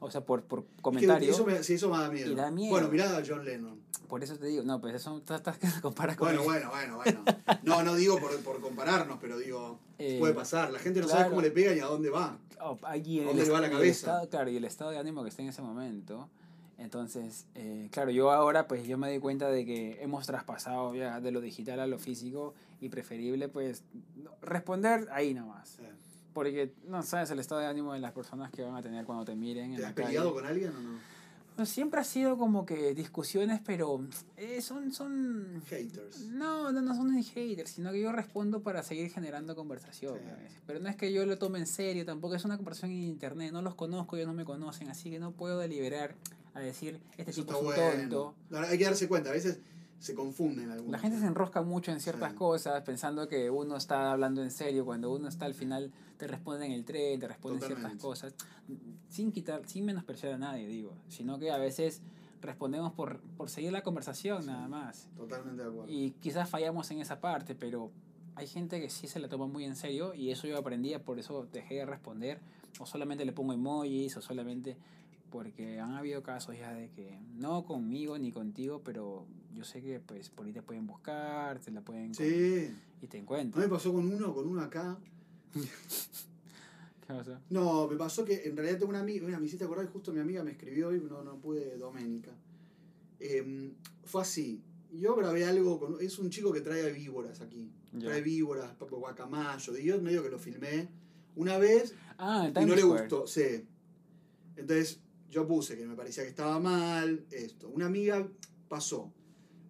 o 0.00 0.10
sea, 0.10 0.22
por, 0.24 0.42
por 0.42 0.64
Es 0.96 1.06
que 1.06 1.28
Eso 1.28 1.46
sí, 1.62 1.74
eso 1.74 1.90
me 1.90 1.98
da 1.98 2.08
miedo. 2.10 2.32
Y 2.32 2.34
da 2.34 2.50
miedo. 2.50 2.70
Bueno, 2.72 2.88
mirá 2.88 3.16
a 3.16 3.22
John 3.26 3.44
Lennon. 3.44 3.78
por 4.08 4.24
eso 4.24 4.36
te 4.38 4.46
digo, 4.46 4.62
no, 4.64 4.80
pues 4.80 4.94
eso 4.94 5.18
estás 5.18 5.58
que 5.58 5.68
se 5.68 5.80
compara 5.80 6.16
con 6.16 6.26
Bueno, 6.28 6.42
bueno, 6.44 6.70
bueno, 6.70 6.96
bueno. 6.96 7.24
No, 7.62 7.82
no 7.82 7.94
digo 7.94 8.18
por, 8.18 8.36
por 8.40 8.60
compararnos, 8.60 9.18
pero 9.20 9.38
digo, 9.38 9.78
Eh, 9.98 10.16
puede 10.18 10.34
pasar. 10.34 10.72
La 10.72 10.78
gente 10.78 11.00
no 11.00 11.06
claro. 11.06 11.20
sabe 11.20 11.30
cómo 11.30 11.42
le 11.42 11.50
pega 11.50 11.72
ni 11.74 11.80
a 11.80 11.86
dónde 11.86 12.10
va. 12.10 12.38
Oh, 12.62 12.76
allí 12.82 13.20
en 13.20 13.28
¿A 13.28 13.30
el, 13.30 13.36
dónde 13.36 13.44
le 13.46 13.50
va 13.52 13.60
la 13.60 13.66
y 13.68 13.70
el 13.70 13.76
cabeza? 13.76 13.92
estado, 14.10 14.28
claro, 14.28 14.50
y 14.50 14.56
el 14.56 14.64
estado 14.64 14.90
de 14.90 14.98
ánimo 14.98 15.22
que 15.22 15.28
está 15.28 15.42
en 15.42 15.48
ese 15.48 15.62
momento. 15.62 16.28
Entonces, 16.78 17.46
eh, 17.54 17.88
claro, 17.92 18.10
yo 18.10 18.30
ahora 18.30 18.66
pues 18.66 18.86
yo 18.86 18.96
me 18.96 19.08
doy 19.08 19.18
cuenta 19.18 19.48
de 19.50 19.66
que 19.66 20.02
hemos 20.02 20.26
traspasado 20.26 20.94
ya 20.94 21.20
de 21.20 21.30
lo 21.30 21.42
digital 21.42 21.78
a 21.78 21.86
lo 21.86 21.98
físico 21.98 22.54
y 22.80 22.88
preferible 22.88 23.48
pues 23.48 23.84
responder 24.40 25.06
ahí 25.12 25.34
nomás. 25.34 25.78
Eh, 25.80 25.90
Porque 26.32 26.72
no 26.86 27.02
sabes 27.02 27.30
el 27.30 27.38
estado 27.40 27.60
de 27.60 27.66
ánimo 27.66 27.92
de 27.92 28.00
las 28.00 28.12
personas 28.12 28.50
que 28.50 28.62
van 28.62 28.76
a 28.76 28.82
tener 28.82 29.04
cuando 29.04 29.24
te 29.24 29.34
miren 29.34 29.70
en 29.70 29.76
¿Te 29.76 29.82
la 29.82 29.88
has 29.88 29.94
calle. 29.94 30.08
peleado 30.08 30.32
con 30.32 30.46
alguien 30.46 30.70
o 30.70 30.80
no? 30.80 31.66
Siempre 31.66 32.00
ha 32.00 32.04
sido 32.04 32.38
como 32.38 32.64
que 32.64 32.94
discusiones, 32.94 33.60
pero 33.62 34.00
eh, 34.38 34.62
son, 34.62 34.92
son... 34.92 35.62
Haters. 35.68 36.20
No, 36.30 36.72
no, 36.72 36.80
no 36.80 36.94
son 36.94 37.14
ni 37.14 37.22
haters, 37.22 37.72
sino 37.72 37.92
que 37.92 38.00
yo 38.00 38.12
respondo 38.12 38.62
para 38.62 38.82
seguir 38.82 39.10
generando 39.10 39.54
conversación. 39.54 40.14
Sí. 40.14 40.56
Pero 40.66 40.80
no 40.80 40.88
es 40.88 40.96
que 40.96 41.12
yo 41.12 41.26
lo 41.26 41.36
tome 41.36 41.58
en 41.58 41.66
serio, 41.66 42.06
tampoco 42.06 42.34
es 42.34 42.46
una 42.46 42.56
conversación 42.56 42.92
en 42.92 43.02
internet, 43.02 43.52
no 43.52 43.60
los 43.60 43.74
conozco, 43.74 44.16
ellos 44.16 44.28
no 44.28 44.32
me 44.34 44.46
conocen, 44.46 44.88
así 44.88 45.10
que 45.10 45.18
no 45.18 45.32
puedo 45.32 45.58
deliberar 45.58 46.14
a 46.54 46.60
decir, 46.60 46.98
este 47.18 47.30
Eso 47.30 47.42
tipo 47.42 47.52
es 47.52 47.58
un 47.58 47.64
bueno. 47.66 48.00
tonto. 48.00 48.34
La 48.48 48.62
Hay 48.62 48.78
que 48.78 48.84
darse 48.84 49.06
cuenta, 49.06 49.28
a 49.28 49.34
veces 49.34 49.58
se 50.00 50.14
confunden 50.14 50.70
algunos. 50.70 50.90
La 50.92 50.98
gente 50.98 51.18
se 51.20 51.26
enrosca 51.26 51.62
mucho 51.62 51.92
en 51.92 52.00
ciertas 52.00 52.32
Sí. 52.32 52.36
cosas, 52.38 52.82
pensando 52.82 53.28
que 53.28 53.48
uno 53.50 53.76
está 53.76 54.10
hablando 54.10 54.42
en 54.42 54.50
serio, 54.50 54.84
cuando 54.84 55.12
uno 55.14 55.28
está 55.28 55.44
al 55.44 55.54
final 55.54 55.92
te 56.16 56.26
responde 56.26 56.66
en 56.66 56.72
el 56.72 56.84
tren, 56.84 57.20
te 57.20 57.28
responden 57.28 57.60
ciertas 57.60 57.76
Totalmente. 57.78 58.02
cosas, 58.02 58.34
sin 59.08 59.30
quitar, 59.30 59.66
sin 59.68 59.84
menospreciar 59.84 60.32
a 60.32 60.38
nadie, 60.38 60.66
digo, 60.66 60.92
sino 61.08 61.38
que 61.38 61.50
a 61.52 61.58
veces 61.58 62.02
respondemos 62.40 62.92
por, 62.92 63.20
por 63.36 63.50
seguir 63.50 63.72
la 63.72 63.82
conversación 63.82 64.42
Sí. 64.42 64.48
nada 64.48 64.66
más. 64.68 65.06
Totalmente 65.16 65.62
de 65.62 65.68
acuerdo. 65.68 65.92
Y 65.92 66.12
quizás 66.12 66.48
fallamos 66.48 66.90
en 66.90 67.00
esa 67.00 67.20
parte, 67.20 67.54
pero 67.54 67.90
hay 68.36 68.46
gente 68.46 68.80
que 68.80 68.88
sí 68.88 69.06
se 69.06 69.18
la 69.20 69.28
toma 69.28 69.46
muy 69.46 69.64
en 69.64 69.76
serio 69.76 70.14
y 70.14 70.30
eso 70.30 70.46
yo 70.46 70.56
aprendí, 70.58 70.96
por 70.98 71.18
eso 71.18 71.46
dejé 71.52 71.74
de 71.76 71.84
responder, 71.86 72.40
o 72.78 72.86
solamente 72.86 73.24
le 73.26 73.32
pongo 73.32 73.52
emojis, 73.52 74.16
o 74.16 74.22
solamente... 74.22 74.76
Porque 75.30 75.78
han 75.78 75.94
habido 75.94 76.22
casos 76.22 76.56
ya 76.58 76.72
de 76.74 76.90
que 76.90 77.18
no 77.36 77.64
conmigo 77.64 78.18
ni 78.18 78.32
contigo, 78.32 78.82
pero 78.84 79.26
yo 79.54 79.64
sé 79.64 79.80
que 79.80 80.00
pues 80.00 80.28
por 80.30 80.46
ahí 80.46 80.52
te 80.52 80.62
pueden 80.62 80.86
buscar, 80.86 81.60
te 81.60 81.70
la 81.70 81.80
pueden 81.82 82.14
Sí. 82.14 82.70
y 83.00 83.06
te 83.06 83.18
encuentran. 83.18 83.62
me 83.64 83.68
pasó 83.70 83.92
con 83.92 84.12
uno, 84.12 84.34
con 84.34 84.48
uno 84.48 84.60
acá. 84.62 84.98
¿Qué 87.06 87.14
pasó? 87.14 87.38
No, 87.50 87.88
me 87.88 87.96
pasó 87.96 88.24
que 88.24 88.42
en 88.44 88.56
realidad 88.56 88.78
tengo 88.78 88.90
una 88.90 89.00
amiga, 89.00 89.26
mira, 89.26 89.38
me 89.38 89.46
hiciste 89.46 89.64
acordar, 89.64 89.86
justo 89.88 90.12
mi 90.12 90.20
amiga 90.20 90.42
me 90.42 90.52
escribió 90.52 90.94
y 90.94 91.00
no, 91.00 91.22
no 91.22 91.36
pude, 91.38 91.76
Doménica. 91.76 92.32
Em, 93.18 93.72
fue 94.04 94.22
así. 94.22 94.62
Yo 94.92 95.14
grabé 95.14 95.44
algo 95.44 95.78
con. 95.78 95.96
Es 96.00 96.18
un 96.18 96.30
chico 96.30 96.52
que 96.52 96.60
trae 96.60 96.90
víboras 96.92 97.40
aquí. 97.40 97.70
Trae 97.98 98.22
víboras, 98.22 98.72
guacamayo. 98.78 99.76
Y 99.76 99.84
yo 99.84 100.00
medio 100.00 100.22
que 100.22 100.30
lo 100.30 100.38
filmé 100.38 100.88
una 101.36 101.58
vez 101.58 101.94
Ah, 102.18 102.50
el 102.54 102.62
y 102.62 102.66
no 102.66 102.74
le 102.74 102.82
gustó. 102.82 103.26
Sí. 103.26 103.64
Entonces 104.56 105.00
yo 105.30 105.46
puse 105.46 105.76
que 105.76 105.86
me 105.86 105.94
parecía 105.94 106.22
que 106.24 106.30
estaba 106.30 106.58
mal, 106.58 107.24
esto. 107.30 107.68
Una 107.68 107.86
amiga 107.86 108.28
pasó. 108.68 109.12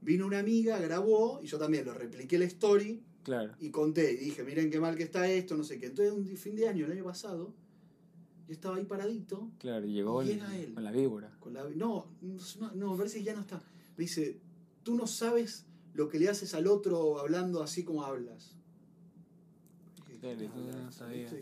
Vino 0.02 0.26
una 0.26 0.38
amiga, 0.38 0.78
grabó 0.78 1.40
y 1.42 1.46
yo 1.46 1.58
también 1.58 1.84
lo 1.84 1.92
repliqué 1.94 2.38
la 2.38 2.46
story 2.46 3.02
Claro. 3.22 3.54
y 3.60 3.70
conté 3.70 4.12
y 4.14 4.16
dije, 4.16 4.42
miren 4.44 4.70
qué 4.70 4.80
mal 4.80 4.96
que 4.96 5.02
está 5.02 5.28
esto, 5.30 5.56
no 5.56 5.62
sé 5.64 5.78
qué. 5.78 5.86
Entonces 5.86 6.12
un 6.14 6.26
fin 6.36 6.56
de 6.56 6.68
año, 6.68 6.86
el 6.86 6.92
año 6.92 7.04
pasado, 7.04 7.52
yo 8.48 8.52
estaba 8.54 8.76
ahí 8.76 8.84
paradito 8.84 9.50
Claro, 9.58 9.86
y 9.86 9.92
llegó 9.92 10.22
Y 10.22 10.30
el- 10.32 10.40
él. 10.54 10.74
con 10.74 10.84
la 10.84 10.90
víbora. 10.90 11.36
con 11.38 11.52
la... 11.52 11.68
No, 11.68 12.06
no, 12.22 12.74
no, 12.74 12.92
me 12.92 12.96
parece 12.98 13.18
que 13.18 13.24
ya 13.24 13.34
no 13.34 13.42
está. 13.42 13.58
Me 13.96 14.04
dice, 14.04 14.40
tú 14.82 14.94
no 14.94 15.06
sabes 15.06 15.66
lo 15.92 16.08
que 16.08 16.18
le 16.18 16.28
haces 16.30 16.54
al 16.54 16.66
otro 16.66 17.18
hablando 17.18 17.62
así 17.62 17.84
como 17.84 18.02
hablas. 18.04 18.56
Dije, 20.06 20.18
Claro, 20.20 20.38
¿quién 20.38 20.50
y 20.50 20.54
tú 20.54 20.60
no 20.84 20.90
sabías. 20.92 21.32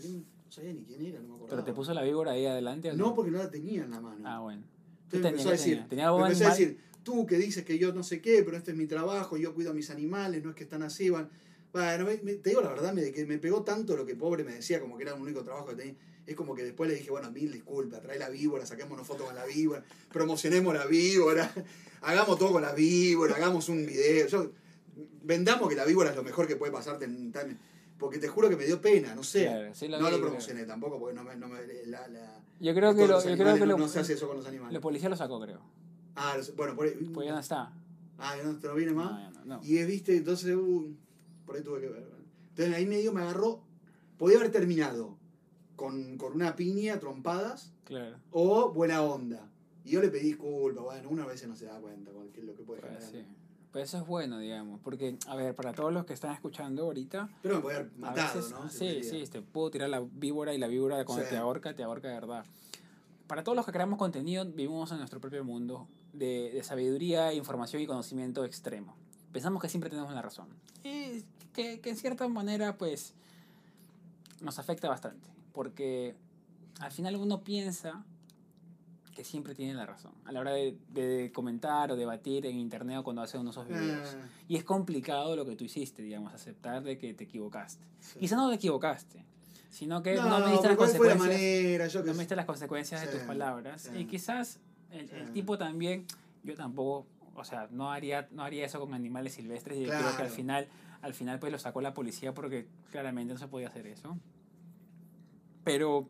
No 0.49 0.53
sabía 0.53 0.73
ni 0.73 0.83
quién 0.83 1.05
era, 1.05 1.21
no 1.21 1.29
me 1.29 1.35
acordaba. 1.35 1.49
Pero 1.51 1.65
te 1.65 1.73
puso 1.75 1.93
la 1.93 2.03
víbora 2.03 2.33
ahí 2.33 2.47
adelante. 2.47 2.91
¿o 2.91 2.97
No, 2.97 3.15
porque 3.15 3.31
no 3.31 3.37
la 3.37 3.51
tenía 3.51 3.85
en 3.85 3.91
la 3.91 4.01
mano. 4.01 4.23
Ah, 4.27 4.41
bueno. 4.41 4.63
¿Qué 5.11 5.17
Entonces 5.17 5.21
tenía? 5.23 5.31
empezó 5.31 5.49
a 5.49 5.53
¿Qué 5.53 5.57
decir, 5.59 5.73
tenía? 5.75 5.89
¿Tenía 5.89 6.05
me 6.05 6.09
algo 6.09 6.27
empezó 6.27 6.45
a 6.47 6.51
decir, 6.51 6.79
tú 7.03 7.27
que 7.27 7.37
dices 7.37 7.65
que 7.67 7.79
yo 7.79 7.93
no 7.93 8.03
sé 8.03 8.23
qué, 8.23 8.43
pero 8.43 8.57
este 8.57 8.71
es 8.71 8.77
mi 8.79 8.87
trabajo, 8.87 9.37
yo 9.37 9.53
cuido 9.55 9.73
a 9.73 9.75
mis 9.75 9.91
animales, 9.91 10.43
no 10.43 10.51
es 10.51 10.57
que 10.57 10.65
están 10.65 10.83
así, 10.83 11.11
van. 11.11 11.29
Bueno, 11.71 12.07
me- 12.07 12.17
me- 12.23 12.35
te 12.37 12.49
digo 12.49 12.63
la 12.63 12.71
verdad, 12.71 12.95
me, 12.95 13.13
que 13.13 13.27
me 13.27 13.37
pegó 13.39 13.63
tanto 13.63 13.95
lo 13.95 14.07
que 14.07 14.15
pobre 14.17 14.43
me 14.43 14.55
decía, 14.55 14.81
como 14.81 14.97
que 14.97 15.03
era 15.03 15.15
el 15.15 15.21
único 15.21 15.45
trabajo 15.45 15.67
que 15.67 15.75
tenía. 15.75 15.95
Es 16.27 16.35
como 16.35 16.55
que 16.55 16.63
después 16.65 16.89
le 16.91 16.97
dije, 16.97 17.11
bueno, 17.11 17.31
mil 17.31 17.53
disculpas, 17.53 18.01
trae 18.01 18.19
la 18.19 18.31
víbora, 18.31 18.65
saquémonos 18.65 19.07
fotos 19.07 19.27
con 19.27 19.35
la 19.35 19.45
víbora, 19.45 19.85
promocionemos 20.11 20.73
la 20.75 20.87
víbora, 20.87 21.51
hagamos 22.01 22.39
todo 22.39 22.53
con 22.53 22.63
la 22.63 22.73
víbora, 22.73 23.37
hagamos 23.37 23.69
un 23.69 23.85
video. 23.87 24.27
Yo, 24.29 24.51
vendamos 25.23 25.69
que 25.69 25.75
la 25.77 25.85
víbora 25.85 26.11
es 26.11 26.17
lo 26.17 26.23
mejor 26.23 26.47
que 26.47 26.57
puede 26.57 26.73
pasarte 26.73 27.05
en 27.05 27.33
tal- 27.33 27.59
Porque 27.99 28.19
te 28.19 28.29
juro 28.29 28.49
que 28.49 28.57
me 28.57 28.65
dio 28.65 28.81
pena, 28.81 29.15
no 29.15 29.23
sé. 29.25 29.45
Claro, 29.47 29.75
sí 29.75 29.89
lo 29.89 29.99
no 29.99 30.05
vi, 30.07 30.11
lo 30.13 30.17
creo. 30.19 30.29
promocioné 30.29 30.65
tampoco, 30.65 30.99
porque 31.01 31.15
no 31.17 31.25
me. 31.25 31.35
No 31.37 31.49
me 31.49 31.59
la, 31.87 32.07
la- 32.09 32.41
Yo 32.61 32.75
creo 32.75 32.95
que, 32.95 33.03
lo, 33.03 33.15
los 33.15 33.25
yo 33.25 33.31
creo 33.33 33.35
animales, 33.49 33.55
que 33.61 33.67
no, 33.67 33.73
lo, 33.73 33.79
no 33.79 33.89
se 33.89 33.99
hace 34.01 34.13
eso 34.15 34.29
con 34.29 34.37
los 34.37 34.47
animales. 34.47 34.73
la 34.73 34.81
policía 34.81 35.09
lo 35.09 35.17
sacó, 35.17 35.41
creo. 35.41 35.61
Ah, 36.15 36.35
los- 36.37 36.55
bueno, 36.55 36.75
por 36.77 36.87
ahí. 36.87 36.93
Pues 37.13 37.27
ya 37.27 37.33
no 37.35 37.41
está. 37.41 37.73
Ah, 38.19 38.37
ya 38.37 38.45
no 38.45 38.57
te 38.59 38.69
lo 38.69 38.75
viene 38.75 38.93
más. 38.93 39.35
No. 39.45 39.61
Y 39.65 39.83
viste, 39.85 40.17
entonces, 40.17 40.55
uh, 40.55 40.95
por 41.47 41.57
ahí 41.57 41.63
tuve 41.63 41.81
que 41.81 41.89
ver. 41.89 42.07
Entonces 42.51 42.75
ahí 42.75 42.87
medio 42.87 43.13
me 43.13 43.23
agarró. 43.23 43.63
Podía 44.17 44.37
haber 44.39 44.51
terminado 44.53 45.17
con, 45.77 46.17
con 46.19 46.33
una 46.35 46.55
piña, 46.57 46.99
trompadas, 47.01 47.73
Claro. 47.85 48.17
o 48.33 48.71
buena 48.73 49.03
onda. 49.03 49.49
Y 49.85 49.91
yo 49.93 50.01
le 50.03 50.09
pedí 50.09 50.27
disculpas, 50.29 50.85
bueno, 50.85 51.09
una 51.09 51.25
vez 51.27 51.47
no 51.47 51.55
se 51.57 51.65
da 51.67 51.79
cuenta 51.81 52.11
con 52.13 52.27
lo 52.27 52.55
que 52.55 52.63
puede 52.65 52.81
Pues, 52.81 52.93
generar. 52.93 53.11
sí. 53.11 53.25
Pues 53.73 53.85
eso 53.85 53.99
es 53.99 54.07
bueno, 54.07 54.39
digamos. 54.39 54.81
Porque, 54.83 55.19
a 55.27 55.37
ver, 55.37 55.55
para 55.55 55.73
todos 55.73 55.93
los 55.93 56.07
que 56.07 56.15
están 56.15 56.33
escuchando 56.33 56.85
ahorita, 56.85 57.29
Pero 57.43 57.57
me 57.57 57.61
podía 57.63 57.77
haber 57.79 57.93
matado, 57.99 58.35
veces- 58.41 58.51
¿no? 58.51 58.69
Sí, 58.71 58.79
Sería- 58.79 59.11
sí, 59.27 59.27
te 59.31 59.43
puedo 59.43 59.71
tirar 59.71 59.91
la 59.91 60.01
víbora 60.01 60.55
y 60.55 60.59
la 60.59 60.69
víbora 60.69 61.05
cuando 61.05 61.25
Sí. 61.25 61.31
te 61.31 61.37
ahorca, 61.37 61.75
te 61.75 61.83
ahorca 61.83 62.09
de 62.09 62.15
verdad. 62.15 62.45
Para 63.27 63.45
todos 63.45 63.57
los 63.57 63.67
que 63.67 63.73
creamos 63.73 63.99
contenido, 63.99 64.45
vivimos 64.47 64.91
en 64.91 64.99
nuestro 64.99 65.21
propio 65.21 65.45
mundo 65.45 65.87
de, 66.15 66.51
de 66.55 66.63
sabiduría, 66.63 67.35
información 67.35 67.83
y 67.83 67.87
conocimiento 67.87 68.43
extremo. 68.45 68.97
Pensamos 69.33 69.61
que 69.61 69.69
siempre 69.69 69.91
tenemos 69.91 70.15
la 70.15 70.23
razón. 70.23 70.49
Y 70.83 71.25
que, 71.53 71.81
que 71.81 71.91
en 71.91 71.97
cierta 71.97 72.27
manera, 72.27 72.79
pues, 72.79 73.13
nos 74.41 74.59
afecta 74.59 74.89
bastante. 74.89 75.29
Porque 75.53 76.15
al 76.81 76.91
final 76.91 77.17
uno 77.17 77.43
piensa 77.43 78.03
que 79.19 79.25
siempre 79.25 79.53
tiene 79.53 79.75
la 79.75 79.85
razón. 79.85 80.13
A 80.27 80.31
la 80.31 80.39
hora 80.39 80.53
de, 80.53 80.79
de 80.91 81.33
comentar 81.35 81.91
o 81.91 81.97
debatir 81.97 82.47
en 82.47 82.57
internet 82.57 82.99
o 82.99 83.03
cuando 83.03 83.21
hace 83.21 83.37
unos 83.37 83.57
esos 83.57 83.67
videos. 83.67 84.17
Ah, 84.17 84.29
Y 84.47 84.55
es 84.55 84.63
complicado 84.63 85.35
lo 85.35 85.45
que 85.45 85.57
tú 85.57 85.65
hiciste, 85.65 86.03
digamos, 86.03 86.33
aceptar 86.33 86.85
de 86.85 86.99
que 86.99 87.15
te 87.15 87.25
equivocaste. 87.25 87.85
sí. 87.99 88.21
Quizá 88.21 88.37
no 88.37 88.49
te 88.49 88.55
equivocaste, 88.55 89.25
sino 89.71 90.05
que 90.05 90.15
no, 90.15 90.29
No, 90.39 90.47
me 90.47 90.53
diste 90.53 90.69
las 90.69 90.77
pero 90.77 90.77
¿cuál 90.77 90.91
fue 90.91 91.09
la 91.09 91.15
consecuencias, 91.17 91.19
manera? 91.19 91.87
Yo 91.89 92.01
no 92.05 92.13
me 92.13 92.19
diste 92.21 92.37
las 92.37 92.47
consecuencias 92.47 93.01
de 93.01 93.07
Sí, 93.09 93.13
tus 93.15 93.23
palabras. 93.27 93.83
sí. 93.83 93.91
Y 93.99 94.05
quizás 94.05 94.61
el, 94.93 95.11
el 95.11 95.33
tipo 95.33 95.59
también, 95.59 96.07
yo 96.45 96.55
tampoco, 96.55 97.09
o 97.35 97.43
sea, 97.43 97.67
no 97.73 97.91
haría, 97.91 98.29
no 98.31 98.45
haría 98.45 98.67
eso 98.67 98.79
con 98.79 98.95
animales 98.95 99.33
silvestres 99.35 99.79
y 99.79 99.87
creo 99.87 99.99
que 99.99 100.05
al 100.07 100.15
Claro. 100.15 100.31
final, 100.31 100.69
al 101.03 101.13
final 101.13 101.41
pues 101.41 101.51
lo 101.51 101.59
sacó 101.59 101.81
la 101.81 101.93
policía 101.93 102.33
porque 102.35 102.69
claramente 102.93 103.33
no 103.33 103.41
se 103.41 103.49
podía 103.49 103.67
hacer 103.67 103.89
eso. 103.89 104.17
Pero 105.65 106.09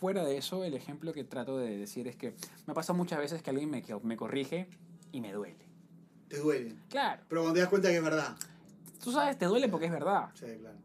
fuera 0.00 0.24
de 0.24 0.36
eso, 0.38 0.64
el 0.64 0.74
ejemplo 0.74 1.12
que 1.12 1.24
trato 1.24 1.56
de 1.58 1.76
decir 1.76 2.08
es 2.08 2.16
que 2.16 2.34
me 2.66 2.74
pasa 2.74 2.92
muchas 2.92 3.18
veces 3.18 3.42
que 3.42 3.50
alguien 3.50 3.70
me, 3.70 3.82
que 3.82 3.94
me 4.02 4.16
corrige 4.16 4.68
y 5.12 5.20
me 5.20 5.32
duele. 5.32 5.66
Te 6.28 6.38
duele. 6.38 6.74
Claro, 6.90 7.22
Pero 7.28 7.42
cuando 7.42 7.54
te 7.54 7.60
das 7.60 7.68
cuenta 7.68 7.88
que 7.88 7.96
es 7.96 8.02
verdad. 8.02 8.36
tú 9.02 9.12
sabes, 9.12 9.38
te 9.38 9.46
duele 9.46 9.68
porque 9.68 9.86
es 9.86 9.92
verdad. 9.92 10.30
Sí, 10.34 10.46
claro. 10.60 10.78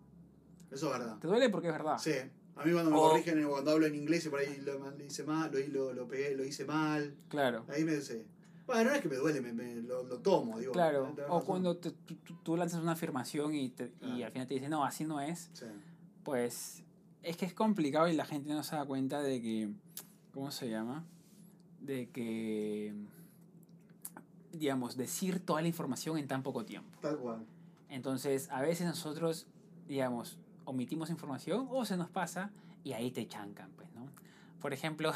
Eso 0.71 0.93
es 0.93 0.99
verdad. 0.99 1.17
Te 1.19 1.27
duele 1.27 1.49
porque 1.49 1.67
es 1.67 1.73
verdad. 1.73 1.97
Sí. 1.97 2.13
A 2.55 2.63
mí 2.65 2.71
cuando 2.71 2.91
me 2.91 2.97
O- 2.97 3.09
corrigen 3.09 3.43
o 3.45 3.49
cuando 3.49 3.71
hablo 3.71 3.87
en 3.87 3.95
inglés 3.95 4.25
y 4.25 4.29
por 4.29 4.39
ahí 4.39 4.61
lo, 4.63 4.77
lo 4.79 5.03
hice 5.03 5.23
mal, 5.23 5.51
lo, 5.51 5.59
lo, 5.87 5.93
lo 5.93 6.07
pegué, 6.07 6.35
lo 6.35 6.43
hice 6.45 6.65
mal. 6.65 7.15
Claro. 7.29 7.65
Ahí 7.67 7.83
me 7.83 7.95
dice. 7.95 8.25
Bueno, 8.67 8.91
no 8.91 8.95
es 8.95 9.01
que 9.01 9.09
me 9.09 9.15
duele, 9.15 9.41
me, 9.41 9.51
me- 9.53 9.75
lo, 9.81 10.03
lo 10.03 10.19
tomo, 10.19 10.57
digo. 10.59 10.71
Claro, 10.71 11.13
o 11.29 11.41
cuando 11.43 11.77
te- 11.77 11.91
tú, 11.91 12.15
tú- 12.43 12.55
lanzas 12.55 12.81
una 12.81 12.93
afirmación 12.93 13.53
y, 13.55 13.69
te- 13.69 13.91
y 14.01 14.05
Claro. 14.05 14.25
al 14.25 14.31
final 14.31 14.47
te 14.47 14.53
dicen, 14.53 14.69
no, 14.69 14.85
así 14.85 15.03
no 15.03 15.19
es, 15.19 15.49
Sí. 15.53 15.65
pues 16.23 16.82
es 17.23 17.37
que 17.37 17.45
es 17.45 17.53
complicado 17.53 18.07
y 18.07 18.13
la 18.13 18.25
gente 18.25 18.49
no 18.53 18.63
se 18.63 18.75
da 18.75 18.85
cuenta 18.85 19.21
de 19.21 19.41
que, 19.41 19.69
¿cómo 20.33 20.51
se 20.51 20.69
llama? 20.69 21.05
De 21.79 22.09
que, 22.09 22.93
digamos, 24.51 24.95
decir 24.97 25.39
toda 25.39 25.61
la 25.61 25.67
información 25.67 26.17
en 26.17 26.27
tan 26.27 26.43
poco 26.43 26.65
tiempo. 26.65 26.89
Tal 27.01 27.17
cual. 27.17 27.45
Entonces, 27.89 28.49
a 28.51 28.61
veces 28.61 28.87
nosotros, 28.87 29.47
digamos, 29.87 30.37
omitimos 30.65 31.09
información 31.09 31.67
o 31.69 31.85
se 31.85 31.97
nos 31.97 32.09
pasa 32.09 32.51
y 32.83 32.93
ahí 32.93 33.11
te 33.11 33.27
chancan, 33.27 33.69
pues, 33.75 33.87
¿no? 33.93 34.05
Por 34.61 34.73
ejemplo, 34.73 35.11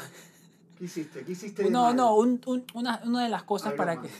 ¿Qué 0.76 0.84
hiciste? 0.84 1.24
¿Qué 1.24 1.32
hiciste? 1.32 1.64
de 1.64 1.70
no, 1.72 1.82
mal? 1.84 1.96
no, 1.96 2.14
un- 2.16 2.40
un- 2.46 2.64
una, 2.74 3.00
una 3.04 3.22
de 3.24 3.28
las 3.28 3.42
cosas 3.44 3.68
Habla 3.72 3.76
para 3.78 3.96
más. 4.00 4.06
que... 4.10 4.12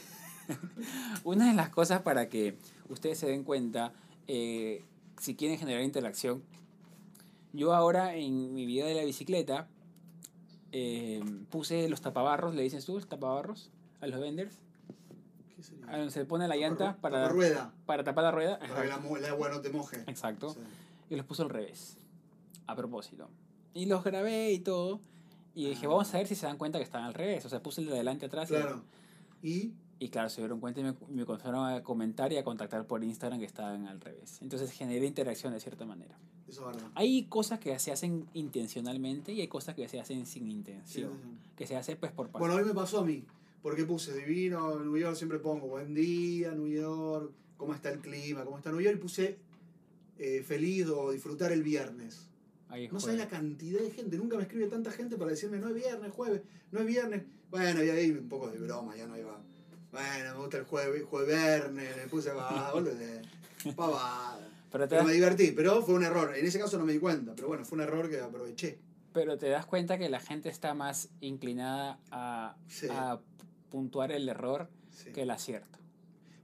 una 1.25 1.49
de 1.49 1.55
las 1.55 1.69
cosas 1.69 2.03
para 2.03 2.29
que 2.29 2.57
ustedes 2.89 3.19
se 3.19 3.27
den 3.27 3.45
cuenta, 3.45 3.93
eh, 4.27 4.85
si 5.19 5.35
quieren 5.37 5.59
generar 5.59 5.83
interacción, 5.83 6.43
yo 7.53 7.75
ahora 7.75 8.15
en 8.15 8.53
mi 8.55 8.67
video 8.67 8.87
de 8.87 8.95
la 8.95 9.05
bicicleta 9.05 9.69
eh, 10.73 11.23
puse 11.51 11.89
los 11.89 12.01
tapabarros, 12.01 12.55
le 12.55 12.63
dices 12.63 12.85
tú, 12.85 13.01
tapabarros 13.01 13.71
a 14.01 14.07
los 14.07 14.21
vendors, 14.21 14.59
¿Qué 15.57 15.63
sería? 15.63 15.87
a 15.91 15.97
donde 15.97 16.11
se 16.13 16.25
pone 16.25 16.47
la 16.47 16.57
llanta 16.57 16.95
Tapa- 16.97 17.01
para, 17.01 17.29
rueda. 17.29 17.73
para 17.87 18.05
tapar 18.05 18.25
la 18.25 18.31
rueda. 18.31 18.59
Para 18.59 18.83
que 18.83 18.89
la 18.89 18.97
el 19.19 19.25
agua 19.25 19.49
no 19.49 19.61
te 19.61 19.71
moje. 19.71 20.05
Exacto. 20.07 20.51
Sí. 20.51 20.61
Y 21.11 21.17
los 21.17 21.25
puse 21.25 21.43
al 21.43 21.49
revés, 21.51 21.97
a 22.67 22.77
propósito. 22.77 23.29
Y 23.75 23.87
los 23.87 24.05
grabé 24.05 24.53
y 24.53 24.59
todo. 24.61 25.01
Y 25.55 25.69
dije, 25.71 25.87
Ah. 25.87 25.89
vamos 25.89 26.15
a 26.15 26.19
ver 26.19 26.27
si 26.27 26.35
se 26.35 26.47
dan 26.47 26.59
cuenta 26.59 26.79
que 26.79 26.85
están 26.85 27.03
al 27.05 27.15
revés. 27.15 27.45
O 27.47 27.49
sea, 27.49 27.63
puse 27.63 27.81
el 27.81 27.87
de 27.89 27.95
adelante 27.95 28.27
atrás. 28.27 28.51
y- 28.51 28.55
Claro. 28.55 28.83
Y 29.43 29.73
Y 30.01 30.11
claro, 30.11 30.29
se 30.29 30.41
dieron 30.41 30.61
cuenta 30.61 30.81
y 30.81 30.85
me, 30.85 30.95
me 31.09 31.25
comenzaron 31.25 31.67
a 31.69 31.83
comentar 31.83 32.33
y 32.33 32.37
a 32.37 32.45
contactar 32.45 32.87
por 32.87 33.03
Instagram 33.03 33.41
que 33.41 33.47
estaban 33.47 33.87
al 33.87 34.01
revés. 34.01 34.41
Entonces 34.43 34.71
generé 34.71 35.07
interacción 35.07 35.53
de 35.53 35.61
cierta 35.61 35.85
manera. 35.85 36.17
eso 36.47 36.61
es 36.69 36.77
verdad. 36.77 36.91
Hay 36.95 37.25
cosas 37.25 37.59
que 37.59 37.77
se 37.79 37.91
hacen 37.91 38.29
intencionalmente 38.35 39.33
y 39.33 39.41
hay 39.41 39.49
cosas 39.49 39.75
que 39.75 39.89
se 39.89 39.99
hacen 39.99 40.27
sin 40.27 40.49
intención. 40.49 41.13
sí, 41.13 41.19
sí. 41.23 41.53
Que 41.57 41.67
se 41.67 41.77
hace 41.77 41.97
pues 41.97 42.13
por 42.13 42.31
Bueno, 42.31 42.55
hoy 42.55 42.65
me 42.65 42.75
pasó 42.75 43.01
a 43.01 43.05
mí. 43.05 43.25
Porque 43.63 43.85
puse 43.85 44.15
divino, 44.15 44.79
New 44.79 44.97
York 44.97 45.17
siempre 45.17 45.39
pongo 45.41 45.67
buen 45.67 45.93
día, 45.93 46.53
New 46.53 46.69
York, 46.69 47.33
cómo 47.57 47.75
está 47.75 47.91
el 47.91 47.99
clima, 47.99 48.45
cómo 48.45 48.57
está 48.57 48.71
New 48.71 48.81
York. 48.81 48.97
Y 48.97 49.01
puse 49.01 49.39
eh, 50.19 50.43
feliz 50.43 50.87
o 50.87 51.11
disfrutar 51.11 51.51
el 51.51 51.63
viernes. 51.63 52.29
Ahí 52.69 52.89
No 52.89 53.01
sabes 53.01 53.19
la 53.19 53.29
cantidad 53.29 53.81
de 53.81 53.91
gente, 53.91 54.17
nunca 54.17 54.37
me 54.37 54.43
escribe 54.43 54.67
tanta 54.67 54.91
gente 54.91 55.17
para 55.17 55.31
decirme 55.31 55.59
no 55.59 55.69
es 55.69 55.75
viernes, 55.75 56.13
jueves, 56.13 56.43
no 56.71 56.81
es 56.81 56.87
viernes. 56.87 57.23
Bueno, 57.51 57.83
y 57.83 57.89
ahí 57.89 58.11
un 58.11 58.29
poco 58.29 58.49
de 58.49 58.59
broma, 58.59 58.95
ya 58.95 59.07
no 59.07 59.17
iba. 59.17 59.41
Bueno, 59.93 60.35
me 60.35 60.41
gusta 60.41 60.59
el 60.59 60.65
jueves, 60.65 61.03
jueves 61.09 61.29
viernes, 61.37 61.97
me 61.97 62.03
puse 62.09 62.31
a 62.31 62.35
de 62.35 63.73
pavada. 63.75 64.39
Pero 64.71 64.85
te, 64.85 64.91
Pero 64.91 65.03
me 65.05 65.09
das, 65.09 65.15
divertí, 65.15 65.53
pero 65.53 65.83
fue 65.83 65.95
un 65.95 66.05
error. 66.05 66.37
En 66.37 66.45
ese 66.45 66.59
caso 66.59 66.79
no 66.79 66.85
me 66.85 66.93
di 66.93 66.99
cuenta, 66.99 67.33
pero 67.35 67.49
bueno, 67.49 67.65
fue 67.65 67.77
un 67.77 67.83
error 67.85 68.09
que 68.11 68.21
aproveché. 68.21 68.79
pero 69.15 69.39
te 69.39 69.49
das 69.49 69.65
cuenta 69.67 69.99
que 69.99 70.09
la 70.11 70.21
gente 70.21 70.49
está 70.51 70.75
más 70.75 71.09
inclinada 71.21 71.99
a, 72.11 72.55
Sí. 72.69 72.87
a 72.91 73.19
puntuar 73.71 74.13
el 74.13 74.29
error 74.29 74.69
Sí. 74.91 75.11
que 75.13 75.23
el 75.23 75.31
acierto. 75.31 75.79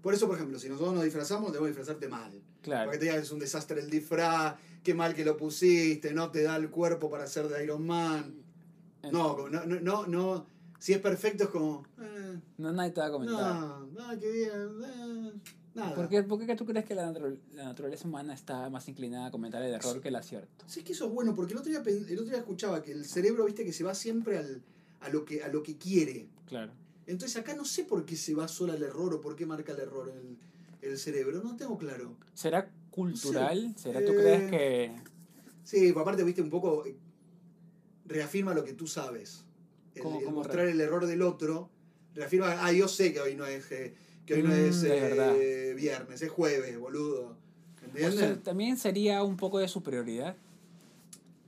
Por 0.02 0.14
eso, 0.14 0.26
por 0.26 0.37
ejemplo, 0.37 0.59
si 0.59 0.68
nosotros 0.68 0.94
nos 0.94 1.04
disfrazamos, 1.04 1.52
debemos 1.52 1.68
disfrazarte 1.68 2.09
mal. 2.09 2.33
Claro. 2.62 2.85
Porque 2.87 2.98
te 2.98 3.04
digan 3.04 3.20
es 3.20 3.30
un 3.30 3.38
desastre 3.38 3.80
el 3.80 3.90
disfraz, 3.90 4.57
qué 4.83 4.94
mal 4.94 5.14
que 5.14 5.24
lo 5.24 5.37
pusiste, 5.37 6.12
no 6.14 6.30
te 6.30 6.42
da 6.42 6.57
el 6.57 6.70
cuerpo 6.70 7.11
para 7.11 7.26
ser 7.26 7.48
de 7.48 7.62
Iron 7.62 7.87
Man. 7.87 8.35
No, 9.12 9.48
no, 9.50 9.64
no, 9.66 9.80
no, 9.80 10.07
no 10.07 10.46
Si 10.78 10.92
es 10.94 10.98
perfecto 10.98 11.44
es 11.44 11.50
como... 11.50 11.87
eh, 12.00 12.13
No, 12.59 12.73
nadie 12.73 12.90
te 12.92 13.01
va 13.01 13.07
a 13.07 13.11
comentar. 13.11 13.55
no, 13.55 13.87
no, 13.87 14.20
qué 14.20 14.31
bien. 14.31 14.51
eh, 14.85 15.33
nada. 15.75 15.94
¿Por 15.94 16.09
qué, 16.09 16.23
por 16.23 16.44
qué 16.44 16.55
tú 16.57 16.64
crees 16.66 16.85
que 16.85 16.94
la, 16.94 17.12
natu- 17.12 17.38
la 17.53 17.64
naturaleza 17.64 18.07
humana 18.09 18.35
está 18.35 18.68
más 18.70 18.88
inclinada 18.88 19.27
a 19.27 19.31
comentar 19.31 19.62
el 19.62 19.75
error 19.75 20.01
que 20.01 20.09
el 20.09 20.16
acierto? 20.16 20.64
Sí, 20.68 20.81
es 20.81 20.87
que 20.87 20.92
eso 20.92 21.07
es 21.07 21.12
bueno, 21.12 21.35
porque 21.35 21.53
el 21.53 21.59
otro, 21.59 21.70
día, 21.70 21.83
el 21.85 22.18
otro 22.18 22.31
día 22.31 22.38
escuchaba 22.38 22.83
que 22.83 22.92
el 22.92 23.05
cerebro, 23.05 23.44
viste, 23.44 23.64
que 23.64 23.73
se 23.73 23.85
va 23.85 23.94
siempre 23.94 24.38
al, 24.38 24.62
a, 25.01 25.09
lo 25.09 25.25
que, 25.25 25.42
a 25.42 25.49
lo 25.49 25.62
que 25.62 25.77
quiere. 25.77 26.29
Claro. 26.47 26.73
Entonces 27.07 27.37
acá 27.40 27.55
no 27.55 27.64
sé 27.64 27.85
por 27.85 28.05
qué 28.07 28.16
se 28.16 28.35
va 28.35 28.49
solo 28.49 28.73
al 28.73 28.83
error 28.83 29.12
o 29.14 29.20
por 29.20 29.37
qué 29.37 29.44
marca 29.47 29.73
el 29.73 29.81
error 29.81 30.11
el, 30.11 30.38
el 30.88 30.99
cerebro. 30.99 31.42
No 31.42 31.55
tengo 31.57 31.77
claro. 31.77 32.16
¿Será 32.33 32.70
cultural? 32.90 33.75
¿Será 33.77 34.01
tú 34.05 34.12
Eh, 34.12 34.16
crees 34.16 34.51
que.? 34.51 34.97
Sí, 35.64 35.92
pues 35.92 36.03
aparte, 36.03 36.25
viste, 36.25 36.40
un 36.40 36.51
poco 36.51 36.87
eh, 36.87 36.97
reafirma 38.07 38.55
lo 38.55 38.64
que 38.64 38.73
tú 38.73 38.87
sabes. 38.87 39.44
El, 39.94 40.03
¿Cómo- 40.03 40.20
el 40.20 40.31
mostrar 40.31 40.66
el 40.68 40.81
error 40.81 41.07
del 41.07 41.23
otro, 41.23 41.70
reafirma, 42.14 42.57
ah, 42.64 42.72
yo 42.72 42.88
sé 42.88 43.12
que 43.12 43.20
hoy 43.20 43.35
no 43.35 43.46
es, 43.46 43.70
eh, 43.72 43.94
que 44.27 44.35
hoy 44.35 44.42
no 44.42 44.50
Mm, 44.50 44.53
es 44.53 44.83
eh, 44.85 45.74
viernes, 45.77 46.22
es 46.22 46.31
jueves, 46.31 46.79
boludo. 46.79 47.37
o 47.83 47.85
¿Entiendes? 47.85 48.18
sea, 48.18 48.42
también 48.42 48.77
sería 48.77 49.22
un 49.22 49.37
poco 49.37 49.59
de 49.59 49.68
superioridad. 49.68 50.37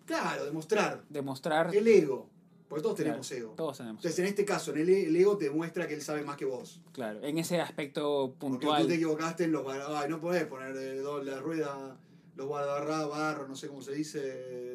claro, 0.05 0.44
demostrar. 0.44 1.02
Demostrar. 1.09 1.74
El 1.74 1.87
ego. 1.88 2.29
Porque 2.68 2.83
todos 2.83 2.96
Claro, 2.96 3.11
tenemos 3.11 3.31
ego. 3.33 3.55
Todos 3.57 3.76
tenemos. 3.79 3.98
Entonces, 4.00 4.18
en 4.18 4.26
este 4.26 4.44
caso, 4.44 4.72
en 4.72 4.79
el, 4.79 4.88
e- 4.88 5.07
el 5.07 5.16
ego 5.16 5.37
te 5.38 5.44
demuestra 5.44 5.87
que 5.87 5.94
él 5.94 6.02
sabe 6.02 6.22
más 6.22 6.37
que 6.37 6.44
vos. 6.44 6.81
Claro. 6.92 7.22
En 7.22 7.38
ese 7.38 7.61
aspecto 7.61 8.35
Porque 8.38 8.66
puntual. 8.66 8.83
tú 8.83 8.88
te 8.88 8.94
equivocaste 8.96 9.44
en 9.44 9.52
los 9.52 9.64
Ay, 9.68 10.09
no 10.09 10.20
podés 10.20 10.46
poner 10.46 10.76
eh, 10.76 11.00
la 11.24 11.38
rueda, 11.40 11.96
los 12.37 12.46
guardarra, 12.46 13.07
barros, 13.07 13.49
no 13.49 13.57
sé 13.57 13.66
cómo 13.68 13.81
se 13.83 13.92
dice, 13.94 14.20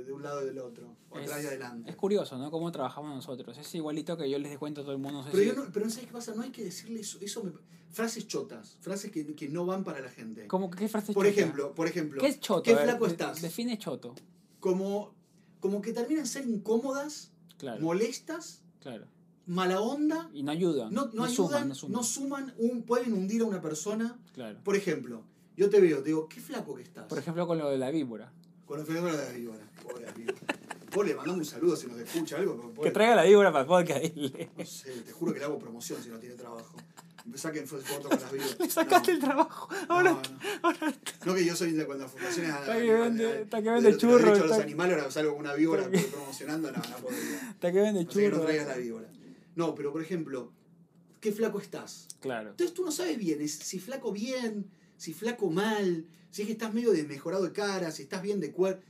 de 0.04 0.12
un 0.12 0.24
lado 0.24 0.41
y 0.41 0.45
del 0.47 0.58
otro. 0.60 0.95
O 1.12 1.17
atrás 1.17 1.38
y 1.38 1.41
Es, 1.41 1.47
adelante. 1.47 1.89
es 1.91 1.95
curioso, 1.95 2.38
¿no? 2.38 2.50
Cómo 2.52 2.71
trabajamos 2.71 3.13
nosotros. 3.15 3.58
Es 3.58 3.74
igualito 3.76 4.17
que 4.17 4.30
yo 4.30 4.39
les 4.39 4.58
cuento 4.58 4.82
a 4.82 4.84
todo 4.84 4.93
el 4.93 5.00
mundo. 5.00 5.19
No 5.19 5.24
sé 5.26 5.30
Pero, 5.32 5.43
si- 5.43 5.50
yo 5.58 5.63
no, 5.65 5.71
pero 5.71 5.86
no 5.86 5.91
sabes 5.91 6.08
qué 6.08 6.13
pasa, 6.13 6.34
no 6.36 6.41
hay 6.41 6.50
que 6.52 6.63
decirle 6.63 7.00
eso. 7.02 7.17
eso 7.21 7.43
me- 7.43 7.52
frases 7.91 8.26
chotas, 8.28 8.78
frases 8.80 9.12
que, 9.12 9.36
que 9.36 9.50
no 9.50 9.65
van 9.65 9.84
para 9.84 10.00
la 10.00 10.10
gente. 10.10 10.47
¿Cómo, 10.47 10.71
¿Qué 10.71 10.88
frase 10.88 11.13
Por 11.13 11.26
chota? 11.28 11.39
ejemplo, 11.39 11.76
por 11.76 11.88
ejemplo, 11.88 12.19
¿Qué 12.21 12.28
es 12.28 12.39
choto? 12.39 12.63
¿qué 12.63 12.74
ver, 12.74 12.84
flaco 12.86 13.06
de- 13.06 13.12
estás? 13.12 13.41
Define 13.41 13.78
choto. 13.78 14.15
Como, 14.60 15.13
como 15.60 15.82
que 15.82 15.93
terminan 15.93 16.26
ser 16.26 16.47
incómodas, 16.47 17.32
Claro. 17.58 17.82
molestas, 17.84 18.63
Claro. 18.80 19.06
mala 19.45 19.82
onda, 19.82 20.30
Y 20.34 20.41
no 20.43 20.52
ayudan. 20.52 20.93
no, 20.93 21.10
no, 21.13 21.26
ayudan, 21.26 21.30
suman, 21.36 21.62
no 21.63 21.67
no 21.67 22.04
suman. 22.04 22.04
suman, 22.04 22.54
un, 22.58 22.84
pueden 22.84 23.13
hundir 23.13 23.41
a 23.41 23.45
una 23.45 23.62
persona. 23.62 24.17
Claro. 24.34 24.58
Por 24.63 24.76
ejemplo, 24.76 25.24
yo 25.58 25.70
te 25.70 25.80
veo, 25.80 26.00
te 26.00 26.06
digo, 26.10 26.28
qué 26.28 26.40
flaco 26.40 26.76
que 26.76 26.84
estás. 26.84 27.06
Por 27.08 27.18
ejemplo, 27.20 27.46
con 27.48 27.58
lo 27.58 27.70
de 27.70 27.78
la 27.78 27.92
víbora. 27.92 28.32
Con 28.66 28.86
fenómeno 28.86 29.18
de 29.18 29.26
la 29.26 29.32
víbora. 29.32 29.70
Pobre 29.84 30.08
amigo. 30.08 30.34
Vos 30.94 31.06
le 31.06 31.16
mandamos 31.16 31.40
un 31.40 31.46
saludo 31.46 31.76
si 31.76 31.88
nos 31.88 32.00
escucha 32.00 32.38
algo. 32.38 32.74
Que 32.82 32.92
traiga 32.92 33.16
la 33.16 33.24
víbora 33.24 33.52
para 33.52 33.62
el 33.64 33.68
podcast. 33.68 34.16
No 34.58 34.66
sé, 34.66 34.92
te 35.06 35.12
juro 35.12 35.34
que 35.34 35.40
le 35.40 35.46
hago 35.46 35.58
promoción 35.60 36.02
si 36.04 36.10
no 36.10 36.18
tiene 36.20 36.36
trabajo. 36.36 36.76
Que 37.24 37.62
fue 37.68 37.80
foto 37.82 38.10
con 38.10 38.20
las 38.20 38.32
víboras. 38.32 38.58
Le 38.60 38.70
sacaste 38.70 39.12
no, 39.12 39.18
el 39.18 39.24
trabajo. 39.24 39.70
no, 39.72 39.94
Ahora. 39.94 40.12
no. 40.12 40.22
ahora 40.64 40.94
No 41.24 41.36
que 41.36 41.46
yo 41.46 41.56
soy 41.56 41.72
de 41.74 41.86
cuando 41.86 42.08
fundaciones 42.10 42.52
Está 42.52 42.78
que 42.80 42.94
vende- 42.94 43.42
está 43.44 43.62
que 43.62 43.70
vende 43.70 43.98
churros, 43.98 44.22
de 44.24 44.40
los 44.40 44.52
está- 44.52 44.64
animales, 44.64 44.98
ahora 44.98 45.12
salgo 45.12 45.32
con 45.34 45.42
una 45.42 45.54
víbora 45.54 45.84
está 45.84 45.98
que- 46.00 46.04
promocionando, 46.08 46.72
no, 46.72 46.78
no 46.80 46.96
podría. 46.98 47.50
Hasta 47.52 47.72
que 47.72 47.80
vende 47.80 48.12
sea 48.12 48.24
que 48.24 48.30
no 48.36 48.42
traigas 48.42 48.68
la 48.68 48.78
víbora. 48.78 49.08
No, 49.56 49.76
pero 49.76 49.92
por 49.92 50.02
ejemplo, 50.02 50.52
¿qué 51.20 51.32
flaco 51.32 51.60
estás? 51.60 52.08
Claro. 52.22 52.50
Entonces 52.50 52.74
tú 52.74 52.84
no 52.84 52.92
sabes 52.92 53.18
bien 53.20 53.48
si 53.48 53.80
flaco 53.80 54.12
bien, 54.12 54.72
si 55.02 55.14
flaco 55.16 55.50
mal, 55.50 56.06
si 56.30 56.44
es 56.44 56.46
que 56.46 56.52
estás 56.52 56.76
medio 56.76 56.92
desmejorado 56.92 57.44
de 57.44 57.52
cara, 57.52 57.90
si 57.90 58.04
estás 58.04 58.22
bien 58.22 58.40
de 58.40 58.52
cuerpo. 58.52 58.84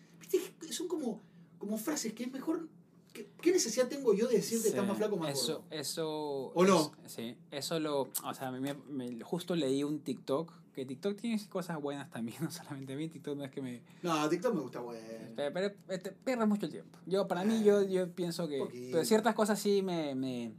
Son 0.69 0.89
como, 0.89 1.21
como 1.57 1.77
frases 1.77 2.11
que 2.11 2.23
es 2.23 2.31
mejor. 2.33 2.67
¿Qué, 3.13 3.29
qué 3.41 3.53
necesidad 3.53 3.87
tengo 3.87 4.13
yo 4.13 4.27
de 4.27 4.35
decirte 4.35 4.67
estás 4.67 4.83
Sí, 4.83 4.87
más 4.89 4.97
flaco 4.97 5.15
o 5.15 5.17
más 5.19 5.31
eso, 5.39 5.53
gordo? 5.61 5.65
Eso. 5.69 6.51
¿O 6.53 6.65
no? 6.65 6.91
es- 7.05 7.11
sí, 7.13 7.35
eso 7.49 7.79
lo. 7.79 8.09
O 8.25 8.33
sea, 8.33 8.51
me, 8.51 8.73
me- 8.73 9.21
justo 9.21 9.55
leí 9.55 9.83
un 9.85 10.01
TikTok. 10.01 10.51
Que 10.73 10.85
TikTok 10.85 11.17
tiene 11.17 11.41
cosas 11.47 11.81
buenas 11.81 12.09
también, 12.09 12.37
no 12.43 12.51
solamente 12.51 12.91
a 12.91 12.97
mí. 12.97 13.07
TikTok 13.07 13.37
no 13.37 13.45
es 13.45 13.51
que 13.51 13.61
me. 13.61 13.81
No, 14.03 14.27
TikTok 14.27 14.53
me 14.53 14.59
gusta, 14.61 14.81
bueno. 14.81 15.01
Pero, 15.35 15.53
pero, 15.53 15.73
este, 15.87 16.11
pierdes 16.11 16.47
mucho 16.47 16.65
el 16.65 16.71
tiempo. 16.73 16.99
Yo, 17.05 17.25
para 17.25 17.45
mí, 17.45 17.63
yo, 17.63 17.83
yo 17.83 18.11
pienso 18.11 18.49
que. 18.49 18.59
Poquito. 18.59 18.89
Pero 18.91 19.05
ciertas 19.05 19.33
cosas 19.33 19.59
sí 19.61 19.81
me, 19.81 20.13
me, 20.13 20.51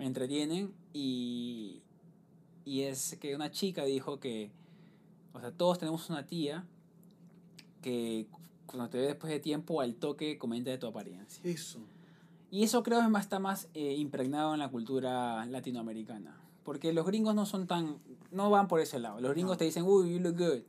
me 0.00 0.06
entretienen. 0.06 0.74
Y. 0.92 1.80
Y 2.64 2.82
es 2.82 3.16
que 3.20 3.36
una 3.36 3.52
chica 3.52 3.84
dijo 3.84 4.18
que. 4.18 4.50
O 5.34 5.40
sea, 5.40 5.50
todos 5.52 5.78
tenemos 5.78 6.08
una 6.10 6.26
tía 6.26 6.64
que 7.82 8.26
cuando 8.66 8.88
te 8.88 8.98
ve 8.98 9.06
después 9.08 9.32
de 9.32 9.40
tiempo 9.40 9.80
al 9.80 9.94
toque 9.96 10.38
comenta 10.38 10.70
de 10.70 10.78
tu 10.78 10.86
apariencia. 10.86 11.40
Eso. 11.44 11.80
Y 12.50 12.62
eso 12.62 12.82
creo 12.82 13.00
que 13.00 13.18
está 13.18 13.38
más 13.38 13.68
eh, 13.74 13.94
impregnado 13.98 14.54
en 14.54 14.60
la 14.60 14.68
cultura 14.70 15.44
latinoamericana. 15.46 16.40
Porque 16.62 16.92
los 16.92 17.04
gringos 17.04 17.34
no 17.34 17.44
son 17.46 17.66
tan. 17.66 17.98
No 18.30 18.48
van 18.50 18.68
por 18.68 18.80
ese 18.80 18.98
lado. 18.98 19.20
Los 19.20 19.32
gringos 19.32 19.52
No. 19.52 19.58
te 19.58 19.64
dicen, 19.64 19.84
uy, 19.84 20.14
you 20.14 20.20
look 20.20 20.38
good. 20.38 20.62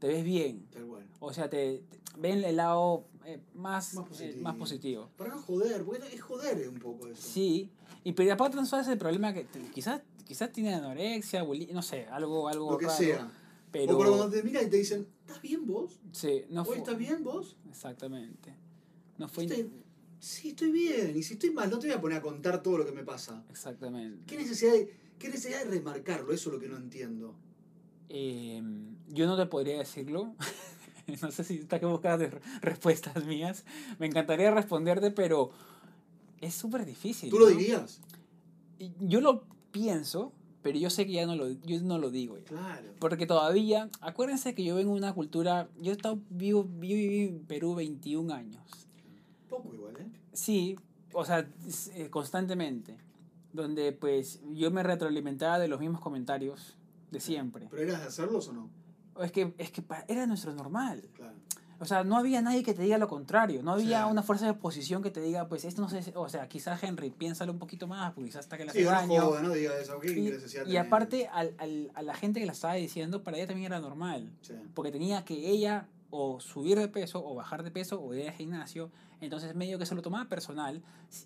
Te 0.00 0.08
ves 0.08 0.24
bien. 0.24 0.66
Tal 0.70 0.86
cual. 0.86 1.06
O 1.20 1.32
sea, 1.32 1.48
te, 1.48 1.78
te- 1.88 2.00
ven 2.18 2.44
el 2.44 2.56
lado 2.56 3.04
eh, 3.24 3.40
más, 3.54 3.94
Más 3.94 4.04
eh, 4.04 4.08
positivo. 4.08 4.42
más 4.42 4.54
positivo. 4.56 5.10
Para 5.16 5.30
no 5.34 5.42
joder, 5.42 5.84
porque 5.84 6.14
es 6.14 6.20
joder 6.20 6.68
un 6.68 6.78
poco 6.78 7.06
eso. 7.08 7.22
Sí. 7.22 7.70
Y 8.04 8.12
pero 8.12 8.32
aparte 8.34 8.56
no 8.56 8.66
sabes 8.66 8.86
el 8.88 8.98
problema 8.98 9.32
que 9.32 9.44
te- 9.44 9.60
quizás 9.70 10.02
quizás 10.24 10.52
tiene 10.52 10.74
anorexia, 10.74 11.42
buli- 11.42 11.70
no 11.72 11.80
sé, 11.80 12.06
algo 12.08 12.48
algo 12.48 12.72
Lo 12.72 12.78
que 12.78 12.86
raro, 12.86 12.98
sea. 12.98 13.32
Pero 13.86 13.94
O 13.94 13.98
cuando 13.98 14.30
te 14.30 14.42
miran 14.42 14.66
y 14.66 14.70
te 14.70 14.76
dicen, 14.76 15.06
¿estás 15.20 15.40
bien 15.42 15.66
vos? 15.66 16.00
sí, 16.12 16.42
no 16.50 16.62
¿Hoy 16.62 16.66
fue 16.66 16.76
estás 16.78 16.98
bien 16.98 17.22
vos? 17.22 17.56
exactamente. 17.68 18.54
No 19.18 19.28
fue 19.28 19.44
Estoy- 19.44 19.70
Sí, 20.20 20.48
estoy 20.48 20.72
bien. 20.72 21.16
Y 21.16 21.22
si 21.22 21.34
estoy 21.34 21.50
mal, 21.50 21.70
no 21.70 21.78
te 21.78 21.86
voy 21.86 21.94
a 21.96 22.00
poner 22.00 22.18
a 22.18 22.22
contar 22.22 22.60
todo 22.60 22.78
lo 22.78 22.84
que 22.84 22.90
me 22.92 23.04
pasa. 23.04 23.44
exactamente. 23.50 24.24
¿Qué 24.26 24.36
necesidad 24.36 24.72
de, 24.72 24.92
qué 25.18 25.28
necesidad 25.28 25.64
de 25.64 25.70
remarcarlo? 25.70 26.32
Eso 26.32 26.50
es 26.50 26.54
lo 26.54 26.60
que 26.60 26.68
no 26.68 26.76
entiendo. 26.76 27.36
Eh, 28.08 28.60
yo 29.08 29.26
no 29.26 29.36
te 29.36 29.46
podría 29.46 29.78
decirlo. 29.78 30.34
no 31.22 31.30
sé 31.30 31.44
si 31.44 31.58
está 31.58 31.78
que 31.78 31.86
buscas 31.86 32.20
respuestas 32.60 33.24
mías. 33.26 33.64
Me 34.00 34.06
encantaría 34.06 34.50
responderte, 34.50 35.12
pero 35.12 35.50
es 36.40 36.54
súper 36.54 36.84
difícil. 36.84 37.30
¿Tú 37.30 37.38
lo 37.38 37.48
¿no? 37.48 37.56
dirías? 37.56 38.00
Yo 39.00 39.20
lo 39.20 39.44
pienso, 39.70 40.32
pero 40.68 40.80
yo 40.80 40.90
sé 40.90 41.06
que 41.06 41.12
ya 41.12 41.24
no 41.24 41.34
lo, 41.34 41.48
yo 41.48 41.80
no 41.80 41.96
lo 41.96 42.10
digo 42.10 42.36
ya. 42.36 42.44
Claro. 42.44 42.92
Porque 42.98 43.24
todavía, 43.24 43.88
acuérdense 44.02 44.54
que 44.54 44.62
yo 44.62 44.74
vengo 44.74 44.92
de 44.92 44.98
una 44.98 45.14
cultura, 45.14 45.70
yo 45.80 45.92
he 45.92 45.94
estado 45.94 46.20
vivo, 46.28 46.62
viví 46.62 47.28
en 47.28 47.46
Perú 47.46 47.74
21 47.74 48.34
años. 48.34 48.60
Poco 49.48 49.72
igual, 49.72 49.96
¿eh? 49.98 50.06
Sí, 50.34 50.76
o 51.14 51.24
sea, 51.24 51.48
eh, 51.94 52.10
constantemente. 52.10 52.98
Donde 53.54 53.92
pues 53.92 54.42
yo 54.52 54.70
me 54.70 54.82
retroalimentaba 54.82 55.58
de 55.58 55.68
los 55.68 55.80
mismos 55.80 56.02
comentarios 56.02 56.76
de 57.10 57.20
siempre. 57.20 57.66
¿Pero 57.70 57.82
eras 57.84 58.02
de 58.02 58.06
hacerlos 58.08 58.48
o 58.48 58.52
no? 58.52 58.70
Es 59.22 59.32
que, 59.32 59.54
es 59.56 59.70
que 59.70 59.82
era 60.06 60.26
nuestro 60.26 60.52
normal. 60.52 61.08
Claro. 61.14 61.38
O 61.80 61.84
sea, 61.84 62.02
no 62.02 62.16
había 62.16 62.42
nadie 62.42 62.62
que 62.64 62.74
te 62.74 62.82
diga 62.82 62.98
lo 62.98 63.06
contrario. 63.08 63.62
No 63.62 63.72
había 63.72 64.04
Sí. 64.04 64.10
una 64.10 64.22
fuerza 64.22 64.46
de 64.46 64.50
oposición 64.50 65.02
que 65.02 65.10
te 65.12 65.20
diga, 65.20 65.46
pues 65.48 65.64
esto 65.64 65.80
no 65.80 65.88
sé, 65.88 66.12
o 66.16 66.28
sea, 66.28 66.48
quizás 66.48 66.82
Henry, 66.82 67.10
piénsalo 67.10 67.52
un 67.52 67.58
poquito 67.60 67.86
más, 67.86 68.12
porque 68.14 68.30
quizás 68.30 68.40
hasta 68.40 68.58
que 68.58 68.64
le 68.64 68.72
Sí, 68.72 68.82
daño. 68.82 69.20
joda, 69.22 69.42
no 69.42 69.50
diga 69.52 69.78
eso. 69.78 70.00
¿Qué 70.00 70.10
Y, 70.66 70.72
y 70.72 70.76
aparte, 70.76 71.28
al, 71.28 71.54
al- 71.58 71.90
a 71.94 72.02
la 72.02 72.14
gente 72.14 72.40
que 72.40 72.46
la 72.46 72.52
estaba 72.52 72.74
diciendo, 72.74 73.22
para 73.22 73.36
ella 73.36 73.46
también 73.46 73.66
era 73.72 73.80
normal. 73.80 74.30
Sí. 74.42 74.54
Porque 74.74 74.90
tenía 74.90 75.24
que 75.24 75.34
ella 75.50 75.86
o 76.10 76.40
subir 76.40 76.78
de 76.78 76.88
peso, 76.88 77.24
o 77.24 77.34
bajar 77.34 77.62
de 77.62 77.70
peso, 77.70 78.00
o 78.00 78.12
ir 78.14 78.26
al 78.28 78.34
gimnasio. 78.34 78.90
Entonces, 79.20 79.54
medio 79.54 79.78
que 79.78 79.86
se 79.86 79.94
lo 79.94 80.02
tomaba 80.02 80.28
personal. 80.28 80.82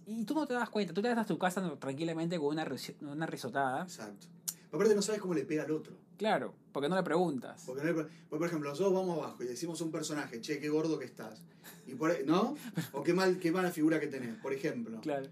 Y 0.06 0.24
tú 0.24 0.34
no 0.34 0.46
te 0.46 0.54
das 0.54 0.68
cuenta. 0.70 0.92
Tú 0.92 1.00
te 1.02 1.08
vas 1.08 1.18
a 1.18 1.24
tu 1.24 1.38
casa 1.38 1.62
tranquilamente 1.78 2.38
con 2.38 2.48
una, 2.48 2.66
una 3.02 3.26
risotada. 3.26 3.82
Exacto. 3.84 4.26
Aparte 4.72 4.94
no 4.94 5.02
sabes 5.02 5.20
cómo 5.20 5.34
le 5.34 5.44
pega 5.44 5.62
al 5.64 5.70
otro. 5.70 5.94
Claro, 6.18 6.54
porque 6.72 6.88
no 6.88 6.96
le 6.96 7.02
preguntas. 7.02 7.62
Porque, 7.66 7.82
no 7.82 7.88
hay- 7.88 7.94
porque, 7.94 8.10
por 8.38 8.46
ejemplo, 8.46 8.70
nosotros 8.70 8.94
vamos 8.94 9.18
abajo 9.18 9.42
y 9.42 9.46
decimos 9.46 9.80
a 9.80 9.84
un 9.84 9.90
personaje, 9.90 10.40
che, 10.40 10.58
qué 10.60 10.68
gordo 10.68 10.98
que 10.98 11.04
estás. 11.04 11.42
Y 11.86 11.94
por 11.94 12.10
ahí- 12.10 12.22
¿No? 12.24 12.54
O 12.92 13.02
qué, 13.02 13.12
mal, 13.14 13.38
qué 13.38 13.50
mala 13.52 13.70
figura 13.70 13.98
que 14.00 14.06
tenés, 14.06 14.34
por 14.36 14.52
ejemplo. 14.52 15.00
Claro. 15.00 15.26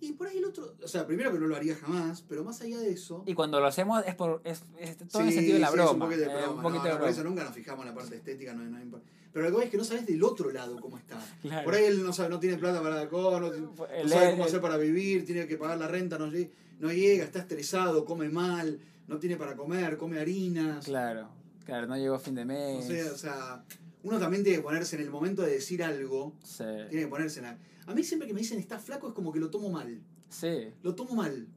Y 0.00 0.12
por 0.12 0.28
ahí 0.28 0.38
el 0.38 0.44
otro, 0.44 0.74
o 0.80 0.86
sea, 0.86 1.04
primero 1.06 1.32
que 1.32 1.40
no 1.40 1.48
lo 1.48 1.56
haría 1.56 1.74
jamás, 1.74 2.22
pero 2.28 2.44
más 2.44 2.60
allá 2.60 2.78
de 2.78 2.90
eso... 2.92 3.24
Y 3.26 3.34
cuando 3.34 3.58
lo 3.58 3.66
hacemos 3.66 4.04
es 4.06 4.14
por 4.14 4.40
es, 4.44 4.62
es 4.78 4.96
todo 5.08 5.22
en 5.22 5.26
el 5.26 5.32
Sí, 5.32 5.38
sentido 5.38 5.54
de 5.54 5.60
la 5.60 5.66
sí, 5.66 5.72
es 5.72 5.76
broma. 5.76 5.90
un 5.92 5.98
poquito 5.98 6.20
de 6.20 6.26
eh, 6.26 6.36
broma. 6.36 6.52
un 6.54 6.62
poquito 6.62 6.78
no, 6.82 6.88
de 6.88 6.92
no, 6.94 7.00
por 7.00 7.08
eso 7.08 7.24
nunca 7.24 7.42
nos 7.44 7.52
fijamos 7.54 7.80
en 7.84 7.88
la 7.88 7.94
parte 7.96 8.14
estética, 8.16 8.54
no, 8.54 8.62
no 8.62 8.80
importa. 8.80 9.08
Pero 9.32 9.50
lo 9.50 9.58
que 9.58 9.64
es 9.64 9.70
que 9.72 9.76
no 9.76 9.82
sabes 9.84 10.06
del 10.06 10.22
otro 10.22 10.52
lado 10.52 10.80
cómo 10.80 10.98
está. 10.98 11.18
Claro. 11.42 11.64
Por 11.64 11.74
ahí 11.74 11.84
él 11.86 12.04
no 12.04 12.12
sabe, 12.12 12.28
no 12.28 12.38
tiene 12.38 12.58
plata 12.58 12.80
para 12.80 12.94
la 12.94 13.08
cosa, 13.08 13.40
no, 13.40 13.46
El- 13.52 14.08
sabe 14.08 14.26
el- 14.26 14.30
cómo 14.32 14.44
hacer 14.44 14.60
para 14.60 14.76
vivir, 14.76 15.26
tiene 15.26 15.48
que 15.48 15.56
pagar 15.56 15.78
la 15.78 15.88
renta, 15.88 16.16
no, 16.16 16.26
no 16.28 16.92
llega, 16.92 17.24
está 17.24 17.40
estresado, 17.40 18.04
come 18.04 18.28
mal, 18.28 18.78
no 19.08 19.18
tiene 19.18 19.36
para 19.36 19.56
comer, 19.56 19.96
come 19.96 20.18
harinas. 20.20 20.84
Claro, 20.84 21.28
claro, 21.64 21.86
no 21.86 21.96
llegó 21.96 22.14
a 22.14 22.18
fin 22.20 22.34
de 22.34 22.44
No 22.44 22.52
mes. 22.54 22.86
sé, 22.86 23.04
o 23.10 23.16
sea, 23.18 23.64
uno 24.02 24.18
también 24.18 24.42
tiene 24.44 24.58
que 24.58 24.62
ponerse 24.62 24.96
en 24.96 25.02
el 25.02 25.10
momento 25.10 25.42
de 25.42 25.52
decir 25.52 25.82
algo, 25.82 26.34
Sí. 26.44 26.64
tiene 26.88 27.04
que 27.04 27.08
ponerse 27.08 27.40
en 27.40 27.46
la... 27.46 27.58
A 27.86 27.94
mí 27.94 28.04
siempre 28.04 28.28
que 28.28 28.34
me 28.34 28.40
dicen 28.40 28.58
está 28.58 28.78
flaco 28.78 29.08
es 29.08 29.14
como 29.14 29.32
que 29.32 29.40
lo 29.40 29.50
tomo 29.50 29.70
mal. 29.70 30.00
Sí. 30.28 30.68
Lo 30.82 30.94
tomo 30.94 31.14
mal. 31.14 31.48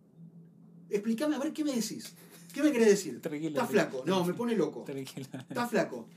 Explícame, 0.89 1.35
a 1.35 1.39
ver, 1.39 1.53
¿qué 1.53 1.63
me 1.63 1.73
decís? 1.73 2.13
¿Qué 2.53 2.61
me 2.63 2.71
querés 2.71 2.87
decir? 2.87 3.21
Tranquilo. 3.21 3.49
Está 3.61 3.65
flaco. 3.67 4.03
No, 4.05 4.25
me 4.25 4.33
pone 4.33 4.55
loco. 4.55 4.83
Tranquilo. 4.83 5.27
Está 5.49 5.67
flaco. 5.67 6.07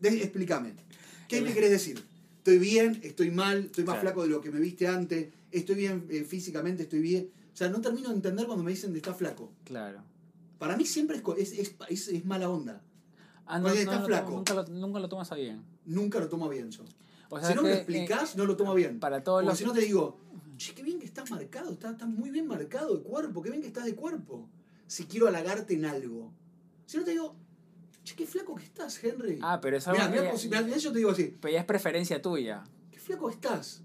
De- 0.00 0.22
explícame. 0.22 0.74
¿Qué 1.28 1.40
me 1.42 1.52
querés 1.52 1.70
decir? 1.70 2.02
estoy 2.38 2.58
bien, 2.58 3.00
estoy 3.02 3.30
mal, 3.30 3.64
estoy 3.64 3.84
más 3.84 3.94
Claro. 3.94 4.00
flaco 4.02 4.22
de 4.24 4.28
lo 4.28 4.42
que 4.42 4.50
me 4.50 4.60
viste 4.60 4.86
antes, 4.86 5.28
estoy 5.50 5.76
bien 5.76 6.06
eh, 6.10 6.24
físicamente, 6.24 6.82
estoy 6.82 7.00
bien. 7.00 7.30
O 7.54 7.56
sea, 7.56 7.70
no 7.70 7.80
termino 7.80 8.10
de 8.10 8.16
entender 8.16 8.44
cuando 8.44 8.62
me 8.62 8.70
dicen 8.70 8.92
de 8.92 8.98
está 8.98 9.14
flaco. 9.14 9.50
Claro. 9.64 10.02
Para 10.58 10.76
mí 10.76 10.84
siempre 10.86 11.22
es, 11.38 11.52
es, 11.52 12.08
es, 12.08 12.24
mala 12.24 12.48
onda. 12.48 12.82
Ah, 13.46 13.58
no, 13.58 13.68
está 13.68 14.02
flaco. 14.02 14.32
nunca, 14.32 14.54
lo, 14.54 14.64
nunca 14.64 14.98
lo 15.00 15.08
tomas 15.08 15.30
a 15.32 15.34
bien. 15.34 15.64
Nunca 15.84 16.18
lo 16.18 16.28
tomo 16.28 16.48
bien 16.48 16.70
yo. 16.70 16.84
O 17.28 17.38
sea 17.38 17.48
si 17.48 17.54
no 17.54 17.62
me 17.62 17.70
lo 17.70 17.74
explicás, 17.74 18.34
eh, 18.34 18.38
no 18.38 18.46
lo 18.46 18.56
tomo 18.56 18.74
bien. 18.74 19.00
para 19.00 19.22
todos 19.22 19.42
Porque 19.42 19.50
los... 19.50 19.58
si 19.58 19.64
no 19.64 19.72
te 19.72 19.80
digo, 19.80 20.18
che, 20.56 20.74
qué 20.74 20.82
bien 20.82 20.98
que 20.98 21.06
estás 21.06 21.30
marcado, 21.30 21.70
estás, 21.72 21.92
estás 21.92 22.08
muy 22.08 22.30
bien 22.30 22.46
marcado 22.46 22.96
de 22.96 23.02
cuerpo, 23.02 23.42
qué 23.42 23.50
bien 23.50 23.60
que 23.60 23.68
estás 23.68 23.84
de 23.84 23.94
cuerpo. 23.94 24.48
Si 24.86 25.04
quiero 25.04 25.28
halagarte 25.28 25.74
en 25.74 25.84
algo. 25.84 26.32
Si 26.86 26.96
no 26.96 27.04
te 27.04 27.10
digo, 27.10 27.34
che, 28.04 28.14
qué 28.14 28.26
flaco 28.26 28.54
que 28.54 28.64
estás, 28.64 29.02
Henry. 29.02 29.38
Ah, 29.42 29.60
pero 29.60 29.76
eso 29.76 29.90
Mirá, 29.92 30.08
mirá, 30.08 30.26
como 30.26 30.38
si- 30.38 30.48
mirá, 30.48 30.62
yo 30.76 30.92
te 30.92 30.98
digo 30.98 31.10
así, 31.10 31.36
pero 31.40 31.52
ya 31.52 31.60
es 31.60 31.66
preferencia 31.66 32.22
tuya. 32.22 32.64
qué 32.90 32.98
flaco 32.98 33.28
estás. 33.30 33.82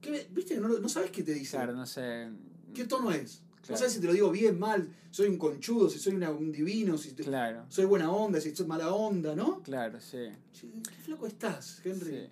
¿Qué 0.00 0.10
ve- 0.10 0.28
¿Viste 0.30 0.58
no, 0.60 0.68
no 0.68 0.88
sabes 0.88 1.10
qué 1.10 1.22
te 1.22 1.32
dice? 1.34 1.56
Claro, 1.56 1.74
no 1.74 1.86
sé. 1.86 2.30
¿Qué 2.74 2.84
tono 2.84 3.10
es? 3.10 3.42
No 3.68 3.76
sabes 3.76 3.92
si 3.94 4.00
te 4.00 4.06
lo 4.06 4.12
digo 4.12 4.30
bien, 4.30 4.58
mal, 4.58 4.88
soy 5.10 5.28
un 5.28 5.38
conchudo, 5.38 5.88
si 5.88 5.98
soy 5.98 6.14
una- 6.14 6.30
un 6.30 6.52
divino, 6.52 6.98
si 6.98 7.12
te- 7.12 7.24
Claro, 7.24 7.64
soy 7.68 7.84
buena 7.86 8.10
onda, 8.10 8.40
si 8.40 8.54
soy 8.54 8.66
mala 8.66 8.92
onda, 8.92 9.34
¿no? 9.34 9.62
claro, 9.62 10.00
sí. 10.00 10.28
Qué 10.60 10.90
flaco 11.04 11.26
estás, 11.26 11.80
Henry. 11.84 12.10
sí. 12.10 12.28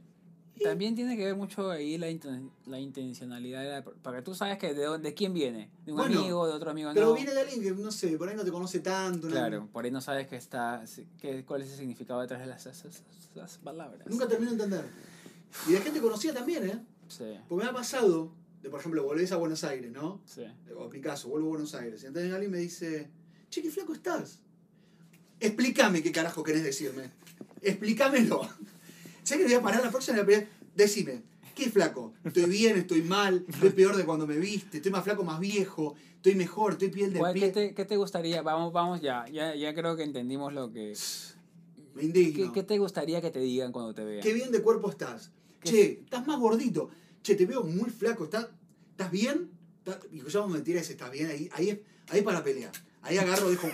También 0.62 0.94
tiene 0.94 1.16
que 1.16 1.24
ver 1.24 1.34
mucho 1.34 1.70
ahí 1.70 1.96
la, 1.98 2.08
inten- 2.10 2.50
la 2.66 2.78
intencionalidad, 2.78 3.82
porque 4.02 4.22
tú 4.22 4.34
sabes 4.34 4.58
que 4.58 4.74
de, 4.74 4.84
dónde- 4.84 5.08
de 5.08 5.14
quién 5.14 5.32
viene, 5.34 5.70
de 5.84 5.92
un 5.92 5.98
Bueno, 5.98 6.20
amigo, 6.20 6.46
de 6.46 6.52
otro 6.52 6.70
amigo, 6.70 6.90
Pero 6.94 7.06
no. 7.08 7.14
viene 7.14 7.32
de 7.34 7.40
alguien 7.40 7.62
que, 7.62 7.70
no 7.72 7.90
sé, 7.90 8.16
por 8.18 8.28
ahí 8.28 8.36
no 8.36 8.44
te 8.44 8.52
conoce 8.52 8.80
tanto. 8.80 9.26
¿no? 9.28 9.32
Claro, 9.32 9.68
por 9.72 9.84
ahí 9.84 9.90
no 9.90 10.00
sabes 10.00 10.28
que 10.28 10.36
está, 10.36 10.84
que, 11.20 11.44
cuál 11.44 11.62
es 11.62 11.70
el 11.72 11.78
significado 11.78 12.20
detrás 12.20 12.40
de 12.40 12.46
las, 12.46 12.66
esas- 12.66 13.02
esas 13.34 13.58
palabras. 13.58 14.06
Nunca 14.08 14.28
termino 14.28 14.52
de 14.52 14.62
entender. 14.62 14.84
Y 15.68 15.72
de 15.72 15.80
gente 15.80 16.00
conocida 16.00 16.34
también, 16.34 16.68
¿eh? 16.68 16.78
Sí, 17.08 17.24
Porque 17.48 17.64
me 17.64 17.70
ha 17.70 17.74
pasado, 17.74 18.30
de 18.62 18.70
por 18.70 18.80
ejemplo, 18.80 19.02
volvés 19.02 19.32
a 19.32 19.36
Buenos 19.36 19.64
Aires, 19.64 19.90
¿no? 19.90 20.20
sí. 20.24 20.44
O 20.76 20.88
Picasso, 20.88 21.28
vuelvo 21.28 21.48
a 21.48 21.50
Buenos 21.50 21.74
Aires. 21.74 22.02
Y 22.02 22.06
entonces 22.06 22.32
alguien 22.32 22.50
me 22.50 22.58
dice, 22.58 23.10
che, 23.50 23.60
qué 23.60 23.70
flaco 23.70 23.92
estás. 23.92 24.38
Explícame 25.40 26.02
qué 26.02 26.12
carajo 26.12 26.42
querés 26.44 26.62
decirme. 26.62 27.10
Explícamelo. 27.60 28.48
sé 29.24 29.38
que 29.38 29.44
voy 29.44 29.54
a 29.54 29.62
parar 29.62 29.82
la 29.82 29.90
próxima 29.90 30.18
y 30.20 30.22
voy 30.22 30.34
a 30.34 30.46
decime, 30.76 31.22
¿qué 31.54 31.70
flaco? 31.70 32.14
¿Estoy 32.24 32.44
bien? 32.46 32.76
¿Estoy 32.78 33.02
mal? 33.02 33.44
¿Estoy 33.48 33.70
peor 33.80 33.96
de 33.96 34.04
cuando 34.04 34.26
me 34.26 34.36
viste? 34.36 34.76
¿Estoy 34.78 34.92
más 34.92 35.02
flaco, 35.04 35.24
más 35.24 35.40
viejo? 35.40 35.94
¿Estoy 36.16 36.36
mejor? 36.36 36.72
¿Estoy 36.72 36.88
piel 36.88 37.12
de 37.12 37.18
¿Cuál- 37.18 37.34
¿Qué 37.34 37.40
piel? 37.40 37.52
te, 37.52 37.74
qué 37.74 37.84
te 37.84 37.96
gustaría? 37.96 38.42
Vamos, 38.42 38.72
vamos 38.72 39.00
ya, 39.00 39.26
ya, 39.28 39.56
ya 39.56 39.74
creo 39.74 39.96
que 39.96 40.04
entendimos 40.04 40.52
lo 40.52 40.72
que... 40.72 40.96
Me 41.94 42.04
indigno. 42.04 42.52
¿Qué, 42.52 42.60
qué 42.60 42.62
te 42.62 42.78
gustaría 42.78 43.20
que 43.20 43.30
te 43.30 43.40
digan 43.40 43.72
cuando 43.72 43.92
te 43.92 44.04
vean? 44.04 44.22
Qué 44.22 44.32
bien 44.32 44.50
de 44.52 44.62
cuerpo 44.62 44.88
estás. 44.88 45.30
¿Qué? 45.60 45.70
Che, 45.70 45.90
estás 46.04 46.26
más 46.26 46.38
gordito. 46.38 46.90
Che, 47.22 47.34
te 47.36 47.46
veo 47.46 47.62
muy 47.62 47.90
flaco. 47.90 48.24
¿Estás, 48.24 48.48
¿estás 48.90 49.10
bien? 49.10 49.50
¿Estás- 49.84 50.00
Y 50.10 50.22
yo 50.28 50.48
me 50.48 50.60
tira 50.60 50.80
ese, 50.80 50.92
¿estás 50.92 51.10
bien? 51.10 51.28
Ahí, 51.30 51.48
ahí, 51.54 51.70
es- 51.70 51.78
ahí 52.08 52.22
para 52.22 52.42
pelear. 52.42 52.72
Ahí 53.02 53.18
agarro, 53.18 53.50
dejo, 53.50 53.68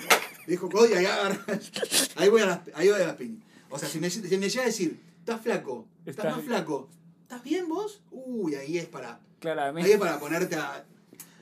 dejo 0.46 0.68
codo 0.70 0.88
y 0.88 0.94
ahí 0.94 1.04
agarro. 1.04 1.38
Ahí 2.16 2.28
voy 2.30 2.40
a 2.42 2.46
las, 2.46 2.60
ahí 2.74 2.88
voy 2.88 3.00
a 3.00 3.06
las 3.08 3.16
piñas. 3.16 3.44
O 3.70 3.78
sea, 3.78 3.88
si 3.88 4.00
me, 4.00 4.08
si 4.10 4.20
me 4.38 4.48
llega 4.48 4.62
a 4.62 4.66
decir, 4.66 4.98
estás 5.18 5.40
flaco, 5.42 5.86
estás 6.06 6.34
más 6.36 6.44
flaco, 6.44 6.88
¿estás 7.22 7.42
bien 7.44 7.68
vos? 7.68 8.00
Uy, 8.10 8.54
ahí 8.54 8.78
es 8.78 8.86
para. 8.86 9.14
Ahí 9.16 9.20
Claramente. 9.40 9.92
es 9.92 9.98
para 9.98 10.18
ponerte 10.18 10.56
a. 10.56 10.84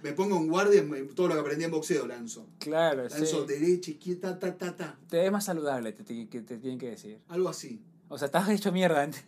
Me 0.02 0.12
pongo 0.12 0.36
en 0.36 0.48
guardia, 0.48 0.84
todo 1.14 1.28
lo 1.28 1.34
que 1.34 1.40
aprendí 1.40 1.64
en 1.64 1.70
boxeo 1.70 2.06
lanzo. 2.06 2.46
Claro, 2.58 3.08
sí. 3.08 3.18
Lanzo 3.20 3.44
derecha, 3.46 3.92
izquierda, 3.92 4.38
ta, 4.38 4.56
ta, 4.58 4.76
ta. 4.76 4.98
Te 5.08 5.18
ves 5.18 5.32
más 5.32 5.44
saludable, 5.44 5.92
te, 5.92 6.02
te, 6.04 6.26
te 6.26 6.58
tienen 6.58 6.78
que 6.78 6.90
decir. 6.90 7.18
Algo 7.28 7.48
así. 7.48 7.80
O 8.08 8.18
sea, 8.18 8.26
estás 8.26 8.48
hecho 8.50 8.70
mierda 8.72 9.02
antes. 9.02 9.24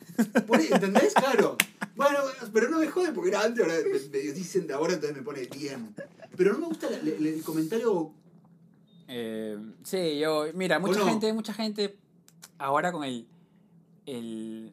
¿Entendés? 0.71 1.13
Claro. 1.19 1.57
Bueno, 1.97 2.19
pero 2.53 2.71
no 2.71 2.79
me 2.79 2.87
jode 2.87 3.11
porque 3.13 3.31
era 3.31 3.43
antes, 3.43 3.65
ahora 3.65 3.75
me, 3.85 4.19
dicen 4.33 4.67
de 4.69 4.75
ahora, 4.75 4.93
entonces 4.95 5.17
me 5.17 5.23
pone 5.25 5.47
bien. 5.47 5.95
Pero 6.37 6.53
no 6.53 6.59
me 6.61 6.67
gusta 6.67 6.89
la- 6.89 6.99
la- 7.03 7.29
el 7.29 7.43
comentario. 7.43 8.13
Eh, 9.09 9.59
sí, 9.83 10.19
yo, 10.21 10.45
mira, 10.55 10.79
mucha 10.79 11.01
no? 11.01 11.07
gente, 11.07 11.33
mucha 11.33 11.53
gente 11.55 11.99
ahora 12.59 12.93
con 12.93 13.03
el, 13.05 13.27
el... 14.07 14.73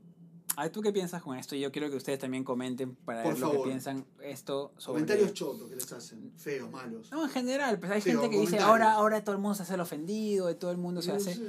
A 0.58 0.70
¿tú 0.70 0.82
qué 0.82 0.94
piensas 0.94 1.22
con 1.24 1.36
esto? 1.38 1.56
Yo 1.56 1.72
quiero 1.72 1.90
que 1.90 1.98
ustedes 1.98 2.20
también 2.20 2.44
comenten 2.44 2.96
para 2.96 3.24
Por 3.24 3.34
ver 3.34 3.42
lo 3.42 3.48
que 3.48 3.54
favor. 3.54 3.68
piensan 3.70 4.06
esto 4.24 4.74
sobre... 4.78 5.02
Comentarios 5.02 5.34
chotos 5.34 5.68
que 5.70 5.76
les 5.76 5.92
hacen. 5.92 6.32
Feos, 6.38 6.70
malos. 6.72 7.12
No, 7.12 7.24
en 7.24 7.30
general, 7.32 7.80
pues 7.80 7.92
hay 7.92 8.02
Sí, 8.02 8.12
gente 8.12 8.30
que 8.30 8.40
dice, 8.40 8.60
ahora, 8.60 8.94
ahora 8.94 9.24
todo 9.24 9.36
el 9.36 9.42
mundo 9.42 9.56
se 9.56 9.64
hace 9.64 9.74
el 9.74 9.82
ofendido, 9.82 10.50
y 10.52 10.56
todo 10.56 10.72
el 10.72 10.78
mundo 10.78 11.02
se 11.02 11.10
No 11.10 11.16
hace... 11.18 11.34
sé. 11.36 11.42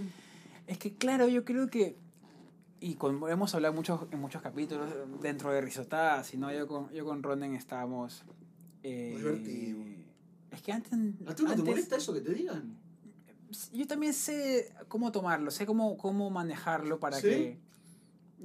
Es 0.67 0.79
que 0.79 0.95
claro, 0.97 1.29
yo 1.29 1.45
creo 1.45 1.69
que, 1.69 1.97
y 2.81 2.95
como 2.95 3.29
hemos 3.29 3.55
hablado 3.55 3.75
muchos, 3.75 4.01
en 4.11 4.21
muchos 4.21 4.43
capítulos 4.43 4.91
dentro 5.21 5.51
de 5.53 5.61
Risotadas, 5.61 6.33
y 6.35 6.37
no, 6.37 6.53
yo 6.53 6.67
con, 6.67 6.91
yo 6.93 7.05
con 7.05 7.23
Ronen 7.23 7.55
estábamos... 7.55 8.25
eh, 8.83 9.11
Muy 9.13 9.21
divertido. 9.23 9.85
Es 10.51 10.63
que 10.63 10.73
antes... 10.73 10.93
¿A 10.93 10.97
ti 10.97 11.05
no 11.27 11.35
te 11.35 11.43
antes- 11.45 11.65
molesta 11.65 11.97
eso 11.97 12.13
que 12.15 12.21
te 12.21 12.33
digan? 12.33 12.77
yo 13.73 13.87
también 13.87 14.13
sé 14.13 14.73
cómo 14.89 15.13
tomarlo, 15.13 15.51
sé 15.53 15.67
cómo, 15.67 15.97
cómo 15.97 16.31
manejarlo 16.31 16.99
para 17.01 17.21
¿Sí? 17.21 17.29
que... 17.29 17.59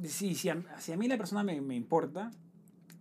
Sí, 0.08 0.36
si 0.36 0.48
a, 0.50 0.64
si 0.80 0.92
a 0.94 0.98
mí 0.98 1.08
la 1.08 1.18
persona 1.18 1.44
me, 1.44 1.60
me 1.60 1.76
importa, 1.76 2.32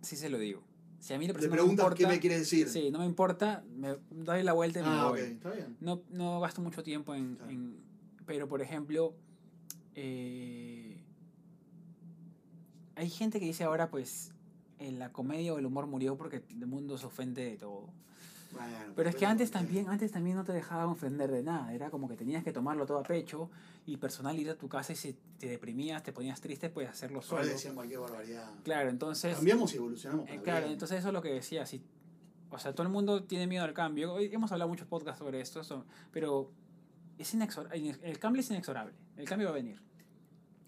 sí 0.01 0.15
se 0.17 0.29
lo 0.29 0.37
digo. 0.37 0.61
Si 0.99 1.13
a 1.13 1.17
mí 1.19 1.25
la 1.27 1.33
persona 1.33 1.55
me 1.55 1.69
importa, 1.69 1.95
qué 1.95 2.07
me 2.07 2.19
quieres 2.19 2.39
decir. 2.39 2.67
Sí, 2.69 2.91
no 2.91 2.99
me 2.99 3.05
importa, 3.05 3.63
me 3.75 3.95
doy 4.09 4.43
la 4.43 4.53
vuelta 4.53 4.79
y 4.79 4.83
me 4.83 4.89
ah, 4.89 5.07
ok, 5.07 5.11
voy. 5.11 5.21
está 5.21 5.51
bien. 5.51 5.77
No, 5.79 6.01
no 6.09 6.39
gasto 6.41 6.61
mucho 6.61 6.83
tiempo 6.83 7.15
en, 7.15 7.37
en- 7.49 7.77
Pero, 8.25 8.47
por 8.47 8.61
ejemplo, 8.61 9.15
eh, 9.95 10.90
hay 13.01 13.09
gente 13.09 13.39
que 13.39 13.45
dice 13.47 13.63
ahora, 13.63 13.89
pues, 13.89 14.31
en 14.79 14.99
la 14.99 15.11
comedia 15.11 15.53
o 15.53 15.57
el 15.59 15.65
humor 15.65 15.87
murió 15.87 16.17
porque 16.17 16.43
el 16.49 16.67
mundo 16.67 16.97
se 16.97 17.05
ofende 17.07 17.43
de 17.43 17.57
todo. 17.57 17.89
Bueno, 18.53 18.93
Pero 18.95 19.09
es 19.09 19.15
que 19.15 19.25
antes 19.25 19.49
también, 19.49 19.87
antes 19.89 20.11
también 20.11 20.35
no 20.35 20.43
te 20.43 20.51
dejaban 20.51 20.87
ofender 20.89 21.31
de 21.31 21.41
nada. 21.41 21.73
Era 21.73 21.89
como 21.89 22.07
que 22.09 22.15
tenías 22.17 22.43
que 22.43 22.51
tomarlo 22.51 22.85
todo 22.85 22.99
a 22.99 23.03
pecho 23.03 23.49
y 23.85 23.95
personal 23.97 24.37
ir 24.37 24.49
a 24.49 24.55
tu 24.57 24.67
casa 24.67 24.91
y 24.93 24.95
si 24.97 25.15
te 25.39 25.47
deprimías, 25.47 26.03
te 26.03 26.11
ponías 26.11 26.41
triste, 26.41 26.69
pues 26.69 26.89
hacerlo 26.89 27.21
solo. 27.21 27.41
Ahora 27.41 27.53
decían 27.53 27.75
cualquier 27.75 28.01
barbaridad. 28.01 28.51
Claro, 28.63 28.89
entonces... 28.89 29.35
Cambiamos 29.35 29.73
y 29.73 29.77
evolucionamos. 29.77 30.29
eh, 30.29 30.41
claro, 30.43 30.61
bien. 30.61 30.73
entonces 30.73 30.99
eso 30.99 31.07
es 31.07 31.13
lo 31.13 31.21
que 31.21 31.29
decía. 31.33 31.65
Si, 31.65 31.81
o 32.49 32.59
sea, 32.59 32.73
todo 32.75 32.83
el 32.85 32.91
mundo 32.93 33.23
tiene 33.23 33.47
miedo 33.47 33.63
al 33.63 33.73
cambio. 33.73 34.13
Hoy 34.13 34.29
hemos 34.33 34.51
hablado 34.51 34.67
muchos 34.69 34.87
podcasts 34.87 35.19
sobre 35.19 35.39
esto, 35.41 35.63
so- 35.63 35.85
pero 36.11 36.51
es 37.17 37.33
inexor- 37.33 37.69
el 37.71 38.19
cambio 38.19 38.41
es 38.41 38.49
inexorable. 38.51 38.93
El 39.15 39.25
cambio 39.27 39.47
va 39.47 39.53
a 39.53 39.55
venir. 39.55 39.79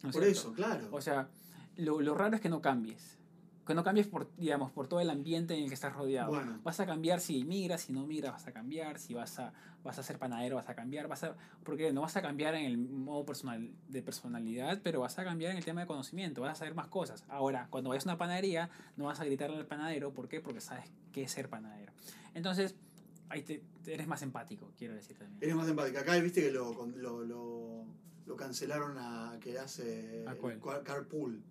¿no 0.03 0.11
Por 0.11 0.21
cierto? 0.23 0.39
eso, 0.39 0.53
claro. 0.53 0.87
O 0.91 1.01
sea, 1.01 1.29
lo, 1.77 2.01
lo 2.01 2.15
raro 2.15 2.35
es 2.35 2.41
que 2.41 2.49
no 2.49 2.61
cambies. 2.61 3.19
Que 3.65 3.73
no 3.73 3.83
cambies 3.83 4.07
por, 4.07 4.29
digamos, 4.35 4.71
por 4.71 4.87
todo 4.87 4.99
el 4.99 5.09
ambiente 5.09 5.55
en 5.55 5.63
el 5.63 5.67
que 5.69 5.73
estás 5.73 5.93
rodeado. 5.93 6.31
Bueno. 6.31 6.59
Vas 6.63 6.81
a 6.81 6.85
cambiar 6.85 7.21
si 7.21 7.45
migras, 7.45 7.83
si 7.83 7.93
no 7.93 8.05
migras, 8.05 8.33
vas 8.33 8.47
a 8.47 8.51
cambiar. 8.51 8.99
Si 8.99 9.13
vas 9.13 9.39
a, 9.39 9.53
vas 9.85 9.97
a 9.97 10.03
ser 10.03 10.19
panadero, 10.19 10.57
vas 10.57 10.67
a 10.67 10.75
cambiar. 10.75 11.07
Vas 11.07 11.23
a, 11.23 11.35
porque 11.63 11.93
no 11.93 12.01
vas 12.01 12.17
a 12.17 12.21
cambiar 12.21 12.55
en 12.55 12.65
el 12.65 12.77
modo 12.77 13.25
personal, 13.25 13.71
de 13.87 14.01
personalidad, 14.01 14.81
pero 14.83 14.99
vas 14.99 15.17
a 15.17 15.23
cambiar 15.23 15.51
en 15.51 15.57
el 15.57 15.63
tema 15.63 15.79
de 15.79 15.87
conocimiento. 15.87 16.41
Vas 16.41 16.51
a 16.51 16.55
saber 16.55 16.75
más 16.75 16.87
cosas. 16.87 17.23
Ahora, 17.29 17.67
cuando 17.69 17.89
vayas 17.89 18.05
a 18.05 18.09
una 18.09 18.17
panadería, 18.17 18.69
no 18.97 19.05
vas 19.05 19.21
a 19.21 19.25
gritarle 19.25 19.55
al 19.55 19.65
panadero. 19.65 20.13
¿Por 20.13 20.27
qué? 20.27 20.41
Porque 20.41 20.59
sabes 20.59 20.91
qué 21.13 21.23
es 21.23 21.31
ser 21.31 21.47
panadero. 21.47 21.93
Entonces, 22.33 22.75
ahí 23.29 23.43
te, 23.43 23.63
eres 23.85 24.07
más 24.07 24.21
empático, 24.23 24.73
quiero 24.77 24.93
decir 24.93 25.17
también. 25.17 25.41
Eres 25.41 25.55
más 25.55 25.69
empática. 25.69 26.01
Acá 26.01 26.17
viste 26.17 26.41
que 26.41 26.51
lo, 26.51 26.85
lo, 26.87 27.23
lo, 27.23 27.85
lo 28.25 28.35
cancelaron 28.35 28.97
a 28.97 29.37
que 29.39 29.57
hace 29.57 30.25
Carpool. 30.83 31.43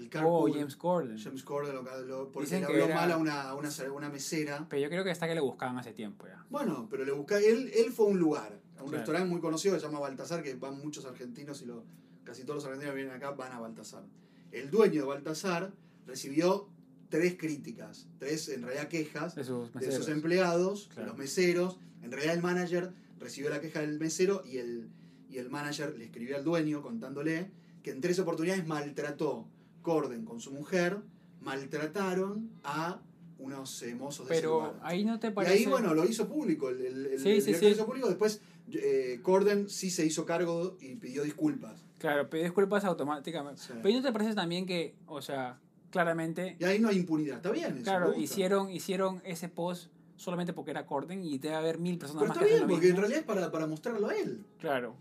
El 0.00 0.06
Oh, 0.06 0.10
Carpool. 0.10 0.52
James 0.54 0.76
Corden. 0.76 1.18
James 1.18 1.42
Corden 1.42 1.74
lo, 1.74 1.82
lo- 1.82 2.30
porque 2.32 2.46
Dicen 2.46 2.60
le 2.62 2.66
que 2.66 2.72
habló 2.74 2.84
era- 2.86 2.94
mal 2.94 3.12
a 3.12 3.16
una, 3.16 3.54
una, 3.54 3.70
una 3.94 4.08
mesera. 4.08 4.66
Pero 4.68 4.82
yo 4.82 4.88
creo 4.88 5.04
que 5.04 5.10
está 5.10 5.26
que 5.28 5.34
le 5.34 5.40
buscaban 5.40 5.78
hace 5.78 5.92
tiempo 5.92 6.26
ya. 6.26 6.44
Bueno, 6.50 6.88
pero 6.90 7.04
le 7.04 7.12
busca 7.12 7.38
él, 7.38 7.70
él 7.74 7.92
fue 7.92 8.06
a 8.06 8.08
un 8.10 8.18
lugar, 8.18 8.52
a 8.78 8.82
un 8.82 8.88
Claro. 8.88 8.98
restaurante 8.98 9.28
muy 9.28 9.40
conocido 9.40 9.74
que 9.74 9.80
se 9.80 9.86
llama 9.86 9.98
Baltasar, 10.00 10.42
que 10.42 10.54
van 10.54 10.78
muchos 10.78 11.04
argentinos 11.04 11.60
y 11.62 11.66
lo, 11.66 11.84
casi 12.24 12.42
todos 12.44 12.56
los 12.56 12.64
argentinos 12.64 12.92
que 12.94 12.96
vienen 13.02 13.14
acá 13.14 13.30
van 13.32 13.52
a 13.52 13.60
Baltasar. 13.60 14.04
El 14.52 14.70
dueño 14.70 15.02
de 15.02 15.08
Baltasar 15.08 15.72
recibió 16.06 16.68
tres 17.08 17.36
críticas, 17.36 18.06
tres 18.18 18.48
en 18.48 18.62
realidad 18.62 18.88
quejas 18.88 19.34
De 19.34 19.44
sus 19.44 19.72
de 19.74 19.92
sus 19.92 20.08
empleados, 20.08 20.88
de 20.88 20.94
Claro. 20.94 21.08
los 21.10 21.18
meseros. 21.18 21.78
En 22.02 22.10
realidad 22.12 22.34
el 22.34 22.42
manager 22.42 22.92
recibió 23.18 23.50
la 23.50 23.60
queja 23.60 23.80
del 23.80 23.98
mesero 23.98 24.42
y 24.46 24.58
el, 24.58 24.88
y 25.28 25.38
el 25.38 25.50
manager 25.50 25.96
le 25.98 26.04
escribió 26.06 26.36
al 26.36 26.44
dueño 26.44 26.82
contándole 26.82 27.50
que 27.82 27.90
en 27.90 28.00
tres 28.00 28.18
oportunidades 28.18 28.66
maltrató 28.66 29.46
Corden 29.82 30.24
con 30.24 30.40
su 30.40 30.52
mujer, 30.52 30.98
maltrataron 31.40 32.50
a 32.64 33.00
unos 33.38 33.82
eh, 33.82 33.94
mozos 33.94 34.28
de 34.28 34.34
ese 34.34 34.42
Pero 34.42 34.54
lugar. 34.56 34.80
ahí 34.82 35.04
no 35.04 35.18
te 35.18 35.28
Y 35.28 35.30
parece. 35.30 35.54
ahí, 35.54 35.66
bueno, 35.66 35.94
lo 35.94 36.04
hizo 36.04 36.28
público. 36.28 36.68
El, 36.68 36.80
el, 36.84 37.06
el- 37.06 37.18
Sí, 37.20 37.30
el 37.30 37.42
sí, 37.42 37.54
sí. 37.54 37.64
lo 37.64 37.70
hizo 37.70 37.86
público. 37.86 38.08
Después, 38.08 38.40
eh, 38.72 39.18
Corden 39.22 39.68
sí 39.68 39.90
se 39.90 40.04
hizo 40.04 40.26
cargo 40.26 40.76
y 40.80 40.96
pidió 40.96 41.22
disculpas. 41.22 41.82
Claro, 41.98 42.28
pide 42.28 42.42
disculpas 42.44 42.84
automáticamente. 42.84 43.62
Pero 43.68 43.88
¿y 43.88 43.94
no 43.94 44.02
te 44.02 44.12
parece 44.12 44.34
también 44.34 44.66
que, 44.66 44.94
o 45.06 45.22
sea, 45.22 45.58
claramente, 45.90 46.56
Y 46.60 46.64
ahí 46.64 46.78
no 46.78 46.88
hay 46.88 46.96
impunidad. 46.98 47.36
Está 47.36 47.50
bien. 47.50 47.74
Eso, 47.76 47.84
claro, 47.84 48.14
hicieron, 48.14 48.70
hicieron 48.70 49.22
ese 49.24 49.48
post 49.48 49.90
solamente 50.16 50.52
porque 50.52 50.70
era 50.72 50.84
Corden 50.86 51.24
y 51.24 51.38
debe 51.38 51.54
haber 51.56 51.78
mil 51.78 51.96
personas 51.98 52.22
Pero 52.22 52.28
más 52.28 52.36
está 52.36 52.46
que 52.46 52.54
bien, 52.56 52.68
porque 52.68 52.88
en 52.90 52.96
realidad 52.96 53.20
es 53.20 53.24
para, 53.26 53.50
para 53.50 53.66
mostrarlo 53.66 54.08
a 54.08 54.14
él. 54.14 54.44
Claro, 54.58 54.94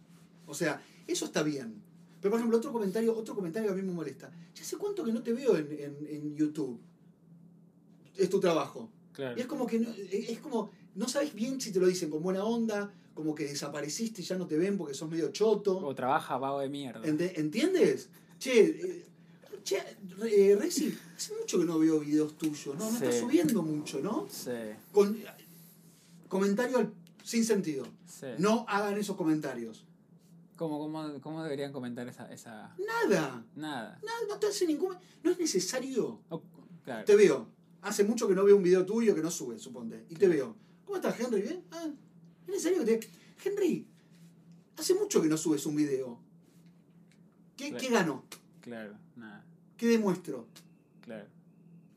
O 0.46 0.54
sea, 0.54 0.82
eso 1.08 1.26
está 1.26 1.44
bien. 1.44 1.82
Pero 2.22 2.32
por 2.32 2.40
ejemplo, 2.40 2.58
otro 2.58 2.72
comentario, 2.72 3.16
otro 3.16 3.34
comentario 3.36 3.70
que 3.70 3.74
a 3.80 3.82
mí 3.82 3.88
me 3.88 3.94
molesta. 3.94 4.30
Ya 4.56 4.64
sé 4.64 4.78
cuánto 4.78 5.04
que 5.04 5.12
no 5.14 5.22
te 5.24 5.32
veo 5.34 5.56
en, 5.58 5.68
en, 5.72 6.08
en 6.10 6.36
YouTube. 6.36 6.80
Es 8.18 8.30
tu 8.30 8.40
trabajo. 8.40 8.90
Claro. 9.14 9.38
Y 9.38 9.42
es 9.42 9.48
como 9.48 9.66
que 9.66 9.80
no, 9.80 9.90
es 10.12 10.40
como, 10.40 10.72
no 10.96 11.08
sabes 11.08 11.34
bien 11.34 11.60
si 11.62 11.72
te 11.72 11.80
lo 11.80 11.88
dicen 11.88 12.10
con 12.10 12.22
buena 12.22 12.44
onda, 12.44 12.94
como 13.14 13.34
que 13.36 13.46
desapareciste 13.46 14.22
y 14.22 14.26
ya 14.26 14.38
no 14.38 14.48
te 14.48 14.58
ven 14.58 14.78
porque 14.78 14.94
sos 14.94 15.10
medio 15.10 15.30
choto. 15.32 15.78
O 15.78 15.96
trabaja 15.96 16.38
vago 16.38 16.60
de 16.60 16.70
mierda. 16.70 17.02
¿Entiendes? 17.06 18.10
Che, 18.38 18.60
eh, 18.66 19.06
che 19.64 19.78
eh, 20.24 20.56
Rexy, 20.60 20.98
hace 21.16 21.34
mucho 21.38 21.60
que 21.60 21.66
no 21.66 21.80
veo 21.80 22.00
videos 22.00 22.38
tuyos, 22.38 22.76
¿no? 22.78 22.90
No 22.90 22.98
estás 22.98 23.14
Sí. 23.16 23.20
subiendo 23.22 23.62
mucho, 23.62 24.00
¿no? 24.02 24.28
Sí, 24.30 24.52
Con, 24.92 25.18
comentario 26.28 26.78
al- 26.78 26.94
sin 27.24 27.44
sentido. 27.46 27.86
sí. 28.08 28.28
No 28.38 28.66
hagan 28.68 28.98
esos 28.98 29.16
comentarios. 29.16 29.86
¿Cómo, 30.60 30.78
cómo, 30.78 31.22
cómo 31.22 31.42
deberían 31.42 31.72
comentar 31.72 32.06
esa, 32.10 32.30
esa... 32.34 32.76
Nada. 32.86 33.46
Nada. 33.56 33.98
Nada, 34.04 34.20
no 34.28 34.38
te 34.40 34.48
hace 34.48 34.68
ningún. 34.68 34.94
No 35.24 35.32
es 35.32 35.40
necesario. 35.40 36.20
Claro. 36.84 37.06
Te 37.06 37.16
veo. 37.16 37.48
Hace 37.82 38.04
mucho 38.04 38.28
que 38.28 38.36
no 38.36 38.44
veo 38.44 38.58
un 38.58 38.64
video 38.64 38.86
tuyo 38.86 39.16
que 39.16 39.22
no 39.22 39.32
sube, 39.32 39.58
suponte. 39.58 40.06
Y 40.10 40.16
te 40.16 40.28
veo. 40.28 40.58
¿Cómo 40.84 40.98
estás, 40.98 41.18
Henry? 41.18 41.44
¿Bien? 41.44 41.64
Ah, 41.72 41.88
¿Es 42.44 42.48
necesario 42.50 42.84
que 42.84 42.98
te.? 42.98 43.10
Henry, 43.50 43.88
hace 44.78 44.94
mucho 44.96 45.22
que 45.22 45.30
no 45.30 45.38
subes 45.38 45.66
un 45.66 45.78
video. 45.78 46.20
¿Qué, 47.56 47.70
Claro. 47.70 47.82
¿qué 47.86 47.90
gano? 47.94 48.24
Claro, 48.60 48.98
nada. 49.16 49.46
¿Qué 49.78 49.88
demuestro? 49.88 50.48
Claro. 51.00 51.28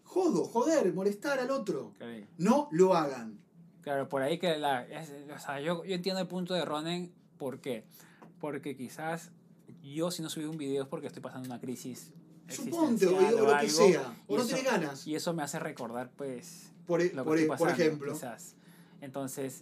Jodo, 0.05 0.45
joder, 0.45 0.95
molestar 0.95 1.41
al 1.41 1.51
otro. 1.51 1.95
Claro. 1.99 2.27
No 2.39 2.69
lo 2.71 2.95
hagan. 2.95 3.41
Claro, 3.81 4.09
por 4.09 4.23
ahí 4.23 4.39
que 4.39 4.57
la... 4.57 4.85
es- 4.87 5.11
o 5.35 5.39
sea, 5.41 5.61
yo, 5.61 5.85
yo 5.85 5.97
entiendo 5.97 6.21
el 6.21 6.29
punto 6.29 6.55
de 6.55 6.65
Ronen. 6.65 7.13
¿Por 7.39 7.61
qué? 7.61 7.85
Porque 8.43 8.77
quizás 8.77 9.31
yo 9.85 10.11
si 10.11 10.21
no 10.21 10.29
subí 10.29 10.47
un 10.47 10.59
video 10.59 10.83
es 10.83 10.89
porque 10.89 11.07
estoy 11.07 11.23
pasando 11.23 11.47
una 11.49 11.61
crisis 11.61 12.11
Suponte, 12.49 13.07
o, 13.07 13.17
o 13.17 13.47
lo 13.53 13.59
que 13.61 13.71
sea. 13.71 14.17
O 14.27 14.37
no 14.37 14.45
tenés 14.45 14.65
ganas. 14.65 15.07
Y 15.07 15.15
eso 15.15 15.33
me 15.33 15.45
hace 15.45 15.61
recordar, 15.61 16.11
pues, 16.17 16.73
Por, 16.87 17.01
e- 17.01 17.13
lo 17.15 17.23
que 17.23 17.29
por, 17.29 17.39
estoy 17.39 17.45
e- 17.45 17.47
por 17.47 17.59
pasando, 17.59 17.83
ejemplo. 17.85 18.13
quizás. 18.13 18.57
Entonces, 19.01 19.61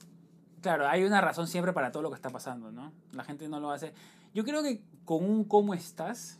claro, 0.62 0.88
hay 0.88 1.04
una 1.04 1.20
razón 1.20 1.46
siempre 1.46 1.74
para 1.74 1.92
todo 1.92 2.02
lo 2.02 2.08
que 2.08 2.16
está 2.16 2.30
pasando, 2.30 2.72
¿no? 2.72 2.90
La 3.12 3.22
gente 3.22 3.46
no 3.48 3.60
lo 3.60 3.70
hace. 3.70 3.92
Yo 4.32 4.44
creo 4.44 4.62
que 4.62 4.82
con 5.04 5.24
un 5.28 5.44
cómo 5.44 5.74
estás 5.74 6.38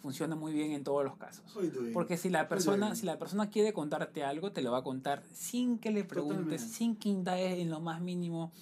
funciona 0.00 0.36
muy 0.36 0.52
bien 0.52 0.70
en 0.70 0.84
todos 0.84 1.04
los 1.04 1.16
casos. 1.16 1.44
Porque 1.92 2.16
si 2.16 2.30
la 2.30 2.48
persona, 2.48 2.94
si 2.94 3.06
la 3.06 3.18
persona 3.18 3.50
quiere 3.50 3.72
contarte 3.72 4.22
algo, 4.22 4.52
te 4.52 4.62
lo 4.62 4.70
va 4.70 4.78
a 4.78 4.82
contar 4.84 5.24
sin 5.32 5.78
que 5.78 5.90
le 5.90 6.04
preguntes, 6.04 6.38
Totalmente. 6.38 6.76
sin 6.76 6.94
que 6.96 7.08
indagues 7.08 7.58
en 7.58 7.70
lo 7.70 7.80
más 7.80 8.00
mínimo. 8.00 8.52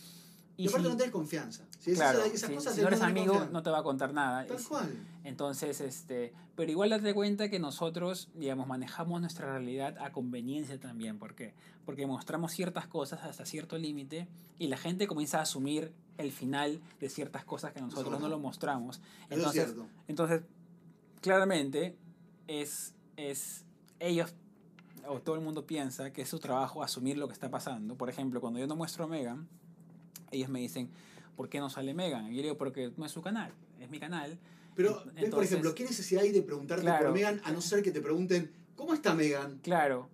Y, 0.63 0.69
aparte 0.69 0.85
si- 0.87 0.91
no 0.93 0.97
tenés 0.97 1.13
confianza. 1.13 1.65
Si 1.79 1.95
claro, 1.95 2.19
esas, 2.21 2.35
esas 2.35 2.49
si, 2.51 2.55
cosas 2.57 2.75
si 2.75 2.81
no 2.83 2.89
eres 2.89 3.01
amigo, 3.03 3.27
confianza. 3.29 3.53
no 3.53 3.63
te 3.63 3.71
va 3.71 3.79
a 3.79 3.83
contar 3.83 4.13
nada. 4.13 4.47
Tal 4.47 4.61
Y 4.61 4.65
cual. 4.65 5.07
entonces, 5.25 5.81
este, 5.81 6.33
pero 6.57 6.71
igual 6.71 6.91
date 6.91 7.15
cuenta 7.15 7.49
que 7.49 7.59
nosotros, 7.59 8.29
digamos, 8.35 8.67
manejamos 8.67 9.21
nuestra 9.21 9.51
realidad 9.53 9.97
a 9.99 10.13
conveniencia 10.13 10.79
también. 10.79 11.19
¿Por 11.19 11.35
qué? 11.35 11.55
Porque 11.87 12.07
mostramos 12.07 12.53
ciertas 12.53 12.87
cosas 12.87 13.23
hasta 13.25 13.47
cierto 13.47 13.79
límite 13.79 14.29
y 14.59 14.69
la 14.69 14.77
gente 14.77 15.07
comienza 15.07 15.39
a 15.39 15.43
asumir 15.43 15.93
el 16.19 16.33
final 16.33 16.81
de 17.01 17.09
ciertas 17.09 17.45
cosas 17.45 17.73
que 17.73 17.81
nosotros 17.81 18.21
no 18.21 18.29
lo 18.29 18.39
mostramos. 18.39 18.97
Eso 18.97 19.05
es 19.05 19.31
Entonces, 19.39 19.65
cierto. 19.65 19.87
entonces 20.09 20.43
claramente, 21.21 21.97
es, 22.47 22.95
es 23.17 23.65
ellos 23.99 24.35
o 25.07 25.21
todo 25.21 25.35
el 25.37 25.41
mundo 25.41 25.67
piensa 25.67 26.13
que 26.13 26.23
es 26.23 26.29
su 26.29 26.39
trabajo 26.39 26.83
asumir 26.83 27.17
lo 27.19 27.27
que 27.27 27.33
está 27.35 27.51
pasando. 27.51 27.97
Por 27.97 28.11
ejemplo, 28.11 28.41
cuando 28.41 28.59
yo 28.61 28.67
no 28.67 28.77
muestro 28.77 29.05
a 29.05 29.07
Megan, 29.07 29.49
ellos 30.31 30.49
me 30.49 30.61
dicen, 30.61 30.89
¿por 31.37 31.49
qué 31.49 31.59
no 31.59 31.71
sale 31.71 31.95
Megan? 31.95 32.33
Y 32.33 32.37
yo 32.37 32.43
digo, 32.43 32.57
porque 32.57 32.93
no 32.97 33.05
es 33.07 33.13
su 33.13 33.23
canal, 33.23 33.53
es 33.81 33.91
mi 33.91 33.99
canal. 33.99 34.39
Pero, 34.75 34.95
ves, 35.05 35.05
por 35.15 35.25
Entonces- 35.25 35.51
ejemplo, 35.53 35.75
¿qué 35.75 35.85
necesidad 35.85 36.23
hay 36.23 36.33
de 36.33 36.43
preguntarte 36.43 36.83
Claro. 36.83 37.07
por 37.07 37.15
Megan 37.15 37.41
a 37.45 37.53
no 37.53 37.61
ser 37.61 37.83
que 37.83 37.91
te 37.91 38.01
pregunten, 38.01 38.51
¿cómo 38.77 38.95
está 38.95 39.15
Megan? 39.15 39.59
Claro, 39.63 40.09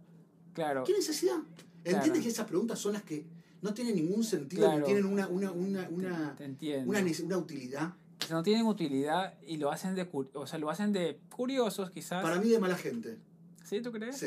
claro. 0.55 0.85
¿Qué 0.85 0.93
necesidad? 0.93 1.37
¿Entiendes 1.85 2.05
Claro. 2.11 2.23
que 2.23 2.29
esas 2.29 2.47
preguntas 2.47 2.79
son 2.79 2.95
las 2.95 3.03
que 3.03 3.25
no 3.63 3.73
tienen 3.75 3.95
ningún 3.97 4.25
sentido, 4.25 4.65
Claro. 4.67 4.79
ni 4.81 4.85
tienen 4.85 5.05
una, 5.05 5.29
una, 5.29 5.53
una, 5.53 5.87
Te- 5.87 5.95
una, 5.95 6.35
te, 6.37 6.45
entiendo. 6.45 6.91
una, 6.91 7.01
una 7.25 7.37
utilidad? 7.39 7.95
No 8.31 8.43
tienen 8.43 8.67
utilidad 8.67 9.35
y 9.47 9.57
lo 9.59 9.71
hacen 9.71 9.95
de, 9.95 10.09
o 10.33 10.47
sea, 10.47 10.59
lo 10.59 10.69
hacen 10.71 10.93
de 10.93 11.19
curiosos 11.31 11.91
quizás. 11.91 12.23
Para 12.23 12.41
mí 12.41 12.49
de 12.49 12.59
mala 12.59 12.77
gente. 12.77 13.19
¿Sí, 13.63 13.81
tú 13.83 13.93
crees? 13.93 14.17
Sí. 14.19 14.27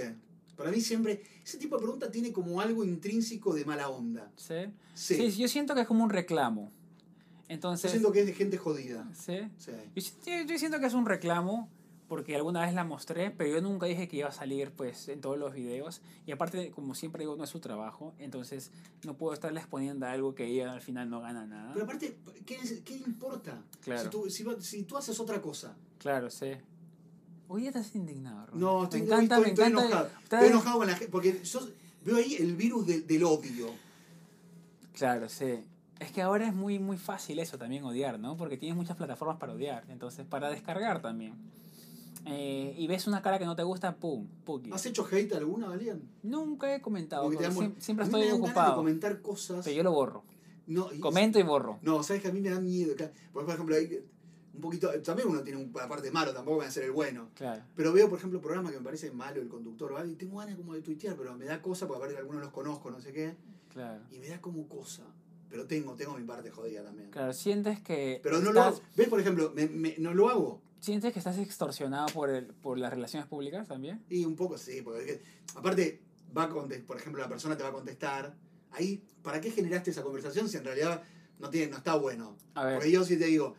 Para 0.60 0.72
mí 0.72 0.82
siempre, 0.82 1.22
ese 1.42 1.58
tipo 1.58 1.78
de 1.78 1.84
pregunta 1.84 2.12
tiene 2.12 2.34
como 2.34 2.60
algo 2.60 2.84
intrínseco 2.84 3.54
de 3.54 3.64
mala 3.64 3.88
onda. 3.88 4.30
¿Sí? 4.36 4.66
Sí. 4.94 5.16
Sí, 5.16 5.32
yo 5.38 5.48
siento 5.48 5.74
que 5.74 5.80
es 5.80 5.88
como 5.88 6.04
un 6.04 6.10
reclamo. 6.10 6.70
Yo 6.70 7.46
Entonces, 7.48 7.92
siento 7.92 8.12
que 8.12 8.20
es 8.20 8.26
de 8.26 8.34
gente 8.34 8.58
jodida. 8.58 9.10
¿sí? 9.14 9.40
Sí. 9.58 9.72
Yo, 10.26 10.44
yo 10.46 10.60
siento 10.60 10.82
que 10.82 10.88
es 10.88 10.94
un 10.94 11.06
reclamo 11.06 11.70
porque 12.10 12.36
alguna 12.36 12.66
vez 12.66 12.74
la 12.74 12.84
mostré, 12.84 13.32
pero 13.32 13.50
yo 13.50 13.62
nunca 13.62 13.86
dije 13.86 14.10
que 14.10 14.18
iba 14.18 14.28
a 14.28 14.34
salir 14.34 14.72
pues 14.72 15.08
en 15.08 15.22
todos 15.22 15.38
los 15.38 15.54
videos. 15.54 16.02
Y 16.26 16.34
aparte, 16.34 16.72
como 16.72 16.94
siempre 16.94 17.22
digo, 17.22 17.38
no 17.38 17.46
es 17.46 17.50
su 17.50 17.62
trabajo, 17.62 18.14
entonces 18.20 18.74
no 19.06 19.16
puedo 19.16 19.34
estarles 19.34 19.66
poniendo 19.66 20.08
algo 20.08 20.36
que 20.36 20.46
ella 20.46 20.74
al 20.74 20.82
final 20.82 21.10
no 21.10 21.22
gana 21.22 21.46
nada. 21.46 21.72
Pero 21.72 21.86
aparte, 21.86 22.18
¿qué, 22.46 22.58
qué 22.84 22.96
importa? 22.96 23.64
Claro. 23.80 24.04
Si, 24.04 24.10
tú, 24.10 24.30
si, 24.30 24.46
si 24.60 24.84
tú 24.84 24.98
haces 24.98 25.18
otra 25.22 25.42
cosa. 25.42 25.78
Claro, 26.00 26.30
sí. 26.30 26.52
Hoy 27.52 27.66
estás 27.68 27.94
indignado, 27.96 28.46
Ron. 28.46 28.60
No, 28.60 28.84
estoy, 28.84 29.02
me 29.02 29.08
encanta, 29.08 29.36
estoy, 29.38 29.42
me 29.46 29.50
estoy 29.54 29.66
encanta. 29.72 29.88
enojado. 29.88 30.10
Estoy 30.24 30.48
enojado 30.48 30.78
con 30.78 30.88
la 30.88 30.94
gente. 30.94 31.12
Porque 31.12 31.42
yo 31.44 31.60
veo 32.06 32.16
ahí 32.18 32.36
el 32.36 32.56
virus 32.56 32.86
de- 32.88 33.02
del 33.02 33.24
odio. 33.24 33.68
Claro, 34.94 35.28
sí. 35.30 35.66
Es 36.00 36.12
que 36.12 36.22
ahora 36.22 36.48
es 36.48 36.54
muy, 36.54 36.80
muy 36.80 36.98
fácil 36.98 37.40
eso 37.40 37.58
también 37.58 37.84
odiar, 37.84 38.20
¿no? 38.20 38.38
Porque 38.38 38.56
tienes 38.58 38.78
muchas 38.78 38.96
plataformas 38.96 39.38
para 39.38 39.54
odiar, 39.54 39.84
entonces 39.90 40.26
para 40.26 40.50
descargar 40.50 41.02
también. 41.02 41.34
Eh, 42.26 42.76
y 42.78 42.86
ves 42.88 43.08
una 43.08 43.22
cara 43.22 43.40
que 43.40 43.46
no 43.46 43.56
te 43.56 43.64
gusta, 43.64 43.96
pum, 43.96 44.28
puki. 44.46 44.72
¿Has 44.72 44.86
hecho 44.86 45.08
hate 45.12 45.34
alguna, 45.34 45.68
Valian? 45.70 46.02
Nunca 46.22 46.74
he 46.76 46.82
comentado, 46.82 47.30
siempre 47.32 47.46
me 47.50 48.04
estoy 48.04 48.22
dan 48.22 48.30
ganas 48.30 48.30
de 48.30 48.34
ocupado. 48.36 48.76
comentar 48.76 49.22
cosas. 49.22 49.66
Pero 49.66 49.76
yo 49.76 49.84
lo 49.84 49.92
borro. 49.92 50.24
No, 50.68 50.94
y- 50.94 51.00
Comento 51.00 51.40
y 51.40 51.44
borro. 51.44 51.80
No, 51.82 52.04
sabes 52.04 52.22
que 52.22 52.28
a 52.28 52.32
mí 52.32 52.42
me 52.42 52.50
da 52.52 52.60
miedo. 52.60 52.94
por 53.34 53.50
ejemplo, 53.50 53.76
hay 53.76 54.06
un 54.60 54.62
poquito. 54.62 54.90
También 55.02 55.30
uno 55.30 55.42
tiene 55.42 55.58
un 55.64 55.72
aparte 55.80 56.12
malo, 56.12 56.34
tampoco 56.34 56.58
voy 56.58 56.66
a 56.66 56.72
ser 56.72 56.84
el 56.84 56.92
bueno. 56.92 57.30
Claro. 57.34 57.64
Pero 57.76 57.94
veo, 57.94 58.10
por 58.10 58.18
ejemplo, 58.20 58.42
programas 58.42 58.74
que 58.74 58.78
me 58.78 58.84
parece 58.84 59.10
malo 59.12 59.42
el 59.42 59.48
conductor 59.48 59.94
o 59.94 59.98
algo, 59.98 60.12
y 60.12 60.16
tengo 60.16 60.38
ganas 60.40 60.56
como 60.58 60.74
de 60.74 60.82
tuitear, 60.82 61.16
pero 61.16 61.34
me 61.36 61.46
da 61.46 61.62
cosa, 61.62 61.88
porque 61.88 62.04
aparte 62.04 62.18
algunos 62.20 62.42
los 62.42 62.52
conozco, 62.52 62.92
no 62.92 63.00
sé 63.00 63.14
qué, 63.14 63.36
Claro. 63.74 64.02
y 64.12 64.20
me 64.20 64.28
da 64.28 64.42
como 64.42 64.68
cosa. 64.68 65.04
Pero 65.50 65.66
tengo, 65.66 65.96
tengo 65.96 66.16
mi 66.18 66.26
parte 66.26 66.52
jodida 66.52 66.84
también. 66.84 67.10
Claro, 67.10 67.34
sientes 67.34 67.80
que. 67.82 68.20
Pero 68.22 68.40
no 68.40 68.52
lo 68.52 68.60
estás- 68.60 68.80
hago. 68.82 68.90
¿Ves, 68.98 69.08
por 69.08 69.20
ejemplo? 69.20 69.52
Me, 69.56 69.68
me- 69.68 69.96
no 69.98 70.14
lo 70.14 70.30
hago. 70.30 70.62
¿Sientes 70.80 71.12
que 71.12 71.20
estás 71.20 71.38
extorsionado 71.40 72.08
por, 72.14 72.30
el, 72.30 72.48
por 72.48 72.78
las 72.78 72.92
relaciones 72.94 73.28
públicas 73.28 73.68
también? 73.68 74.04
Y 74.10 74.26
un 74.26 74.36
poco 74.36 74.58
sí, 74.58 74.82
porque 74.82 75.00
es 75.00 75.06
que- 75.18 75.24
aparte, 75.56 76.02
va 76.38 76.44
a 76.44 76.50
por 76.50 76.98
ejemplo, 76.98 77.22
la 77.22 77.28
persona 77.30 77.58
te 77.58 77.64
va 77.64 77.70
a 77.70 77.74
contestar. 77.74 78.36
Ahí, 78.72 79.04
¿para 79.24 79.42
qué 79.42 79.50
generaste 79.52 79.90
esa 79.92 80.04
conversación 80.04 80.48
si 80.50 80.58
en 80.58 80.66
realidad 80.66 81.02
no, 81.40 81.50
tiene, 81.50 81.72
no 81.72 81.78
está 81.78 81.96
bueno? 81.96 82.38
A 82.54 82.66
ver. 82.66 82.76
Porque 82.76 82.92
yo 82.92 83.04
sí 83.04 83.18
te 83.18 83.26
digo, 83.26 83.56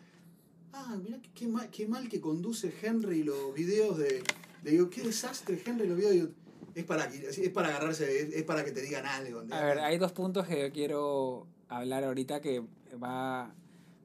ah, 0.72 0.96
mira 1.02 1.18
qué, 1.34 1.46
mal, 1.46 1.68
qué 1.70 1.86
mal 1.88 2.08
que 2.08 2.20
conduce 2.20 2.72
Henry 2.82 3.22
los 3.22 3.54
videos 3.54 3.98
de. 3.98 4.22
Le 4.62 4.70
digo, 4.72 4.90
qué 4.90 5.02
desastre 5.02 5.60
Henry 5.64 5.86
los 5.86 5.96
videos 5.96 6.12
de 6.12 6.18
YouTube". 6.20 6.34
Es 6.74 6.84
para, 6.84 7.04
es 7.06 7.48
para 7.50 7.68
agarrarse, 7.68 8.20
es, 8.22 8.34
es 8.34 8.42
para 8.44 8.64
que 8.64 8.70
te 8.70 8.80
digan 8.80 9.04
algo. 9.06 9.40
A 9.50 9.60
ver, 9.64 9.80
hay 9.80 9.98
dos 9.98 10.12
puntos 10.12 10.46
que 10.46 10.60
yo 10.60 10.72
quiero 10.72 11.46
hablar 11.68 12.04
ahorita 12.04 12.40
que 12.40 12.62
va, 13.02 13.52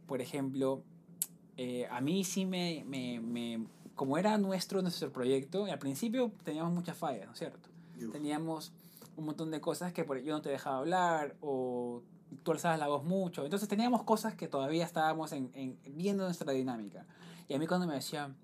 por 0.07 0.19
ejemplo, 0.21 0.81
eh, 1.57 1.87
a 1.91 2.01
mí 2.01 2.23
sí 2.23 2.45
me, 2.45 2.83
me, 2.87 3.19
me- 3.19 3.67
como 3.93 4.17
era 4.17 4.37
nuestro, 4.37 4.81
nuestro 4.81 5.11
proyecto, 5.11 5.67
y 5.67 5.69
al 5.69 5.79
principio 5.79 6.31
teníamos 6.43 6.73
muchas 6.73 6.97
fallas, 6.97 7.27
¿no 7.27 7.33
es 7.33 7.39
cierto? 7.39 7.69
Teníamos 8.11 8.73
un 9.15 9.25
montón 9.25 9.51
de 9.51 9.61
cosas 9.61 9.93
que 9.93 10.03
por, 10.03 10.19
yo 10.19 10.33
no 10.33 10.41
te 10.41 10.49
dejaba 10.49 10.79
hablar 10.79 11.35
o 11.41 12.01
tú 12.43 12.51
alzabas 12.51 12.79
la 12.79 12.87
voz 12.87 13.03
mucho. 13.03 13.43
Entonces 13.43 13.67
teníamos 13.69 14.03
cosas 14.03 14.35
que 14.35 14.47
todavía 14.47 14.85
estábamos 14.85 15.31
en, 15.31 15.49
en- 15.53 15.77
viendo 15.95 16.23
nuestra 16.25 16.51
dinámica. 16.53 17.05
Y 17.47 17.53
a 17.53 17.59
mí 17.59 17.67
cuando 17.67 17.87
me 17.87 17.93
decían, 17.95 18.35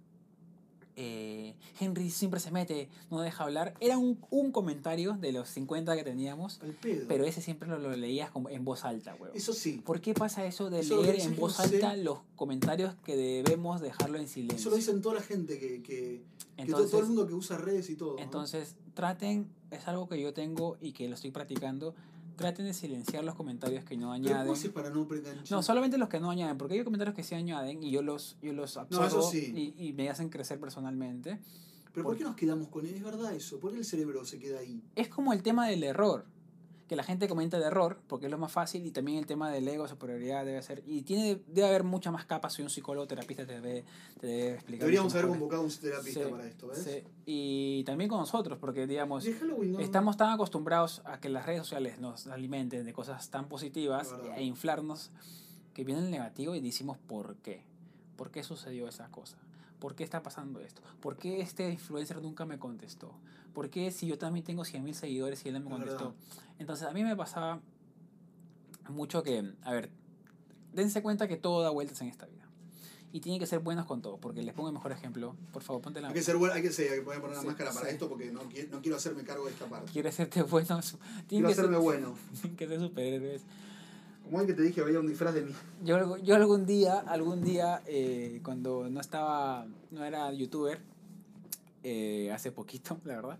eh, 0.97 1.55
Henry 1.79 2.09
siempre 2.09 2.39
se 2.39 2.51
mete, 2.51 2.89
no 3.09 3.21
deja 3.21 3.45
hablar, 3.45 3.73
era 3.79 3.97
un, 3.97 4.19
un 4.29 4.51
comentario 4.51 5.13
de 5.13 5.31
los 5.31 5.47
50 5.49 5.95
que 5.95 6.03
teníamos, 6.03 6.59
pero 7.07 7.23
ese 7.23 7.41
siempre 7.41 7.69
lo, 7.69 7.79
lo 7.79 7.95
leías 7.95 8.29
como 8.29 8.49
en 8.49 8.65
voz 8.65 8.83
alta, 8.83 9.13
huevón. 9.13 9.29
Eso 9.35 9.53
sí. 9.53 9.81
¿Por 9.83 10.01
qué 10.01 10.13
pasa 10.13 10.45
eso 10.45 10.69
de 10.69 10.81
Eso 10.81 11.01
leer 11.01 11.21
en 11.21 11.37
voz 11.37 11.55
sé. 11.55 11.63
alta 11.63 11.95
los 11.95 12.19
comentarios 12.35 12.93
que 13.05 13.15
debemos 13.15 13.79
dejarlo 13.81 14.17
en 14.17 14.25
Eso 14.25 14.33
silencio? 14.33 14.69
lo 14.69 14.75
dicen 14.75 15.01
toda 15.01 15.15
la 15.15 15.21
gente 15.21 15.57
que, 15.59 15.81
que, 15.81 15.81
que 15.81 16.21
todo, 16.21 16.57
Entonces, 16.57 16.91
todo 16.91 17.01
el 17.01 17.07
mundo 17.07 17.25
que 17.27 17.33
usa 17.35 17.57
redes 17.57 17.89
y 17.89 17.95
todo. 17.95 18.15
¿no? 18.17 18.21
entonces, 18.21 18.75
traten, 18.93 19.47
es 19.71 19.87
algo 19.87 20.09
que 20.09 20.19
yo 20.21 20.33
tengo 20.33 20.77
y 20.81 20.91
que 20.91 21.07
lo 21.07 21.15
estoy 21.15 21.31
practicando, 21.31 21.95
traten 22.41 22.65
de 22.65 22.73
silenciar 22.73 23.23
los 23.23 23.35
comentarios 23.35 23.83
que 23.85 23.95
no 23.95 24.11
¿Pero 24.11 24.13
añaden. 24.13 24.47
¿cómo 24.47 24.53
haces 24.53 24.71
para 24.71 24.89
no 24.89 25.07
preganchar? 25.07 25.51
No, 25.51 25.63
solamente 25.63 25.97
los 25.97 26.09
que 26.09 26.19
no 26.19 26.29
añaden, 26.29 26.57
porque 26.57 26.73
hay 26.75 26.83
comentarios 26.83 27.15
que 27.15 27.23
sí 27.23 27.35
añaden 27.35 27.83
y 27.83 27.91
yo 27.91 28.01
los, 28.01 28.37
yo 28.41 28.53
los 28.53 28.77
absorbo 28.77 29.05
eso 29.07 29.21
sí. 29.31 29.73
y, 29.77 29.87
y 29.87 29.93
me 29.93 30.09
hacen 30.09 30.29
crecer 30.29 30.59
personalmente. 30.59 31.39
¿Pero 31.93 32.05
por 32.05 32.17
qué 32.17 32.23
nos 32.23 32.35
quedamos 32.35 32.69
con 32.69 32.85
él? 32.85 32.95
Es 32.95 33.03
verdad 33.03 33.33
eso. 33.33 33.59
¿Por 33.59 33.71
qué 33.71 33.77
el 33.79 33.85
cerebro 33.85 34.23
se 34.25 34.39
queda 34.39 34.59
ahí? 34.59 34.81
Es 34.95 35.09
como 35.09 35.33
el 35.33 35.43
tema 35.43 35.67
del 35.67 35.83
error, 35.83 36.25
que 36.91 36.97
la 36.97 37.03
gente 37.03 37.29
comenta 37.29 37.57
de 37.57 37.63
error, 37.67 38.01
porque 38.05 38.25
es 38.25 38.31
lo 38.33 38.37
más 38.37 38.51
fácil, 38.51 38.85
y 38.85 38.91
también 38.91 39.17
el 39.17 39.25
tema 39.25 39.49
del 39.49 39.65
ego, 39.65 39.87
superioridad 39.87 40.43
debe 40.43 40.61
ser, 40.61 40.83
y 40.85 41.03
tiene, 41.03 41.41
debe 41.47 41.69
haber 41.69 41.85
muchas 41.85 42.11
más 42.11 42.25
capas, 42.25 42.51
soy 42.51 42.63
un 42.63 42.69
psicólogo, 42.69 43.07
terapista, 43.07 43.45
te 43.45 43.61
debe, 43.61 43.85
te 44.19 44.27
debe 44.27 44.53
explicar. 44.55 44.79
Deberíamos 44.81 45.15
haber 45.15 45.27
convocado 45.29 45.61
a 45.61 45.63
un 45.63 45.71
terapista 45.71 46.19
Sí, 46.25 46.29
para 46.29 46.45
esto, 46.45 46.67
¿ves? 46.67 46.79
sí. 46.83 47.03
Y 47.25 47.85
también 47.85 48.09
con 48.09 48.19
nosotros, 48.19 48.57
porque 48.59 48.87
digamos, 48.87 49.23
De 49.23 49.31
Halloween 49.31 49.71
no. 49.71 49.79
estamos 49.79 50.17
tan 50.17 50.31
acostumbrados 50.31 51.01
a 51.05 51.21
que 51.21 51.29
las 51.29 51.45
redes 51.45 51.61
sociales 51.61 51.97
nos 52.01 52.27
alimenten 52.27 52.83
de 52.85 52.91
cosas 52.91 53.29
tan 53.29 53.47
positivas 53.47 54.13
e 54.35 54.43
inflarnos, 54.43 55.11
que 55.73 55.85
viene 55.85 56.01
el 56.01 56.11
negativo 56.11 56.55
y 56.55 56.59
decimos 56.59 56.97
por 56.97 57.37
qué. 57.37 57.63
¿Por 58.17 58.31
qué 58.31 58.43
sucedió 58.43 58.89
esa 58.89 59.07
cosa? 59.11 59.37
¿Por 59.81 59.95
qué 59.95 60.03
está 60.03 60.21
pasando 60.21 60.59
esto? 60.59 60.83
¿Por 61.01 61.17
qué 61.17 61.41
este 61.41 61.67
influencer 61.71 62.21
nunca 62.21 62.45
me 62.45 62.59
contestó? 62.59 63.11
¿Por 63.51 63.71
qué 63.71 63.89
si 63.91 64.05
yo 64.05 64.19
también 64.19 64.45
tengo 64.45 64.61
100.000 64.63 64.93
seguidores 64.93 65.43
y 65.43 65.49
él 65.49 65.55
no 65.55 65.61
me 65.61 65.65
Es 65.65 65.71
contestó? 65.71 66.13
Entonces 66.59 66.87
a 66.87 66.91
mí 66.93 67.03
me 67.03 67.15
pasaba 67.15 67.59
mucho 68.89 69.23
que, 69.23 69.43
a 69.63 69.71
ver, 69.71 69.89
dense 70.71 71.01
cuenta 71.01 71.27
que 71.27 71.35
todo 71.35 71.63
da 71.63 71.71
vueltas 71.71 71.99
en 72.01 72.09
esta 72.09 72.27
vida. 72.27 72.47
Y 73.11 73.21
tienen 73.21 73.39
que 73.39 73.47
ser 73.47 73.57
buenos 73.57 73.87
con 73.87 74.03
todo, 74.03 74.19
porque 74.19 74.43
les 74.43 74.53
pongo 74.53 74.69
el 74.69 74.75
mejor 74.75 74.91
ejemplo. 74.91 75.35
Por 75.51 75.63
favor, 75.63 75.81
ponte 75.81 75.99
la... 75.99 76.09
Hay 76.09 76.13
que 76.13 76.21
ser 76.21 76.37
bueno, 76.37 76.53
hay 76.53 76.61
que, 76.61 76.71
ser, 76.71 76.91
hay 76.91 76.99
que 76.99 77.03
poner 77.03 77.19
una 77.23 77.41
Sí, 77.41 77.47
máscara 77.47 77.73
para 77.73 77.87
sí. 77.87 77.93
esto 77.93 78.07
porque 78.07 78.31
no, 78.31 78.41
no 78.43 78.81
quiero 78.81 78.97
hacerme 78.97 79.23
cargo 79.23 79.45
de 79.45 79.51
esta 79.51 79.65
parte. 79.65 79.91
Quiere 79.91 80.09
hacerte. 80.09 80.43
Quiero 80.45 80.67
Tienen 81.27 81.47
que, 81.47 81.53
hacerme 81.53 81.75
ser, 81.75 81.83
bueno. 81.83 82.13
tienen 82.39 82.55
que 82.55 82.67
ser 82.67 82.79
superhéroes. 82.79 83.41
Como 84.23 84.39
el 84.41 84.47
que 84.47 84.53
te 84.53 84.61
dije, 84.61 84.81
había 84.81 84.99
un 84.99 85.07
disfraz 85.07 85.33
de 85.33 85.41
mí. 85.43 85.51
Yo, 85.83 86.17
yo 86.17 86.35
algún 86.35 86.65
día, 86.65 86.99
algún 86.99 87.41
día, 87.41 87.81
eh, 87.85 88.39
cuando 88.43 88.89
no 88.89 89.01
estaba, 89.01 89.65
no 89.91 90.05
era 90.05 90.31
youtuber, 90.31 90.79
eh, 91.83 92.31
hace 92.31 92.51
poquito, 92.51 92.97
la 93.03 93.15
verdad, 93.15 93.39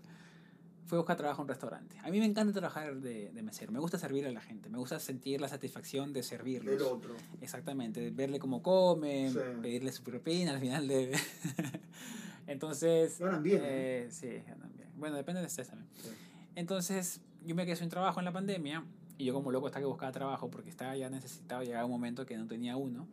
fui 0.86 0.96
a 0.96 0.98
buscar 0.98 1.16
trabajo 1.16 1.40
en 1.40 1.44
un 1.44 1.48
restaurante. 1.48 1.96
A 2.02 2.10
mí 2.10 2.18
me 2.18 2.26
encanta 2.26 2.52
trabajar 2.52 2.96
de, 2.96 3.30
de 3.30 3.42
mesero, 3.42 3.72
me 3.72 3.78
gusta 3.78 3.98
servir 3.98 4.26
a 4.26 4.32
la 4.32 4.40
gente, 4.42 4.68
me 4.68 4.76
gusta 4.78 4.98
sentir 4.98 5.40
la 5.40 5.48
satisfacción 5.48 6.12
de 6.12 6.22
servirlos. 6.22 6.74
Del 6.78 6.82
otro. 6.82 7.14
Exactamente, 7.40 8.10
verle 8.10 8.38
cómo 8.38 8.62
come, 8.62 9.30
Sí. 9.30 9.38
pedirle 9.62 9.92
su 9.92 10.02
propina 10.02 10.52
al 10.52 10.60
final 10.60 10.86
de... 10.88 11.16
Entonces... 12.46 13.18
Ganan 13.18 13.42
bien, 13.42 13.60
eh, 13.64 14.08
sí, 14.10 14.28
ganan 14.46 14.70
bien. 14.76 14.88
Bueno, 14.96 15.16
depende 15.16 15.40
de 15.40 15.46
ustedes 15.46 15.68
también. 15.68 15.88
Sí. 16.02 16.10
Entonces, 16.56 17.20
yo 17.46 17.54
me 17.54 17.64
quedé 17.64 17.76
sin 17.76 17.88
trabajo 17.88 18.18
en 18.20 18.24
la 18.26 18.32
pandemia 18.32 18.84
y 19.22 19.26
yo 19.26 19.34
como 19.34 19.52
loco 19.52 19.68
estaba 19.68 19.82
que 19.82 19.86
buscaba 19.86 20.10
trabajo 20.10 20.50
porque 20.50 20.68
estaba 20.68 20.96
ya 20.96 21.08
necesitado, 21.08 21.62
llegaba 21.62 21.84
un 21.84 21.92
momento 21.92 22.26
que 22.26 22.36
no 22.36 22.48
tenía 22.48 22.76
uno. 22.76 23.06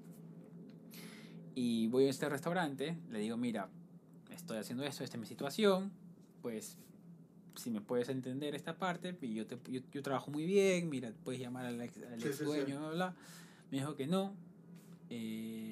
Y 1.53 1.85
voy 1.89 2.05
a 2.05 2.09
este 2.09 2.27
restaurante, 2.27 2.97
le 3.11 3.19
digo, 3.19 3.37
mira, 3.37 3.69
estoy 4.31 4.57
haciendo 4.57 4.83
esto, 4.83 5.03
esta 5.03 5.17
es 5.17 5.21
mi 5.21 5.27
situación, 5.27 5.91
pues 6.41 6.77
si 7.53 7.69
me 7.69 7.79
puedes 7.79 8.09
entender 8.09 8.55
esta 8.55 8.75
parte, 8.79 9.15
y 9.21 9.35
yo, 9.35 9.45
te, 9.45 9.59
yo, 9.71 9.81
yo 9.91 10.01
trabajo 10.01 10.31
muy 10.31 10.47
bien, 10.47 10.89
mira, 10.89 11.13
puedes 11.23 11.39
llamar 11.39 11.67
al 11.67 11.79
ex, 11.79 11.97
al 11.97 12.23
ex 12.23 12.37
sí, 12.37 12.43
dueño, 12.43 12.65
sí. 12.65 12.71
bla, 12.71 12.79
bla, 12.79 12.95
bla. 12.95 13.15
Me 13.69 13.77
dijo 13.77 13.95
que 13.95 14.07
no, 14.07 14.33
eh, 15.11 15.68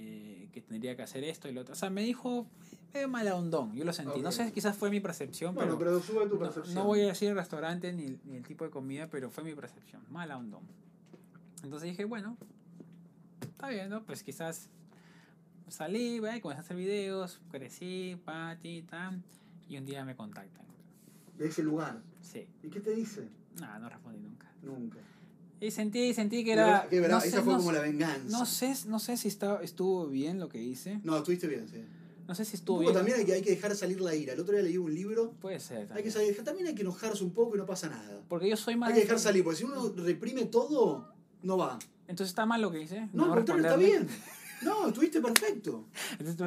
que 0.61 0.67
tendría 0.67 0.95
que 0.95 1.03
hacer 1.03 1.23
esto 1.23 1.47
y 1.49 1.53
lo 1.53 1.61
otro. 1.61 1.73
O 1.73 1.75
sea, 1.77 1.89
me 1.89 2.01
dijo 2.01 2.47
medio 2.93 3.07
mala 3.07 3.35
hondón, 3.35 3.75
yo 3.75 3.83
lo 3.85 3.93
sentí. 3.93 4.21
No 4.21 4.29
Ok. 4.29 4.35
sé, 4.35 4.51
quizás 4.51 4.75
fue 4.75 4.89
mi 4.89 4.99
percepción, 4.99 5.53
Bueno, 5.55 5.77
pero, 5.77 5.91
pero 5.91 5.99
sube 6.01 6.25
tu 6.27 6.35
no, 6.35 6.39
percepción. 6.39 6.75
no 6.75 6.85
voy 6.85 7.01
a 7.01 7.07
decir 7.07 7.29
el 7.29 7.35
restaurante 7.35 7.93
ni, 7.93 8.17
ni 8.25 8.37
el 8.37 8.43
tipo 8.45 8.65
de 8.65 8.71
comida, 8.71 9.07
pero 9.07 9.29
fue 9.29 9.43
mi 9.43 9.53
percepción, 9.53 10.01
mala 10.09 10.37
hondón. 10.37 10.61
Entonces 11.63 11.89
dije, 11.89 12.05
bueno, 12.05 12.37
está 13.41 13.69
bien, 13.69 13.89
¿no? 13.89 14.03
Pues 14.03 14.23
quizás 14.23 14.69
salí, 15.67 16.19
¿ve? 16.19 16.39
comencé 16.41 16.61
a 16.61 16.63
hacer 16.63 16.77
videos, 16.77 17.39
crecí, 17.51 18.17
pati, 18.25 18.81
tan, 18.83 19.23
y 19.67 19.77
un 19.77 19.85
día 19.85 20.05
me 20.05 20.15
contactan. 20.15 20.65
De 21.37 21.47
ese 21.47 21.61
lugar. 21.63 22.01
Sí, 22.21 22.47
¿Y 22.63 22.69
qué 22.69 22.79
te 22.79 22.91
dice? 22.91 23.27
nada, 23.59 23.79
no 23.79 23.89
respondí 23.89 24.19
nunca. 24.19 24.47
Nunca. 24.63 24.97
Y 25.59 25.71
sentí, 25.71 26.13
sentí 26.13 26.43
que 26.43 26.53
era... 26.53 26.87
que 26.89 26.99
verá, 26.99 27.15
no 27.15 27.21
sé- 27.21 27.29
esa 27.29 27.41
fue 27.41 27.53
no 27.53 27.59
como 27.59 27.71
sé- 27.71 27.77
la 27.77 27.81
venganza. 27.83 28.37
No 28.37 28.45
sé, 28.45 28.73
no 28.87 28.99
sé 28.99 29.17
si 29.17 29.27
estaba, 29.27 29.61
estuvo 29.63 30.05
bien 30.07 30.39
lo 30.39 30.49
que 30.49 30.61
hice. 30.61 30.99
No, 31.03 31.17
estuviste 31.17 31.47
bien, 31.47 31.67
sí. 31.67 31.83
No 32.27 32.35
sé 32.35 32.43
si 32.45 32.51
Un 32.51 32.59
estuvo 32.59 32.75
poco 32.77 32.81
bien. 32.89 32.93
también 32.93 33.17
hay 33.19 33.25
que, 33.25 33.33
hay 33.33 33.41
que 33.41 33.49
dejar 33.51 33.75
salir 33.75 34.01
la 34.01 34.13
ira. 34.13 34.33
El 34.33 34.39
otro 34.41 34.53
día 34.53 34.61
leí 34.63 34.77
un 34.77 34.93
libro. 34.93 35.31
Puede 35.41 35.59
ser. 35.59 35.87
Hay 35.93 36.03
que 36.03 36.11
salir, 36.11 36.43
también 36.43 36.67
hay 36.67 36.75
que 36.75 36.81
enojarse 36.81 37.23
un 37.23 37.31
poco 37.31 37.55
y 37.55 37.57
no 37.57 37.65
pasa 37.65 37.87
nada. 37.89 38.21
Porque 38.27 38.49
yo 38.49 38.57
soy 38.57 38.75
más... 38.75 38.89
Hay 38.89 38.95
que 38.95 39.01
dejar 39.01 39.17
salir, 39.19 39.43
porque 39.43 39.57
si 39.59 39.63
uno 39.63 39.93
reprime 39.95 40.45
todo, 40.45 41.07
no 41.41 41.57
va. 41.57 41.79
Entonces 42.07 42.29
está 42.31 42.45
mal 42.45 42.61
lo 42.61 42.69
que 42.71 42.81
hice. 42.83 43.07
No, 43.13 43.29
contrario, 43.33 43.63
está 43.63 43.77
bien. 43.77 44.07
No, 44.61 44.87
estuviste 44.89 45.21
perfecto. 45.21 45.85
Entonces, 46.19 46.37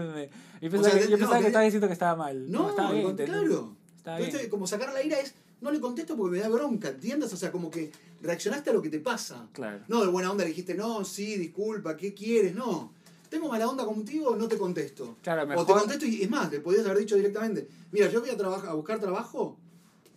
yo 0.60 0.68
O 0.68 0.70
pensaba, 0.70 0.90
sea, 0.90 1.00
que, 1.00 1.04
yo 1.06 1.10
no, 1.12 1.18
pensaba 1.18 1.36
que 1.38 1.42
te- 1.42 1.46
estaba 1.48 1.64
diciendo 1.64 1.86
que 1.86 1.92
estaba 1.94 2.16
mal. 2.16 2.50
No, 2.50 2.70
estaba 2.70 2.92
bien. 2.92 3.16
claro. 3.16 3.76
Estaba 3.96 4.18
Tuviste- 4.18 4.38
bien. 4.38 4.50
como 4.50 4.66
sacar 4.66 4.92
la 4.92 5.02
ira 5.02 5.18
es, 5.18 5.34
no 5.60 5.70
le 5.70 5.80
contesto 5.80 6.16
porque 6.16 6.36
me 6.36 6.42
da 6.42 6.48
bronca, 6.48 6.88
¿entiendes? 6.90 7.32
O 7.32 7.36
sea, 7.36 7.50
como 7.52 7.70
que 7.70 7.90
reaccionaste 8.22 8.70
a 8.70 8.72
lo 8.72 8.82
que 8.82 8.88
te 8.90 9.00
pasa. 9.00 9.48
Claro. 9.52 9.80
No, 9.88 10.02
de 10.02 10.08
buena 10.08 10.30
onda 10.30 10.44
le 10.44 10.50
dijiste, 10.50 10.74
no, 10.74 11.04
sí, 11.04 11.36
disculpa, 11.36 11.96
¿qué 11.96 12.14
quieres? 12.14 12.54
No. 12.54 12.92
Tengo 13.28 13.48
mala 13.48 13.68
onda 13.68 13.84
contigo, 13.84 14.34
no 14.36 14.48
te 14.48 14.58
contesto. 14.58 15.16
Claro, 15.22 15.42
O 15.42 15.46
te 15.46 15.50
mejor. 15.56 15.78
contesto 15.80 16.04
y 16.06 16.22
es 16.22 16.30
más, 16.30 16.50
le 16.50 16.60
podías 16.60 16.84
haber 16.84 16.98
dicho 16.98 17.14
directamente, 17.16 17.68
mira, 17.92 18.08
yo 18.10 18.20
voy 18.20 18.30
a, 18.30 18.32
a 18.34 18.74
buscar 18.74 18.98
trabajo. 18.98 19.56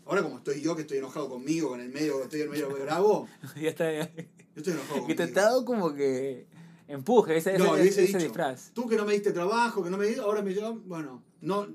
Ahora 0.06 0.22
como 0.24 0.38
estoy 0.38 0.62
yo, 0.62 0.76
que 0.76 0.82
estoy 0.82 0.98
enojado 0.98 1.30
conmigo, 1.30 1.70
con 1.70 1.80
el 1.80 1.90
medio, 1.90 2.22
estoy 2.24 2.42
en 2.42 2.50
medio 2.50 2.70
bravo, 2.70 3.28
ya 3.56 3.70
está. 3.70 3.92
yo 3.94 4.02
estoy 4.56 4.74
enojado 4.74 5.06
Que 5.08 5.16
te 5.16 5.24
conmigo. 5.24 5.40
ha 5.40 5.44
dado 5.44 5.64
como 5.66 5.94
que 5.94 6.48
empuje 6.88 7.38
ese, 7.38 7.58
No, 7.58 7.78
ese, 7.78 7.90
ese 7.90 8.02
dicho, 8.08 8.18
disfraz. 8.18 8.72
Tú 8.74 8.88
que 8.90 8.98
no 8.98 9.06
me 9.06 9.14
diste 9.14 9.32
trabajo, 9.32 9.84
que 9.84 9.90
no 9.90 9.98
me 9.98 10.06
diste, 10.08 10.22
ahora 10.22 10.42
me 10.42 10.54
llevan, 10.54 10.82
bueno, 10.90 11.24
no, 11.40 11.68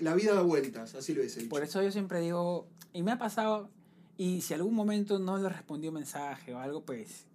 la 0.00 0.14
vida 0.14 0.34
da 0.34 0.42
vueltas, 0.42 0.94
así 0.94 1.14
lo 1.14 1.22
dicho. 1.22 1.40
Por 1.48 1.62
eso 1.62 1.80
yo 1.82 1.92
siempre 1.92 2.20
digo, 2.20 2.66
y 2.92 3.02
me 3.02 3.12
ha 3.12 3.18
pasado, 3.18 3.70
y 4.16 4.40
si 4.42 4.54
algún 4.54 4.74
momento 4.74 5.18
no 5.18 5.38
le 5.38 5.48
respondí 5.48 5.88
un 5.88 5.94
mensaje 5.94 6.54
o 6.54 6.58
algo, 6.58 6.84
pues 6.84 7.26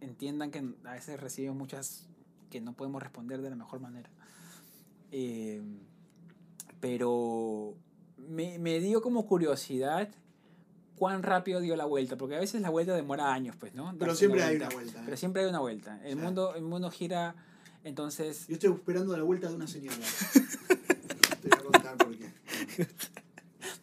entiendan 0.00 0.50
que 0.50 0.62
a 0.84 0.92
veces 0.92 1.18
recibimos 1.20 1.56
muchas 1.56 2.06
que 2.50 2.60
no 2.60 2.74
podemos 2.74 3.02
responder 3.02 3.40
de 3.42 3.50
la 3.50 3.56
mejor 3.56 3.80
manera. 3.80 4.10
Eh, 5.10 5.62
pero 6.80 7.74
me, 8.18 8.58
me 8.58 8.80
dio 8.80 9.00
como 9.00 9.26
curiosidad 9.26 10.08
cuán 10.96 11.22
rápido 11.22 11.60
dio 11.60 11.76
la 11.76 11.84
vuelta, 11.86 12.16
porque 12.16 12.36
a 12.36 12.40
veces 12.40 12.60
la 12.60 12.70
vuelta 12.70 12.94
demora 12.94 13.32
años, 13.32 13.56
pues, 13.56 13.74
¿no? 13.74 13.92
Pero 13.98 14.12
Darse 14.12 14.18
siempre 14.20 14.40
la 14.40 14.46
hay 14.48 14.56
una 14.56 14.68
vuelta. 14.68 14.98
¿eh? 14.98 15.02
Pero 15.04 15.16
siempre 15.16 15.42
hay 15.42 15.48
una 15.48 15.60
vuelta. 15.60 16.00
El, 16.04 16.16
Sí. 16.16 16.22
mundo, 16.22 16.54
el 16.54 16.62
mundo 16.62 16.90
gira, 16.90 17.34
entonces... 17.82 18.46
Yo 18.46 18.54
estoy 18.54 18.72
esperando 18.72 19.16
la 19.16 19.22
vuelta 19.24 19.48
de 19.48 19.54
una 19.56 19.66
señora. 19.66 19.96
Te 21.42 21.48
voy 21.48 21.58
a 21.58 21.62
contar 21.62 21.96
por 21.96 22.16
qué. 22.16 22.30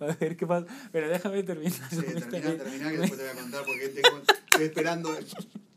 A 0.02 0.16
ver 0.16 0.36
qué 0.36 0.48
pasa. 0.48 0.66
Pero 0.92 1.10
déjame 1.10 1.44
terminar. 1.44 1.74
Sí, 1.90 1.98
terminá, 2.02 2.58
terminá, 2.58 2.90
que 2.92 2.98
después 2.98 3.20
te 3.20 3.28
voy 3.30 3.38
a 3.38 3.42
contar 3.42 3.66
porque 3.66 3.88
tengo, 3.90 4.18
estoy 4.18 4.66
esperando. 4.66 5.10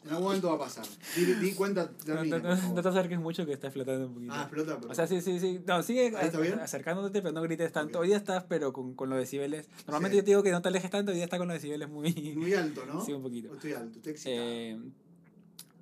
En 0.05 0.11
algún 0.11 0.25
momento 0.25 0.49
va 0.51 0.55
a 0.57 0.59
pasar. 0.59 0.85
Di, 1.17 1.25
di 1.25 1.53
cuenta, 1.55 1.85
No, 1.85 2.05
termina. 2.05 2.39
no, 2.39 2.75
no, 2.75 2.83
te 2.83 2.89
acerques 2.91 3.19
mucho 3.19 3.47
que 3.47 3.55
está 3.55 3.69
explotando 3.69 4.07
un 4.09 4.15
poquito. 4.15 4.33
Ah, 4.35 4.43
explota, 4.43 4.77
pero. 4.79 4.93
o 4.93 4.95
sea, 4.95 5.07
sí, 5.07 5.23
sí, 5.23 5.41
sí. 5.41 5.61
No, 5.67 5.83
sigue 5.83 6.15
acercándote, 6.61 7.23
pero 7.23 7.33
no 7.33 7.41
grites 7.41 7.73
tanto. 7.73 8.01
Hoy 8.01 8.09
día 8.09 8.19
estás, 8.19 8.45
pero 8.45 8.73
con, 8.75 8.95
con 8.95 9.09
los 9.09 9.19
decibeles. 9.19 9.67
Normalmente 9.87 10.17
Sí. 10.17 10.19
yo 10.21 10.25
te 10.25 10.31
digo 10.33 10.43
que 10.43 10.51
no 10.51 10.61
te 10.61 10.69
alejes 10.69 10.91
tanto, 10.91 11.11
hoy 11.11 11.17
día 11.17 11.25
está 11.25 11.39
con 11.39 11.49
los 11.49 11.55
decibeles 11.55 11.89
muy. 11.89 12.13
Muy 12.37 12.53
alto, 12.53 12.85
¿no? 12.85 13.03
Sí, 13.03 13.13
un 13.15 13.23
poquito. 13.23 13.55
Estoy 13.55 13.73
alto, 13.73 13.97
estoy 13.97 14.13
excitado. 14.13 14.43
Eh, 14.47 14.79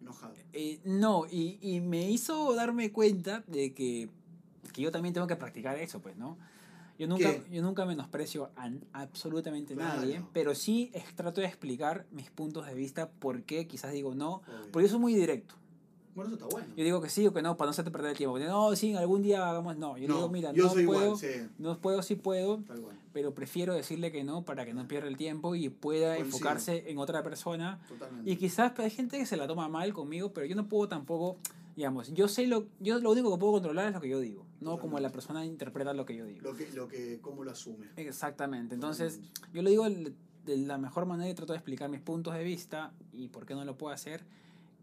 enojado. 0.02 0.34
eh, 0.52 0.78
no, 0.84 1.26
y, 1.28 1.58
y 1.60 1.80
me 1.80 2.08
hizo 2.08 2.54
darme 2.54 2.92
cuenta 2.92 3.42
de 3.48 3.72
que, 3.74 4.08
que 4.72 4.82
yo 4.82 4.92
también 4.92 5.14
tengo 5.14 5.26
que 5.26 5.34
practicar 5.36 5.76
eso, 5.78 6.00
pues, 6.00 6.16
¿no? 6.16 6.38
Yo 6.98 7.06
nunca, 7.08 7.30
¿Qué? 7.32 7.42
yo 7.50 7.62
nunca 7.62 7.84
menosprecio 7.86 8.50
a 8.56 8.70
absolutamente 8.92 9.74
Claro. 9.74 10.00
nadie, 10.00 10.22
pero 10.32 10.54
sí 10.54 10.90
es- 10.94 11.14
trato 11.16 11.40
de 11.40 11.46
explicar 11.46 12.06
mis 12.12 12.30
puntos 12.30 12.66
de 12.66 12.74
vista, 12.74 13.08
por 13.10 13.42
qué 13.42 13.66
quizás 13.66 13.92
digo 13.92 14.14
no, 14.14 14.36
Obvio. 14.36 14.70
porque 14.72 14.86
yo 14.86 14.90
soy 14.92 15.00
muy 15.00 15.14
directo. 15.14 15.54
Bueno, 16.14 16.28
eso 16.28 16.34
está 16.44 16.46
bueno. 16.54 16.74
Yo 16.76 16.84
digo 16.84 17.00
que 17.00 17.08
sí 17.08 17.26
o 17.26 17.32
que 17.32 17.40
no, 17.40 17.56
para 17.56 17.68
no 17.68 17.70
hacerte 17.70 17.90
perder 17.90 18.10
el 18.10 18.16
tiempo. 18.18 18.38
No, 18.38 18.76
sí, 18.76 18.94
algún 18.94 19.22
día 19.22 19.48
hagamos 19.48 19.78
no. 19.78 19.96
Yo 19.96 20.06
no, 20.08 20.16
digo, 20.16 20.28
mira, 20.28 20.52
yo 20.52 20.64
no 20.64 20.70
soy 20.70 20.84
puedo, 20.84 21.02
igual, 21.04 21.18
sí, 21.18 21.48
no 21.58 21.78
puedo, 21.78 22.02
sí 22.02 22.16
puedo, 22.16 22.62
pero 23.14 23.32
prefiero 23.32 23.72
decirle 23.72 24.12
que 24.12 24.22
no 24.22 24.42
para 24.44 24.66
que 24.66 24.74
no 24.74 24.86
pierda 24.86 25.08
el 25.08 25.16
tiempo 25.16 25.54
y 25.54 25.70
pueda 25.70 26.16
Coincido. 26.16 26.26
enfocarse 26.36 26.90
en 26.90 26.98
otra 26.98 27.22
persona. 27.22 27.80
Totalmente. 27.88 28.30
Y 28.30 28.36
quizás 28.36 28.78
hay 28.78 28.90
gente 28.90 29.16
que 29.18 29.24
se 29.24 29.38
la 29.38 29.46
toma 29.46 29.68
mal 29.70 29.94
conmigo, 29.94 30.34
pero 30.34 30.44
yo 30.46 30.54
no 30.54 30.68
puedo 30.68 30.86
tampoco, 30.86 31.38
digamos, 31.76 32.12
yo 32.12 32.28
sé 32.28 32.46
lo, 32.46 32.66
yo 32.78 32.98
lo 32.98 33.10
único 33.12 33.32
que 33.32 33.38
puedo 33.40 33.54
controlar 33.54 33.86
es 33.88 33.94
lo 33.94 34.00
que 34.02 34.10
yo 34.10 34.20
digo, 34.20 34.44
no 34.62 34.78
como 34.78 34.98
la 34.98 35.10
persona 35.10 35.44
interpreta 35.44 35.92
lo 35.92 36.06
que 36.06 36.16
yo 36.16 36.24
digo. 36.24 36.40
Lo 36.42 36.56
que, 36.56 36.70
lo 36.72 36.88
que, 36.88 37.20
cómo 37.20 37.44
lo 37.44 37.50
asume. 37.50 37.88
Exactamente, 37.96 38.74
entonces 38.74 39.20
yo 39.52 39.62
lo 39.62 39.70
digo 39.70 39.84
de 39.88 40.56
la 40.56 40.78
mejor 40.78 41.06
manera 41.06 41.30
y 41.30 41.34
trato 41.34 41.52
de 41.52 41.58
explicar 41.58 41.88
mis 41.88 42.00
puntos 42.00 42.34
de 42.34 42.42
vista 42.44 42.92
y 43.12 43.28
por 43.28 43.46
qué 43.46 43.54
no 43.54 43.64
lo 43.64 43.76
puedo 43.76 43.94
hacer, 43.94 44.24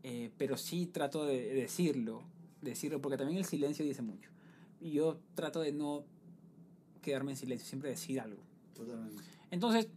eh, 0.04 0.32
pero 0.38 0.58
sí 0.58 0.86
trato 0.86 1.26
de 1.26 1.54
decirlo, 1.54 2.24
decirlo, 2.62 3.02
porque 3.02 3.18
también 3.18 3.40
el 3.40 3.46
silencio 3.46 3.84
dice 3.86 4.02
mucho. 4.02 4.30
Y 4.80 4.92
yo 4.92 5.20
trato 5.36 5.62
de 5.62 5.74
no 5.74 6.06
quedarme 7.02 7.32
en 7.32 7.38
silencio, 7.38 7.68
siempre 7.68 7.90
decir 7.90 8.20
algo. 8.20 8.42
Totalmente. 8.74 9.22
Entonces, 9.52 9.90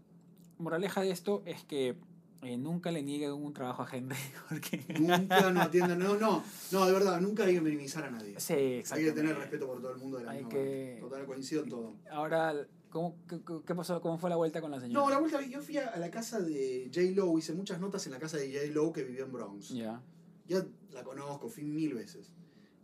moraleja 0.59 1.03
de 1.03 1.11
esto 1.11 1.43
es 1.45 1.65
que 1.65 1.97
eh, 2.43 2.57
nunca 2.59 2.91
le 2.91 3.03
nieguen 3.03 3.33
un 3.33 3.53
trabajo 3.53 3.83
a 3.83 3.89
Henry, 3.91 4.17
porque... 4.49 4.85
Nunca 4.99 5.51
no 5.51 5.61
atiendan, 5.63 5.99
no, 5.99 6.17
no, 6.17 6.43
no, 6.73 6.87
de 6.87 6.93
verdad, 6.93 7.21
nunca 7.21 7.45
hay 7.45 7.55
que 7.55 7.61
minimizar 7.61 8.05
a 8.05 8.11
nadie. 8.11 8.39
Sí, 8.39 8.83
Hay 8.91 9.05
que 9.05 9.13
tener 9.13 9.37
respeto 9.37 9.67
por 9.67 9.81
todo 9.81 9.93
el 9.93 9.99
mundo 9.99 10.19
de 10.19 10.25
la 10.25 10.33
Hay 10.33 10.39
misma 10.39 10.51
que-. 10.51 10.99
Total, 11.01 11.25
coincido 11.27 11.63
en 11.65 11.69
todo. 11.71 11.97
Ahora, 12.11 12.67
¿Cómo, 12.91 13.17
qué, 13.27 13.41
qué 13.67 13.75
pasó? 13.75 14.03
¿Cómo 14.03 14.19
fue 14.19 14.29
la 14.29 14.37
vuelta 14.37 14.61
con 14.61 14.71
la 14.71 14.79
señora? 14.79 15.01
No, 15.01 15.09
la 15.09 15.19
vuelta, 15.19 15.41
yo 15.41 15.63
fui 15.63 15.79
a 15.79 15.97
la 15.97 16.11
casa 16.11 16.41
de 16.41 16.91
J. 16.95 17.01
Lo, 17.15 17.39
hice 17.39 17.55
muchas 17.55 17.81
notas 17.81 18.05
en 18.05 18.13
la 18.13 18.19
casa 18.19 18.37
de 18.37 18.53
J. 18.53 18.67
Lo 18.75 18.93
que 18.93 19.03
vivió 19.03 19.25
en 19.25 19.33
Bronx. 19.33 19.71
Ya. 19.71 20.03
Ya 20.47 20.63
la 20.93 21.03
conozco, 21.03 21.49
fui 21.49 21.65
mil 21.65 21.95
veces. 21.95 22.31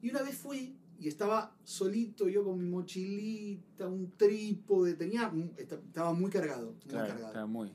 Y 0.00 0.08
una 0.08 0.22
vez 0.22 0.34
fui 0.36 0.78
y 0.98 1.08
estaba 1.08 1.54
solito 1.62 2.26
yo 2.26 2.42
con 2.42 2.58
mi 2.58 2.64
mochilita, 2.70 3.86
un 3.86 4.12
trípode, 4.16 4.94
tenía, 4.94 5.30
esta- 5.58 5.74
estaba 5.74 6.14
muy 6.14 6.30
cargado, 6.30 6.72
muy 6.72 6.80
Claro, 6.88 7.08
cargado. 7.08 7.32
claro, 7.32 7.48
muy. 7.48 7.72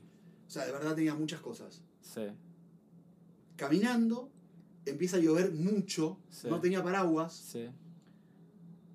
O 0.54 0.56
sea, 0.56 0.66
de 0.66 0.70
verdad 0.72 0.94
tenía 0.94 1.16
muchas 1.16 1.40
cosas. 1.40 1.82
Sí. 2.00 2.28
Caminando, 3.56 4.30
empieza 4.86 5.16
a 5.16 5.20
llover 5.20 5.50
mucho, 5.50 6.16
Sí. 6.30 6.46
no 6.48 6.60
tenía 6.60 6.80
paraguas, 6.80 7.32
Sí. 7.34 7.68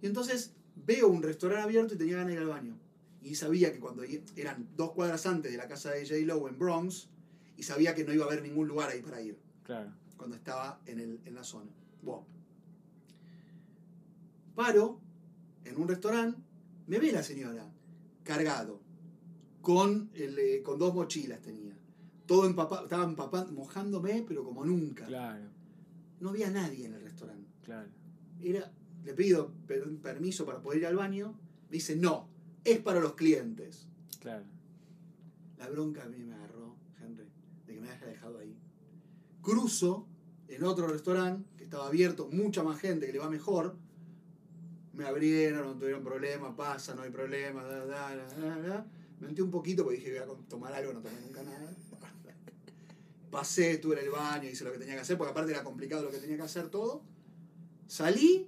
y 0.02 0.06
entonces 0.08 0.54
veo 0.78 1.10
un 1.10 1.22
restaurante 1.22 1.66
abierto 1.66 1.96
y 1.96 1.98
tenía 1.98 2.14
ganas 2.16 2.28
de 2.30 2.34
ir 2.36 2.40
al 2.40 2.48
baño. 2.48 2.78
Y 3.22 3.36
sabía 3.36 3.74
que 3.74 3.80
cuando 3.82 4.04
eran 4.38 4.70
dos 4.78 4.92
cuadras 4.94 5.26
antes 5.26 5.52
de 5.52 5.58
la 5.58 5.68
casa 5.68 5.92
de 5.92 6.08
J. 6.08 6.16
Lo 6.26 6.48
en 6.48 6.58
Bronx, 6.58 7.10
y 7.58 7.64
sabía 7.64 7.94
que 7.94 8.06
no 8.06 8.14
iba 8.14 8.24
a 8.24 8.28
haber 8.30 8.42
ningún 8.42 8.66
lugar 8.70 8.90
ahí 8.90 9.02
para 9.02 9.22
ir. 9.22 9.38
Claro. 9.66 9.92
cuando 10.16 10.38
estaba 10.38 10.80
en, 10.86 11.00
el, 11.02 11.20
en 11.26 11.36
la 11.36 11.44
zona. 11.44 11.70
Bueno. 12.02 12.26
Paro 14.56 15.00
en 15.66 15.76
un 15.82 15.88
restaurante, 15.90 16.40
me 16.88 17.00
ve 17.00 17.12
la 17.12 17.22
señora, 17.24 17.70
cargado, 18.24 18.80
con, 19.74 20.10
el, 20.16 20.40
eh, 20.40 20.64
con 20.64 20.80
dos 20.80 20.96
mochilas 20.96 21.42
tenía. 21.44 21.78
Todo 22.26 22.48
empapado, 22.48 22.84
estaba 22.86 23.04
empapando, 23.04 23.52
mojándome, 23.54 24.26
pero 24.28 24.44
como 24.44 24.66
nunca. 24.66 25.06
Claro, 25.06 25.46
No 26.20 26.30
había 26.30 26.50
nadie 26.50 26.88
en 26.88 26.96
el 26.96 27.02
restaurante. 27.02 27.48
claro. 27.64 27.88
Era, 28.42 28.72
le 29.04 29.14
pido 29.14 29.52
per- 29.68 29.96
permiso 29.98 30.44
para 30.44 30.60
poder 30.60 30.80
ir 30.80 30.88
al 30.88 30.96
baño, 30.96 31.38
me 31.70 31.74
dice, 31.74 31.96
no, 31.96 32.28
es 32.64 32.80
para 32.80 33.00
los 33.00 33.14
clientes. 33.14 33.88
Claro. 34.20 34.46
La 35.60 35.70
bronca 35.70 36.04
a 36.04 36.08
mí 36.10 36.18
me 36.24 36.34
agarró, 36.34 36.76
Henry, 37.00 37.26
de 37.68 37.74
que 37.76 37.80
me 37.82 37.92
haya 37.92 38.08
dejado 38.08 38.40
ahí. 38.40 38.58
Cruzo 39.44 40.08
en 40.48 40.64
otro 40.64 40.88
restaurante 40.88 41.48
que 41.58 41.66
estaba 41.66 41.86
abierto, 41.86 42.28
mucha 42.32 42.64
más 42.64 42.80
gente 42.80 43.06
que 43.06 43.14
le 43.14 43.20
va 43.20 43.30
mejor. 43.30 43.76
Me 44.94 45.06
abrieron, 45.06 45.68
no 45.68 45.74
tuvieron 45.78 46.04
problema, 46.04 46.56
pasa, 46.56 46.96
no 46.96 47.04
hay 47.04 47.12
problema, 47.12 47.62
da, 47.64 47.86
da, 47.86 48.16
da, 48.60 48.88
Me 49.20 49.28
metí 49.28 49.42
un 49.42 49.52
poquito 49.52 49.84
porque 49.84 49.98
dije, 49.98 50.24
voy 50.24 50.36
a 50.38 50.48
tomar 50.48 50.74
algo, 50.74 50.94
no 50.94 51.02
tomé 51.02 51.20
nunca 51.22 51.44
nada. 51.44 51.74
Pasé, 53.32 53.72
estuve 53.74 54.00
en 54.00 54.06
el 54.06 54.12
baño, 54.12 54.50
hice 54.50 54.64
lo 54.64 54.72
que 54.72 54.80
tenía 54.80 54.96
que 54.96 55.02
hacer, 55.02 55.18
porque 55.18 55.32
aparte 55.32 55.52
era 55.52 55.64
complicado 55.64 56.04
lo 56.04 56.10
que 56.10 56.18
tenía 56.18 56.38
que 56.38 56.44
hacer 56.44 56.70
todo. 56.70 57.04
Salí 57.88 58.48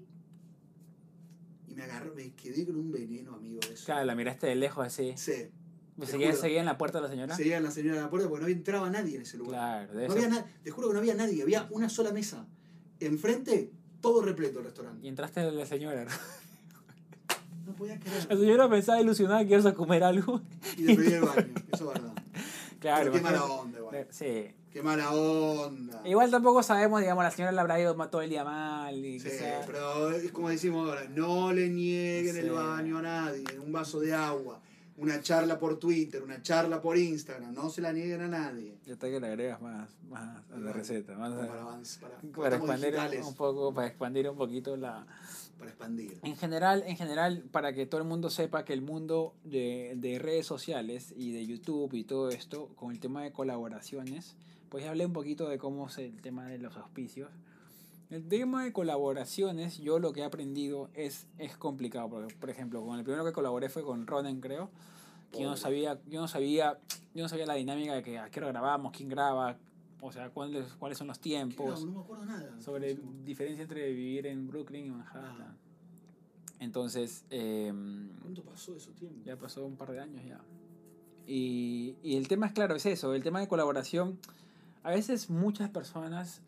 y 1.67 1.73
me 1.73 1.83
agarró, 1.83 2.13
me 2.15 2.33
quedé 2.33 2.65
con 2.65 2.75
un 2.75 2.91
veneno, 2.91 3.35
amigo. 3.35 3.59
Eso. 3.71 3.85
Claro, 3.85 4.05
la 4.05 4.15
miraste 4.15 4.47
de 4.47 4.55
lejos 4.55 4.85
así. 4.85 5.13
Sí. 5.17 5.49
¿Me 5.97 6.05
te 6.05 6.13
seguía, 6.13 6.33
seguía 6.33 6.59
en 6.61 6.65
la 6.65 6.77
puerta 6.77 6.99
de 6.99 7.03
la 7.03 7.09
señora? 7.09 7.35
Seguía 7.35 7.59
la 7.59 7.69
señora 7.69 7.97
de 7.97 8.01
la 8.03 8.09
puerta 8.09 8.27
porque 8.27 8.45
no 8.45 8.49
entraba 8.49 8.89
nadie 8.89 9.17
en 9.17 9.21
ese 9.23 9.37
lugar. 9.37 9.87
Claro, 9.87 9.99
de 9.99 10.07
No 10.07 10.13
había 10.13 10.45
te 10.63 10.71
juro 10.71 10.87
que 10.87 10.93
no 10.93 10.99
había 10.99 11.13
nadie, 11.13 11.43
había 11.43 11.67
una 11.69 11.89
sola 11.89 12.11
mesa. 12.11 12.47
Enfrente, 12.99 13.71
todo 13.99 14.21
repleto 14.21 14.59
el 14.59 14.65
restaurante. 14.65 15.05
Y 15.05 15.09
entraste 15.09 15.41
de 15.41 15.51
la 15.51 15.65
señora. 15.65 16.07
La 18.29 18.35
señora 18.37 18.69
pensaba 18.69 19.01
ilusionada 19.01 19.45
que 19.45 19.53
ibas 19.53 19.65
a 19.65 19.73
comer 19.73 20.03
algo. 20.03 20.41
Y 20.77 20.83
le 20.83 20.95
pedí 20.95 21.13
el 21.13 21.21
baño, 21.21 21.53
eso 21.73 21.91
es 21.91 22.01
verdad. 22.01 22.13
Claro, 22.79 23.11
Pero 23.11 23.13
qué 23.13 23.21
mala 23.21 23.43
onda, 23.45 23.77
igual. 23.79 24.07
Sí. 24.09 24.47
Qué 24.71 24.81
mala 24.81 25.11
onda. 25.11 26.01
Igual 26.05 26.31
tampoco 26.31 26.63
sabemos, 26.63 27.01
digamos, 27.01 27.23
la 27.23 27.31
señora 27.31 27.51
le 27.51 27.59
habrá 27.59 27.79
ido 27.79 27.93
todo 28.09 28.21
el 28.21 28.29
día 28.29 28.43
mal. 28.45 28.95
Y 28.95 29.19
Sí, 29.19 29.29
quizá- 29.29 29.61
pero 29.67 30.11
es 30.11 30.31
como 30.31 30.49
decimos 30.49 30.87
ahora, 30.89 31.03
no 31.09 31.51
le 31.53 31.67
nieguen 31.69 32.33
Sí. 32.33 32.39
el 32.41 32.51
baño 32.51 32.97
a 32.99 33.01
nadie, 33.01 33.43
un 33.63 33.71
vaso 33.71 33.99
de 33.99 34.13
agua, 34.13 34.59
una 34.97 35.21
charla 35.21 35.57
por 35.59 35.79
Twitter, 35.79 36.21
una 36.21 36.41
charla 36.41 36.81
por 36.81 36.97
Instagram, 36.97 37.53
no 37.53 37.69
se 37.69 37.81
la 37.81 37.91
nieguen 37.93 38.21
a 38.21 38.27
nadie. 38.27 38.77
Ya 38.85 38.93
está 38.93 39.09
que 39.09 39.19
le 39.19 39.27
agregas 39.27 39.61
más, 39.61 39.89
más 40.09 40.21
a 40.21 40.49
la 40.51 40.55
Bueno, 40.57 40.73
receta. 40.73 41.17
Más 41.17 41.33
a- 41.33 41.37
para, 41.37 41.47
para, 41.49 41.79
para 42.31 42.55
expandir 42.57 42.95
un 43.25 43.35
poco, 43.35 43.73
para 43.73 43.87
expandir 43.87 44.29
un 44.29 44.37
poquito 44.37 44.77
la, 44.77 45.05
para 45.57 45.71
expandir. 45.71 46.19
En 46.23 46.35
general, 46.35 46.83
en 46.85 46.97
general, 46.97 47.43
para 47.51 47.73
que 47.73 47.85
todo 47.85 48.01
el 48.01 48.07
mundo 48.07 48.29
sepa 48.29 48.63
que 48.65 48.73
el 48.73 48.81
mundo 48.81 49.33
de, 49.43 49.93
de 49.97 50.19
redes 50.19 50.45
sociales 50.45 51.13
y 51.17 51.31
de 51.31 51.45
YouTube 51.47 51.93
y 51.93 52.03
todo 52.03 52.29
esto, 52.29 52.67
con 52.75 52.91
el 52.91 52.99
tema 52.99 53.23
de 53.23 53.31
colaboraciones, 53.31 54.35
pues 54.69 54.85
hablé 54.85 55.05
un 55.05 55.13
poquito 55.13 55.49
de 55.49 55.57
cómo 55.57 55.87
es 55.87 55.97
el 55.97 56.21
tema 56.21 56.45
de 56.47 56.57
los 56.59 56.75
auspicios. 56.77 57.29
El 58.11 58.27
tema 58.27 58.63
de 58.65 58.73
colaboraciones, 58.73 59.77
yo 59.77 59.97
lo 59.97 60.11
que 60.11 60.19
he 60.19 60.23
aprendido 60.25 60.89
es, 60.93 61.27
es 61.37 61.55
complicado. 61.57 62.09
Porque, 62.09 62.35
por 62.35 62.49
ejemplo, 62.49 62.85
con 62.85 62.99
el 62.99 63.05
primero 63.05 63.23
que 63.25 63.31
colaboré 63.31 63.69
fue 63.69 63.83
con 63.83 64.05
Ronen, 64.05 64.41
creo. 64.41 64.69
Que 65.31 65.41
yo 65.43 65.49
no 65.49 65.55
sabía, 65.55 65.97
yo 66.09 66.19
no 66.19 66.27
sabía, 66.27 66.77
yo 67.15 67.23
no 67.23 67.29
sabía 67.29 67.45
la 67.45 67.53
dinámica 67.53 67.93
de 67.93 68.03
que 68.03 68.19
a 68.19 68.29
qué 68.29 68.39
hora 68.41 68.49
grabamos, 68.49 68.91
quién 68.91 69.07
graba, 69.07 69.57
o 70.01 70.11
sea, 70.11 70.29
cuáles, 70.29 70.73
cuáles 70.73 70.97
son 70.97 71.07
los 71.07 71.19
¿Qué 71.19 71.23
tiempos 71.29 71.85
no 71.85 71.91
me 71.93 71.99
acuerdo 72.01 72.25
nada. 72.25 72.59
sobre 72.59 72.95
Sí. 72.95 73.01
diferencia 73.23 73.61
entre 73.63 73.87
vivir 73.93 74.27
en 74.27 74.45
Brooklyn 74.47 74.87
y 74.87 74.89
Manhattan. 74.89 75.37
Ah. 75.41 75.55
Entonces, 76.59 77.23
eh, 77.29 77.71
¿Cuánto 78.21 78.43
pasó 78.43 78.73
de 78.73 78.81
su 78.81 78.91
tiempo? 78.91 79.21
ya 79.23 79.37
pasó 79.37 79.65
un 79.65 79.77
par 79.77 79.91
de 79.91 80.01
años 80.01 80.21
ya. 80.25 80.41
Y, 81.25 81.95
y 82.03 82.17
el 82.17 82.27
tema 82.27 82.47
es 82.47 82.51
claro, 82.53 82.75
es 82.75 82.85
eso, 82.85 83.13
el 83.13 83.23
tema 83.23 83.39
de 83.39 83.47
colaboración. 83.47 84.19
A 84.83 84.91
veces 84.91 85.29
muchas 85.29 85.69
personas 85.69 86.41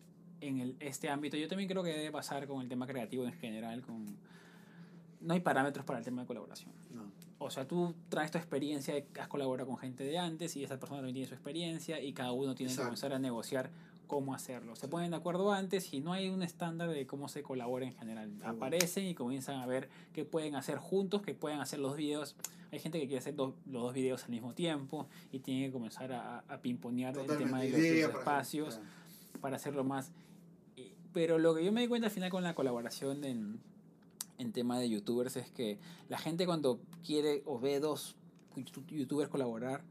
en 0.48 0.60
el, 0.60 0.76
este 0.80 1.08
ámbito, 1.08 1.36
yo 1.36 1.48
también 1.48 1.68
creo 1.68 1.82
que 1.82 1.90
debe 1.90 2.10
pasar 2.10 2.46
con 2.46 2.60
el 2.62 2.68
tema 2.68 2.86
creativo 2.86 3.24
en 3.24 3.32
general, 3.32 3.82
con, 3.82 4.04
no 5.20 5.34
hay 5.34 5.40
parámetros 5.40 5.84
para 5.84 5.98
el 5.98 6.04
tema 6.04 6.22
de 6.22 6.26
colaboración. 6.26 6.72
No. 6.92 7.10
O 7.38 7.50
sea, 7.50 7.66
tú 7.66 7.94
traes 8.08 8.30
tu 8.30 8.38
experiencia, 8.38 8.94
has 9.20 9.28
colaborado 9.28 9.68
con 9.68 9.76
gente 9.78 10.04
de 10.04 10.18
antes 10.18 10.56
y 10.56 10.64
esa 10.64 10.78
persona 10.78 10.98
también 10.98 11.14
tiene 11.14 11.28
su 11.28 11.34
experiencia 11.34 12.00
y 12.00 12.12
cada 12.12 12.32
uno 12.32 12.54
tiene 12.54 12.70
Exacto. 12.72 12.84
que 12.84 12.88
comenzar 12.90 13.12
a 13.12 13.18
negociar 13.18 13.70
cómo 14.06 14.34
hacerlo. 14.34 14.76
Se 14.76 14.86
ponen 14.86 15.10
de 15.10 15.16
acuerdo 15.16 15.52
antes 15.52 15.92
y 15.92 16.00
no 16.00 16.12
hay 16.12 16.28
un 16.28 16.42
estándar 16.42 16.90
de 16.90 17.06
cómo 17.06 17.28
se 17.28 17.42
colabora 17.42 17.84
en 17.86 17.94
general. 17.94 18.30
bueno. 18.30 18.48
Aparecen 18.50 19.06
y 19.06 19.14
comienzan 19.14 19.60
a 19.60 19.66
ver 19.66 19.88
qué 20.12 20.24
pueden 20.24 20.54
hacer 20.56 20.78
juntos, 20.78 21.22
qué 21.22 21.34
pueden 21.34 21.60
hacer 21.60 21.80
los 21.80 21.96
videos. 21.96 22.36
Hay 22.70 22.78
gente 22.80 22.98
que 23.00 23.06
quiere 23.06 23.18
hacer 23.18 23.34
dos- 23.34 23.54
los 23.66 23.82
dos 23.82 23.94
videos 23.94 24.24
al 24.24 24.30
mismo 24.30 24.52
tiempo 24.54 25.08
y 25.32 25.38
tiene 25.40 25.66
que 25.66 25.72
comenzar 25.72 26.12
a, 26.12 26.40
a 26.40 26.58
pimponear 26.60 27.16
el 27.18 27.26
tema 27.38 27.60
de 27.60 27.70
los, 27.70 27.80
espacios 27.80 28.74
claro. 28.76 29.40
para 29.40 29.56
hacerlo 29.56 29.84
más. 29.84 30.12
Pero 31.14 31.38
lo 31.38 31.54
que 31.54 31.64
yo 31.64 31.72
me 31.72 31.80
di 31.80 31.88
cuenta 31.88 32.08
al 32.08 32.12
final 32.12 32.28
con 32.30 32.42
la 32.42 32.54
colaboración 32.54 33.24
en, 33.24 33.58
en 34.38 34.52
tema 34.52 34.78
de 34.78 34.90
youtubers 34.90 35.36
es 35.36 35.50
que 35.50 35.78
la 36.10 36.18
gente 36.18 36.44
cuando 36.44 36.80
quiere 37.06 37.42
o 37.46 37.58
ve 37.58 37.80
dos 37.80 38.16
youtu- 38.56 38.84
youtubers 38.88 39.30
colaborar, 39.30 39.82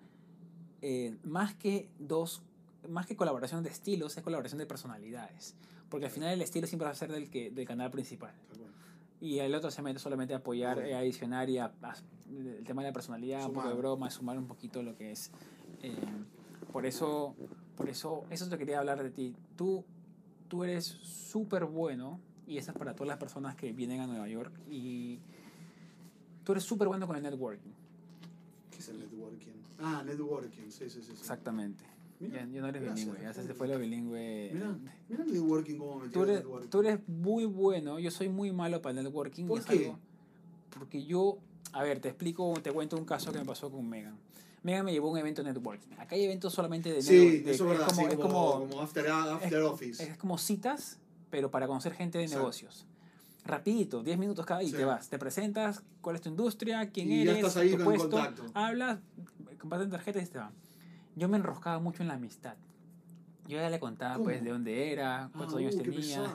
eh, 0.81 1.17
más 1.23 1.55
que 1.55 1.89
dos, 1.97 2.43
más 2.89 3.07
que 3.07 3.15
colaboración 3.15 3.63
de 3.63 3.69
estilos, 3.69 4.15
es 4.17 4.23
colaboración 4.23 4.59
de 4.59 4.65
personalidades. 4.65 5.55
Porque 5.89 6.05
al 6.07 6.11
final 6.11 6.29
el 6.33 6.41
estilo 6.41 6.67
siempre 6.67 6.85
va 6.85 6.91
a 6.91 6.95
ser 6.95 7.11
del, 7.11 7.29
que, 7.29 7.49
del 7.51 7.65
canal 7.65 7.89
principal. 7.89 8.33
Y 9.21 9.39
el 9.39 9.55
otro 9.55 9.71
se 9.71 9.81
mete 9.81 9.99
solamente 9.99 10.33
a 10.33 10.37
apoyar, 10.37 10.77
Obvio. 10.79 10.87
eh, 10.89 10.95
a 10.95 10.99
adicionar 10.99 11.49
y 11.49 11.57
a, 11.57 11.71
a- 11.81 11.95
el 12.29 12.65
tema 12.65 12.81
de 12.81 12.89
la 12.89 12.93
personalidad, 12.93 13.45
un 13.45 13.53
poco 13.53 13.67
de 13.67 13.73
Sumar. 13.73 13.77
broma, 13.77 14.09
sumar 14.11 14.37
un 14.37 14.47
poquito 14.47 14.83
lo 14.83 14.97
que 14.97 15.11
es. 15.11 15.31
eh, 15.83 15.95
por 16.73 16.85
eso, 16.85 17.35
por 17.77 17.87
eso, 17.87 18.25
eso 18.31 18.49
te 18.49 18.57
quería 18.57 18.79
hablar 18.79 19.01
de 19.03 19.11
ti. 19.11 19.35
Tú, 19.55 19.85
tú 20.53 20.63
eres 20.63 20.85
súper 20.85 21.65
bueno, 21.65 22.19
y 22.45 22.59
eso 22.59 22.69
es 22.69 22.77
para 22.77 22.93
todas 22.93 23.07
las 23.07 23.17
personas 23.17 23.55
que 23.55 23.73
vienen 23.73 24.01
a 24.01 24.05
Nueva 24.05 24.27
York, 24.29 24.53
y 24.69 25.17
tú 26.43 26.51
eres 26.51 26.63
súper 26.63 26.87
bueno 26.87 27.07
con 27.07 27.15
el 27.15 27.23
networking. 27.23 27.71
¿Qué 28.69 28.77
es 28.77 28.89
el 28.89 28.99
networking? 28.99 29.53
Ah, 29.79 30.03
networking, 30.05 30.69
sí, 30.69 30.87
sí, 30.87 30.89
sí. 30.91 31.01
sí. 31.01 31.11
Exactamente. 31.13 31.83
Mira, 32.19 32.45
Ya, 32.45 32.51
ya 32.51 32.61
no 32.61 32.67
eres 32.67 32.83
gracias, 32.83 33.07
bilingüe, 33.07 33.23
ya 33.23 33.33
se 33.33 33.53
fue 33.55 33.67
lo 33.67 33.79
bilingüe. 33.79 34.51
Mira, 34.53 34.77
mira 35.09 35.25
networking 35.25 35.75
cómo 35.79 36.01
me 36.01 36.09
Tú 36.09 36.21
el 36.21 36.29
eres, 36.29 36.41
networking. 36.43 36.69
tú 36.69 36.79
eres 36.81 36.99
muy 37.09 37.45
bueno, 37.45 37.97
yo 37.97 38.11
soy 38.11 38.29
muy 38.29 38.51
malo 38.51 38.79
para 38.79 38.99
el 38.99 39.03
networking. 39.05 39.47
¿Por 39.47 39.65
qué? 39.65 39.87
algo- 39.87 39.99
porque 40.77 41.03
yo, 41.03 41.39
a 41.71 41.81
ver, 41.81 41.99
te 41.99 42.09
explico, 42.09 42.53
te 42.61 42.71
cuento 42.71 42.95
un 42.95 43.05
caso 43.05 43.31
que 43.33 43.39
me 43.39 43.45
pasó 43.45 43.71
con 43.71 43.89
Megan. 43.89 44.19
Megan 44.63 44.85
me 44.85 44.93
llevó 44.93 45.09
a 45.09 45.11
un 45.11 45.17
evento 45.17 45.43
de 45.43 45.51
networking. 45.51 45.91
Acá 45.99 46.15
hay 46.15 46.23
eventos 46.23 46.53
solamente 46.53 46.91
de 46.91 47.01
Sí, 47.01 47.11
networking. 47.17 47.49
eso 47.49 47.63
es 47.65 47.69
verdad, 47.69 47.85
como, 47.87 48.01
sí, 48.01 48.07
es 48.13 48.15
como, 48.17 48.59
como, 48.69 48.81
after, 48.81 49.07
after 49.09 49.61
office. 49.63 50.03
es 50.03 50.17
como 50.17 50.37
citas, 50.37 50.99
pero 51.29 51.51
para 51.51 51.67
conocer 51.67 51.93
gente 51.93 52.17
de 52.17 52.23
Exacto. 52.23 52.39
negocios. 52.43 52.85
Rapidito, 53.45 54.03
10 54.03 54.17
minutos 54.17 54.45
cada 54.45 54.63
y 54.63 54.69
Sí. 54.69 54.77
te 54.77 54.85
vas. 54.85 55.09
Te 55.09 55.19
presentas, 55.19 55.83
cuál 55.99 56.15
es 56.15 56.21
tu 56.21 56.29
industria, 56.29 56.89
quién 56.91 57.11
Y 57.11 57.25
ya 57.25 57.31
eres, 57.31 57.35
estás 57.45 57.57
ahí 57.57 57.71
tu 57.71 57.75
con 57.77 57.85
puesto, 57.85 58.09
contacto. 58.09 58.45
hablas, 58.53 58.99
comparten 59.59 59.89
tarjetas 59.89 60.23
y 60.23 60.27
te 60.27 60.37
van. 60.37 60.53
Yo 61.15 61.27
me 61.27 61.35
enroscaba 61.37 61.79
mucho 61.79 62.01
en 62.03 62.07
la 62.07 62.13
amistad. 62.13 62.55
Yo 63.45 63.57
ya 63.57 63.69
le 63.69 63.79
contaba 63.81 64.13
¿Cómo? 64.13 64.23
pues 64.25 64.41
de 64.41 64.49
dónde 64.49 64.93
era, 64.93 65.29
cuántos 65.35 65.55
Ah, 65.55 65.59
años 65.59 65.75
uh, 65.75 65.77
tenía. 65.83 66.33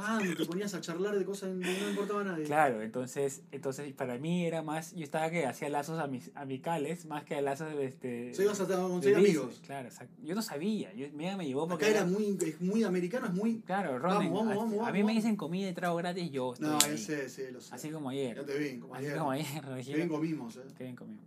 Ah, 0.00 0.20
te 0.36 0.44
ponías 0.46 0.72
a 0.74 0.80
charlar 0.80 1.18
de 1.18 1.24
cosas 1.24 1.50
que 1.50 1.80
no 1.80 1.90
importaba 1.90 2.20
a 2.20 2.24
nadie. 2.24 2.44
Claro, 2.44 2.82
entonces, 2.82 3.42
entonces 3.50 3.92
para 3.94 4.16
mí 4.18 4.46
era 4.46 4.62
más, 4.62 4.94
yo 4.94 5.02
estaba 5.02 5.28
que 5.30 5.44
hacía 5.44 5.68
lazos 5.68 6.00
amicales 6.34 7.04
más 7.06 7.24
que 7.24 7.40
lazos 7.42 7.74
de 7.76 7.84
este. 7.86 8.30
O 8.30 8.34
sea, 8.34 8.44
ibas 8.44 8.60
a 8.60 8.66
conseguir 8.66 9.16
amigos. 9.18 9.60
Claro, 9.66 9.88
exacto. 9.88 10.14
Yo 10.22 10.34
no 10.36 10.42
sabía, 10.42 10.92
yo, 10.94 11.06
Mega 11.14 11.36
me 11.36 11.46
llevó 11.46 11.66
porque 11.66 11.86
Acá 11.86 11.96
era 11.98 12.06
muy, 12.06 12.38
es 12.40 12.60
muy 12.60 12.84
americano, 12.84 13.26
es 13.26 13.34
muy. 13.34 13.60
Claro, 13.62 13.98
Ronen, 13.98 14.32
Vamos, 14.32 14.32
vamos, 14.32 14.52
a, 14.52 14.56
vamos, 14.56 14.74
a 14.74 14.76
vamos, 14.78 14.92
mí 14.92 15.02
me 15.04 15.12
dicen 15.14 15.34
comida 15.36 15.68
y 15.68 15.74
trago 15.74 15.96
gratis, 15.96 16.30
yo 16.30 16.52
estoy 16.52 16.68
No, 16.68 16.78
ese, 16.78 17.28
sí, 17.28 17.42
lo 17.52 17.60
sé. 17.60 17.74
Así 17.74 17.90
como 17.90 18.10
ayer. 18.10 18.36
Ya 18.36 18.44
te 18.44 18.56
vi, 18.58 18.78
como 18.78 18.94
Así 18.94 19.06
ayer. 19.06 19.18
como 19.18 19.30
ayer, 19.32 19.46
Qué 19.84 19.94
bien 19.96 20.08
comimos, 20.08 20.56
eh. 20.56 20.60
Qué 20.76 20.84
bien 20.84 20.96
comido. 20.96 21.20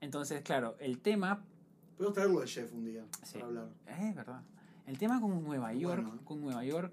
Entonces, 0.00 0.40
claro, 0.42 0.76
el 0.80 0.98
tema 1.00 1.44
Podemos 1.96 2.14
traerlo 2.14 2.40
de 2.40 2.46
chef 2.46 2.72
un 2.72 2.84
día 2.84 3.04
Sí. 3.22 3.34
para 3.34 3.46
hablar. 3.46 3.68
Es 3.86 4.14
verdad. 4.14 4.42
El 4.86 4.98
tema 4.98 5.20
con 5.20 5.42
Nueva 5.44 5.72
York, 5.72 6.02
Bueno. 6.02 6.20
con 6.24 6.40
Nueva 6.40 6.64
York. 6.64 6.92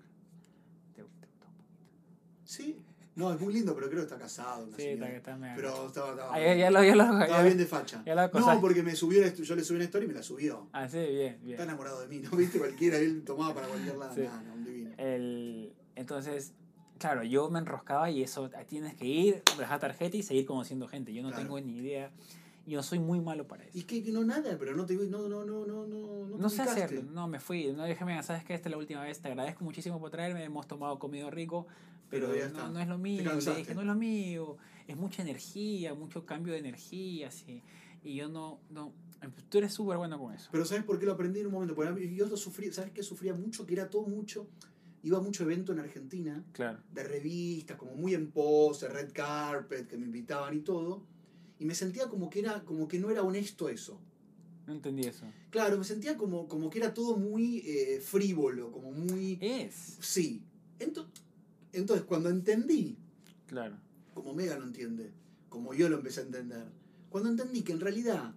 Sí. 2.51 2.77
No, 3.15 3.33
es 3.33 3.39
muy 3.41 3.53
lindo, 3.53 3.73
pero 3.75 3.87
creo 3.87 3.99
que 4.01 4.05
está 4.13 4.17
casado. 4.17 4.65
una 4.65 4.75
Sí, 4.77 4.83
señora. 4.83 5.09
está, 5.15 5.31
está 5.35 5.53
Pero 5.55 5.87
estaba, 5.87 6.11
estaba, 6.11 6.33
Ah, 6.35 6.39
ya, 6.55 6.71
lo, 6.71 6.83
ya 6.83 6.95
lo, 6.95 7.03
estaba 7.03 7.27
ya- 7.27 7.43
bien 7.43 7.57
de 7.57 7.65
facha. 7.65 8.03
ya 8.05 8.29
cosa- 8.31 8.55
No, 8.55 8.61
porque 8.61 8.83
me 8.83 8.95
subió, 8.95 9.21
la- 9.21 9.33
yo 9.33 9.55
le 9.55 9.63
subí 9.63 9.75
una 9.75 9.83
historia 9.85 10.05
y 10.05 10.07
me 10.09 10.13
la 10.13 10.23
subió. 10.23 10.67
Ah, 10.73 10.87
sí, 10.87 10.97
bien, 10.97 11.37
bien. 11.41 11.51
Está 11.51 11.63
enamorado 11.63 12.01
de 12.01 12.07
mí, 12.07 12.19
¿no? 12.19 12.29
¿Viste? 12.37 12.57
Cualquiera, 12.59 12.97
él 12.97 13.23
tomaba 13.25 13.53
para 13.53 13.67
cualquier 13.67 13.97
lado. 13.97 14.13
Sí. 14.15 14.21
No, 14.21 14.53
un 14.53 14.63
divino. 14.65 14.91
El, 14.97 15.73
entonces, 15.95 16.53
claro, 16.99 17.23
yo 17.23 17.49
me 17.49 17.59
enroscaba 17.59 18.09
y 18.09 18.23
eso, 18.23 18.49
tienes 18.67 18.95
que 18.95 19.05
ir, 19.05 19.43
dejar 19.57 19.79
tarjeta 19.79 20.15
y 20.17 20.23
seguir 20.23 20.45
conociendo 20.45 20.87
gente. 20.87 21.13
Yo 21.13 21.21
no 21.21 21.29
Claro. 21.29 21.43
tengo 21.43 21.59
ni 21.61 21.77
idea. 21.77 22.11
Yo 22.65 22.81
soy 22.83 22.99
muy 22.99 23.19
malo 23.19 23.45
para 23.47 23.63
eso. 23.65 23.77
Y 23.77 23.83
que, 23.83 24.01
no 24.11 24.23
nada, 24.23 24.55
pero 24.59 24.75
no 24.75 24.85
te 24.85 24.93
no, 24.95 25.03
no, 25.27 25.43
no, 25.43 25.43
no, 25.45 25.65
no, 25.65 25.85
no, 26.27 26.37
No 26.37 26.49
sé 26.49 26.61
hacerlo, 26.61 27.01
no, 27.11 27.27
me 27.27 27.39
fui. 27.39 27.73
No 27.73 27.85
dije, 27.85 28.05
mira, 28.05 28.21
sabes 28.23 28.45
que 28.45 28.53
esta 28.53 28.69
es 28.69 28.71
la 28.71 28.77
última 28.77 29.01
vez, 29.01 29.19
te 29.19 29.27
agradezco 29.27 29.63
muchísimo 29.65 29.99
por 29.99 30.11
traerme, 30.11 30.43
hemos 30.43 30.67
tomado 30.67 30.97
comido 30.99 31.29
rico, 31.31 31.67
pero, 32.11 32.27
Pero 32.27 32.37
ya 32.39 32.49
no, 32.49 32.57
está. 32.59 32.69
no 32.69 32.79
es 32.79 32.87
lo 32.87 32.97
mío. 32.99 33.23
Le 33.23 33.55
dije, 33.55 33.73
no 33.73 33.81
es 33.81 33.87
lo 33.87 33.95
mío, 33.95 34.57
es 34.87 34.95
mucha 34.97 35.21
energía, 35.23 35.93
mucho 35.95 36.25
cambio 36.25 36.53
de 36.53 36.59
energía, 36.59 37.31
sí. 37.31 37.63
Y 38.03 38.15
yo 38.15 38.27
no, 38.29 38.59
no, 38.69 38.93
tú 39.49 39.57
eres 39.59 39.73
súper 39.73 39.97
bueno 39.97 40.19
con 40.19 40.33
eso. 40.33 40.49
Pero 40.51 40.65
¿sabes 40.65 40.83
por 40.83 40.99
qué 40.99 41.05
lo 41.05 41.13
aprendí 41.13 41.39
en 41.39 41.47
un 41.47 41.53
momento? 41.53 41.73
Porque 41.73 42.13
yo 42.13 42.27
lo 42.27 42.37
sufrí, 42.37 42.71
¿sabes 42.71 42.91
qué? 42.91 43.01
Sufría 43.01 43.33
mucho, 43.33 43.65
que 43.65 43.73
era 43.73 43.89
todo 43.89 44.05
mucho. 44.07 44.47
Iba 45.03 45.17
a 45.17 45.21
mucho 45.21 45.43
evento 45.43 45.71
en 45.71 45.79
Argentina, 45.79 46.43
Claro, 46.51 46.79
de 46.91 47.03
revistas, 47.03 47.75
como 47.77 47.95
muy 47.95 48.13
en 48.13 48.29
pose, 48.31 48.87
red 48.87 49.11
carpet, 49.11 49.87
que 49.87 49.97
me 49.97 50.05
invitaban 50.05 50.55
y 50.55 50.59
todo. 50.59 51.03
Y 51.57 51.65
me 51.65 51.73
sentía 51.73 52.07
como 52.07 52.29
que, 52.29 52.39
era, 52.39 52.63
como 52.65 52.87
que 52.87 52.99
no 52.99 53.09
era 53.09 53.23
honesto 53.23 53.69
eso. 53.69 53.99
no 54.67 54.73
entendí 54.73 55.03
eso. 55.07 55.25
Claro, 55.49 55.77
me 55.77 55.83
sentía 55.85 56.17
como, 56.17 56.47
como 56.47 56.69
que 56.69 56.77
era 56.79 56.93
todo 56.93 57.17
muy 57.17 57.59
eh, 57.65 57.99
frívolo, 58.01 58.71
como 58.71 58.91
muy... 58.91 59.37
Es, 59.41 59.97
Sí. 60.01 60.43
Ento- 60.79 61.07
entonces, 61.73 62.05
cuando 62.05 62.29
entendí, 62.29 62.97
claro, 63.47 63.77
como 64.13 64.33
Mega 64.33 64.57
lo 64.57 64.65
entiende, 64.65 65.11
como 65.49 65.73
yo 65.73 65.89
lo 65.89 65.97
empecé 65.97 66.21
a 66.21 66.23
entender, 66.23 66.65
cuando 67.09 67.29
entendí 67.29 67.61
que 67.61 67.71
en 67.73 67.79
realidad 67.79 68.33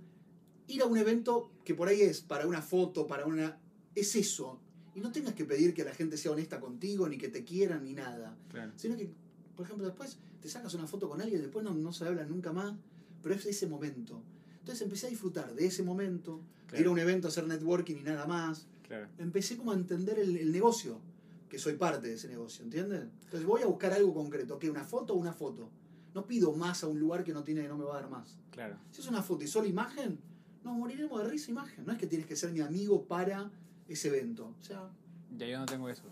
ir 0.66 0.82
a 0.82 0.86
un 0.86 0.96
evento 0.96 1.50
que 1.64 1.74
por 1.74 1.88
ahí 1.88 2.00
es 2.00 2.20
para 2.20 2.46
una 2.46 2.62
foto, 2.62 3.06
para 3.06 3.26
una... 3.26 3.58
es 3.94 4.16
eso. 4.16 4.60
Y 4.94 5.00
no 5.00 5.10
tengas 5.12 5.34
que 5.34 5.44
pedir 5.44 5.74
que 5.74 5.84
la 5.84 5.92
gente 5.92 6.16
sea 6.16 6.30
honesta 6.32 6.60
contigo, 6.60 7.08
ni 7.08 7.18
que 7.18 7.28
te 7.28 7.44
quieran, 7.44 7.84
ni 7.84 7.94
nada. 7.94 8.36
claro. 8.48 8.72
Sino 8.76 8.96
que, 8.96 9.10
por 9.56 9.66
ejemplo, 9.66 9.86
después 9.86 10.18
te 10.40 10.48
sacas 10.48 10.74
una 10.74 10.86
foto 10.86 11.08
con 11.08 11.20
alguien, 11.20 11.40
después 11.42 11.64
no, 11.64 11.74
no 11.74 11.92
se 11.92 12.04
hablan 12.06 12.28
nunca 12.28 12.52
más, 12.52 12.74
pero 13.22 13.34
es 13.34 13.44
ese 13.46 13.66
momento. 13.66 14.22
Entonces 14.60 14.82
empecé 14.82 15.06
a 15.08 15.10
disfrutar 15.10 15.54
de 15.54 15.66
ese 15.66 15.82
momento, 15.82 16.36
de 16.36 16.40
ir 16.40 16.42
a 16.42 16.76
Claro, 16.78 16.92
un 16.92 16.98
evento 16.98 17.28
a 17.28 17.30
hacer 17.30 17.46
networking 17.46 17.96
y 17.96 18.02
nada 18.02 18.26
más. 18.26 18.66
claro. 18.86 19.08
Empecé 19.18 19.56
como 19.56 19.72
a 19.72 19.74
entender 19.74 20.18
el, 20.18 20.36
el 20.36 20.52
negocio, 20.52 21.00
que 21.48 21.58
soy 21.58 21.74
parte 21.74 22.08
de 22.08 22.14
ese 22.14 22.28
negocio, 22.28 22.64
¿entiendes? 22.64 23.02
Entonces 23.24 23.44
voy 23.44 23.62
a 23.62 23.66
buscar 23.66 23.92
algo 23.92 24.12
concreto, 24.14 24.58
que 24.58 24.68
una 24.70 24.84
foto 24.84 25.14
o 25.14 25.16
una 25.16 25.32
foto. 25.32 25.70
No 26.14 26.26
pido 26.26 26.52
más 26.52 26.84
a 26.84 26.86
un 26.86 26.98
lugar 27.00 27.24
que 27.24 27.32
no 27.32 27.42
tiene, 27.42 27.66
no 27.68 27.76
me 27.76 27.84
va 27.84 27.98
a 27.98 28.00
dar 28.02 28.10
más. 28.10 28.38
claro. 28.50 28.76
Si 28.92 29.00
es 29.00 29.08
una 29.08 29.22
foto 29.22 29.44
y 29.44 29.48
solo 29.48 29.66
imagen, 29.66 30.18
nos 30.62 30.76
moriremos 30.76 31.22
de 31.22 31.28
risa 31.28 31.50
imagen. 31.50 31.84
No 31.84 31.92
es 31.92 31.98
que 31.98 32.06
tienes 32.06 32.26
que 32.26 32.36
ser 32.36 32.52
mi 32.52 32.60
amigo 32.60 33.04
para 33.04 33.50
ese 33.88 34.08
evento. 34.08 34.54
O 34.60 34.64
sea, 34.64 34.88
Ya 35.36 35.46
yo 35.46 35.58
no 35.58 35.66
tengo 35.66 35.88
eso. 35.88 36.04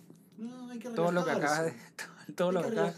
No, 0.43 0.70
hay 0.70 0.78
que 0.78 0.90
Todo 0.90 1.12
lo 1.12 1.24
que 1.24 1.30
acabas 1.30 1.64
de, 1.64 1.74
todo 2.34 2.49
Hay 2.49 2.55
lo 2.55 2.62
que 2.62 2.68
acabas, 2.80 2.95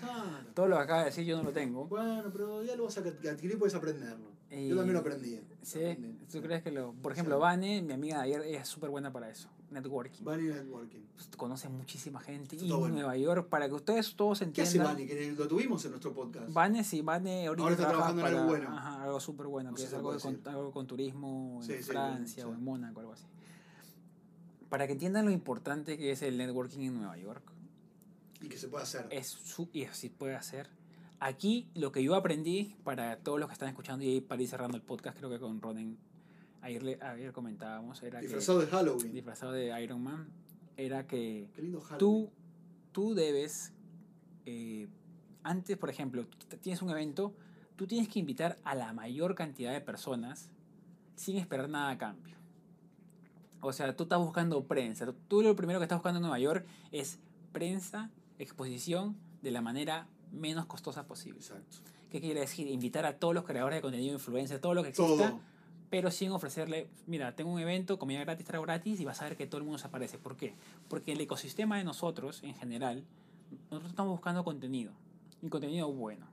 todo 0.55 0.69
lo 0.69 0.77
que 0.77 0.83
acabas 0.83 1.05
de 1.05 1.11
decir 1.11 1.25
yo 1.25 1.37
no 1.37 1.43
lo 1.45 1.53
tengo. 1.53 1.87
Bueno, 1.87 2.31
pero 2.33 2.63
ya 2.65 2.77
lo 2.77 2.85
vas 2.85 2.97
a 2.99 3.01
adquirir 3.01 3.53
y 3.53 3.57
puedes 3.57 3.75
aprenderlo. 3.75 4.35
Y- 4.51 4.69
Yo 4.69 4.77
también 4.77 4.95
lo 4.95 5.01
aprendí. 5.01 5.41
Sí, 5.63 5.79
Aprendí. 5.81 6.25
¿tú 6.31 6.41
crees 6.41 6.63
que 6.63 6.71
lo...? 6.71 6.93
Por 6.93 7.11
ejemplo, 7.13 7.37
Sí. 7.37 7.41
Vane, 7.43 7.83
mi 7.83 7.93
amiga 7.93 8.19
de 8.19 8.23
ayer, 8.25 8.43
ella 8.43 8.61
es 8.61 8.69
súper 8.69 8.89
buena 8.91 9.13
para 9.13 9.29
eso. 9.29 9.49
Networking. 9.71 10.23
Bunny 10.23 10.45
Networking. 10.49 11.01
Pues, 11.17 11.29
conoce 11.37 11.69
muchísima 11.69 12.21
gente. 12.21 12.55
Está 12.55 12.69
Y 12.69 12.71
bueno. 12.73 12.95
Nueva 12.95 13.17
York, 13.17 13.49
para 13.49 13.67
que 13.67 13.75
ustedes 13.75 14.15
todos 14.15 14.39
¿Qué 14.39 14.45
hace 14.63 14.77
entiendan... 14.77 14.95
Bunny? 14.95 15.07
Que 15.09 15.33
lo 15.33 15.49
tuvimos 15.49 15.85
en 15.87 15.91
nuestro 15.93 16.13
podcast. 16.13 16.53
Vane, 16.53 16.85
sí, 16.85 17.03
Vane 17.03 17.49
ahorita 17.49 17.63
Ahora 17.65 17.75
está 17.75 17.89
trabaja 17.89 18.13
trabajando 18.15 18.21
en 18.21 18.27
para 18.27 18.39
algo 18.39 18.51
bueno. 18.69 18.79
ajá, 18.79 19.03
algo 19.03 19.21
súper 19.21 19.47
bueno, 19.49 19.71
No 19.71 19.77
que 19.77 19.83
es 19.83 19.93
algo, 19.95 20.17
con, 20.17 20.41
algo 20.45 20.71
con 20.71 20.87
turismo 20.87 21.59
en 21.63 21.67
sí, 21.67 21.83
Francia 21.83 22.47
o 22.47 22.53
en 22.55 22.63
Mónaco, 22.63 23.01
algo 23.01 23.13
así. 23.15 23.25
Para 24.69 24.87
que 24.87 24.93
entiendan 24.95 25.25
lo 25.27 25.31
importante 25.31 25.97
que 25.99 26.11
es 26.11 26.23
el 26.23 26.37
networking 26.39 26.81
en 26.81 26.95
Nueva 26.95 27.17
York, 27.17 27.43
Y 28.41 28.49
que 28.49 28.57
se 28.59 28.69
puede 28.69 28.83
hacer. 28.85 29.07
es 29.11 29.27
su, 29.29 29.69
y 29.73 29.85
así 29.85 30.09
puede 30.09 30.35
hacer. 30.35 30.69
Aquí 31.21 31.69
lo 31.75 31.93
que 31.93 32.03
yo 32.03 32.15
aprendí 32.17 32.77
para 32.85 33.17
todos 33.19 33.39
los 33.39 33.49
que 33.49 33.53
están 33.55 33.69
escuchando 33.69 34.05
y 34.05 34.09
ahí 34.09 34.21
para 34.21 34.43
ir 34.43 34.49
cerrando 34.49 34.77
el 34.77 34.83
podcast, 34.83 35.17
creo 35.17 35.31
que 35.31 35.39
con 35.39 35.61
Ronen 35.63 35.97
ayer, 36.61 36.83
le- 36.83 36.99
ayer 37.03 37.33
comentábamos, 37.33 38.03
era 38.03 38.21
Disfrazado 38.21 38.59
de 38.61 38.65
que 38.67 38.71
Halloween. 38.73 39.13
disfrazado 39.13 39.53
de 39.53 39.83
Iron 39.83 40.03
Man, 40.03 40.29
era 40.77 41.07
que 41.07 41.49
tú, 41.99 42.31
tú 42.93 43.15
debes, 43.15 43.73
eh, 44.45 44.89
antes, 45.45 45.77
por 45.79 45.89
ejemplo, 45.91 46.27
tú 46.27 46.57
tienes 46.57 46.83
un 46.83 46.91
evento, 46.91 47.33
tú 47.77 47.87
tienes 47.87 48.09
que 48.09 48.19
invitar 48.19 48.59
a 48.65 48.75
la 48.75 48.93
mayor 48.93 49.35
cantidad 49.35 49.73
de 49.73 49.81
personas 49.81 50.51
sin 51.15 51.37
esperar 51.37 51.69
nada 51.69 51.91
a 51.91 51.99
cambio. 51.99 52.35
O 53.67 53.73
sea, 53.73 53.97
tú 53.97 54.05
estás 54.05 54.19
buscando 54.19 54.63
prensa. 54.65 55.07
Tú 55.29 55.43
lo 55.43 55.57
primero 55.57 55.79
que 55.79 55.85
estás 55.85 55.99
buscando 55.99 56.19
en 56.19 56.23
Nueva 56.23 56.39
York 56.39 56.67
es 56.93 57.19
prensa, 57.53 58.11
exposición 58.39 59.17
de 59.43 59.51
la 59.51 59.63
manera 59.63 60.07
menos 60.33 60.67
costosa 60.67 61.07
posible. 61.07 61.39
Exacto. 61.41 61.79
¿Qué 62.11 62.21
quiere 62.21 62.41
decir? 62.41 62.69
Invitar 62.69 63.07
a 63.07 63.19
todos 63.19 63.35
los 63.35 63.45
creadores 63.45 63.79
de 63.79 63.83
contenido, 63.83 64.13
influencers, 64.13 64.61
todo 64.61 64.75
lo 64.75 64.83
que 64.83 64.91
exista, 64.91 65.31
Todo. 65.31 65.41
pero 65.91 66.11
sin 66.11 66.31
ofrecerle, 66.31 66.89
mira, 67.07 67.35
tengo 67.35 67.51
un 67.51 67.59
evento, 67.59 67.99
comida 67.99 68.21
gratis, 68.21 68.47
trago 68.47 68.65
gratis, 68.65 69.01
y 69.01 69.05
vas 69.05 69.21
a 69.23 69.25
ver 69.25 69.37
que 69.37 69.47
todo 69.47 69.59
el 69.59 69.65
mundo 69.65 69.79
se 69.79 69.87
aparece. 69.87 70.19
¿Por 70.19 70.37
qué? 70.37 70.55
Porque 70.89 71.13
el 71.13 71.21
ecosistema 71.21 71.79
de 71.79 71.85
nosotros, 71.85 72.43
en 72.43 72.55
general, 72.55 73.05
nosotros 73.71 73.91
estamos 73.91 74.13
buscando 74.13 74.45
contenido, 74.45 74.93
y 75.43 75.49
contenido 75.49 75.91
bueno. 75.93 76.27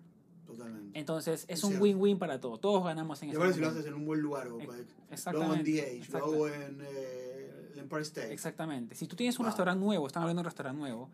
Totalmente. 0.51 0.99
Entonces, 0.99 1.45
es 1.47 1.59
Es 1.59 1.63
un 1.63 1.79
win-win 1.79 2.19
para 2.19 2.39
todos, 2.39 2.59
todos 2.59 2.83
ganamos 2.83 3.21
en 3.23 3.29
ese 3.29 3.37
ahora 3.37 3.53
si 3.53 3.59
lo 3.61 3.67
haces 3.69 3.85
en 3.85 3.93
un 3.93 4.05
buen 4.05 4.19
lugar, 4.21 4.47
o 4.49 4.57
Ex- 4.59 4.65
pues, 4.65 4.77
lo 4.79 4.83
hago 4.83 4.93
en 5.03 5.11
Exactamente. 5.13 5.81
Age, 5.81 6.11
lo 6.11 6.17
hago 6.17 6.47
en 6.49 6.79
eh, 6.81 7.69
el 7.73 7.79
Empire 7.79 8.01
State. 8.01 8.33
Exactamente. 8.33 8.95
Si 8.95 9.07
tú 9.07 9.15
tienes 9.15 9.39
un 9.39 9.43
Wow. 9.45 9.49
restaurante 9.51 9.83
nuevo, 9.85 10.07
están 10.07 10.23
abriendo 10.23 10.41
un 10.41 10.45
restaurante 10.45 10.79
nuevo, 10.79 11.09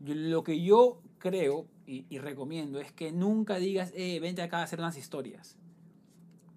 yo- 0.00 0.14
lo 0.14 0.44
que 0.44 0.60
yo 0.62 1.00
creo 1.18 1.66
y, 1.86 2.04
y 2.10 2.18
recomiendo 2.18 2.78
es 2.80 2.92
que 2.92 3.12
nunca 3.12 3.56
digas, 3.56 3.92
eh, 3.94 4.20
vente 4.20 4.42
acá 4.42 4.58
a 4.58 4.62
hacer 4.64 4.78
unas 4.78 4.96
historias. 4.96 5.56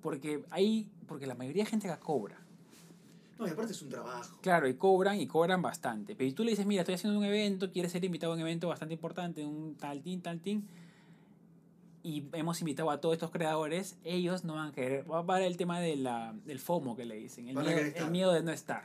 Porque 0.02 0.44
ahí, 0.50 0.90
porque 1.08 1.26
la 1.28 1.36
mayoría 1.36 1.64
de 1.64 1.70
gente 1.70 1.90
acá 1.90 2.00
cobra. 2.02 2.40
No, 3.40 3.48
y 3.48 3.50
aparte 3.50 3.72
es 3.72 3.82
un 3.82 3.90
trabajo. 3.90 4.38
Claro, 4.42 4.68
y 4.68 4.76
cobran 4.76 5.20
y 5.20 5.28
cobran 5.28 5.62
bastante. 5.62 6.16
Pero 6.16 6.30
si 6.30 6.36
tú 6.36 6.44
le 6.44 6.52
dices, 6.52 6.66
mira, 6.66 6.82
estoy 6.82 6.96
haciendo 6.96 7.18
un 7.18 7.26
evento, 7.26 7.72
quieres 7.72 7.92
ser 7.92 8.04
invitado 8.04 8.34
a 8.34 8.36
un 8.36 8.42
evento 8.42 8.68
bastante 8.68 8.94
importante, 8.94 9.44
un 9.46 9.76
tal 9.76 10.02
tin, 10.02 10.22
tal 10.22 10.40
tin, 10.42 10.68
y 12.04 12.26
hemos 12.34 12.60
invitado 12.62 12.92
a 12.92 13.00
todos 13.00 13.14
estos 13.14 13.32
creadores, 13.32 13.98
ellos 14.04 14.44
no 14.44 14.56
van 14.56 14.70
a 14.70 14.72
querer. 14.74 15.10
Va 15.10 15.18
a 15.18 15.20
haber 15.22 15.44
el 15.44 15.56
tema 15.58 15.80
de 15.80 15.96
la, 15.96 16.36
del 16.46 16.60
FOMO 16.60 16.96
que 16.98 17.06
le 17.06 17.16
dicen, 17.16 17.48
el 17.48 17.56
miedo, 17.56 17.80
el 17.80 18.12
miedo 18.12 18.34
de 18.34 18.44
no 18.44 18.52
estar. 18.52 18.84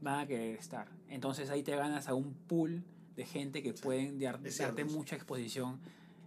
Van 0.00 0.20
a 0.20 0.26
querer 0.26 0.56
estar. 0.56 0.88
Entonces 1.10 1.50
ahí 1.50 1.62
te 1.62 1.76
ganas 1.76 2.08
a 2.08 2.14
un 2.14 2.32
pool 2.48 2.82
de 3.14 3.26
gente 3.26 3.62
que 3.62 3.72
Sí, 3.74 3.82
pueden 3.82 4.18
dar- 4.18 4.40
darte 4.42 4.84
mucha 4.84 5.16
exposición, 5.16 5.78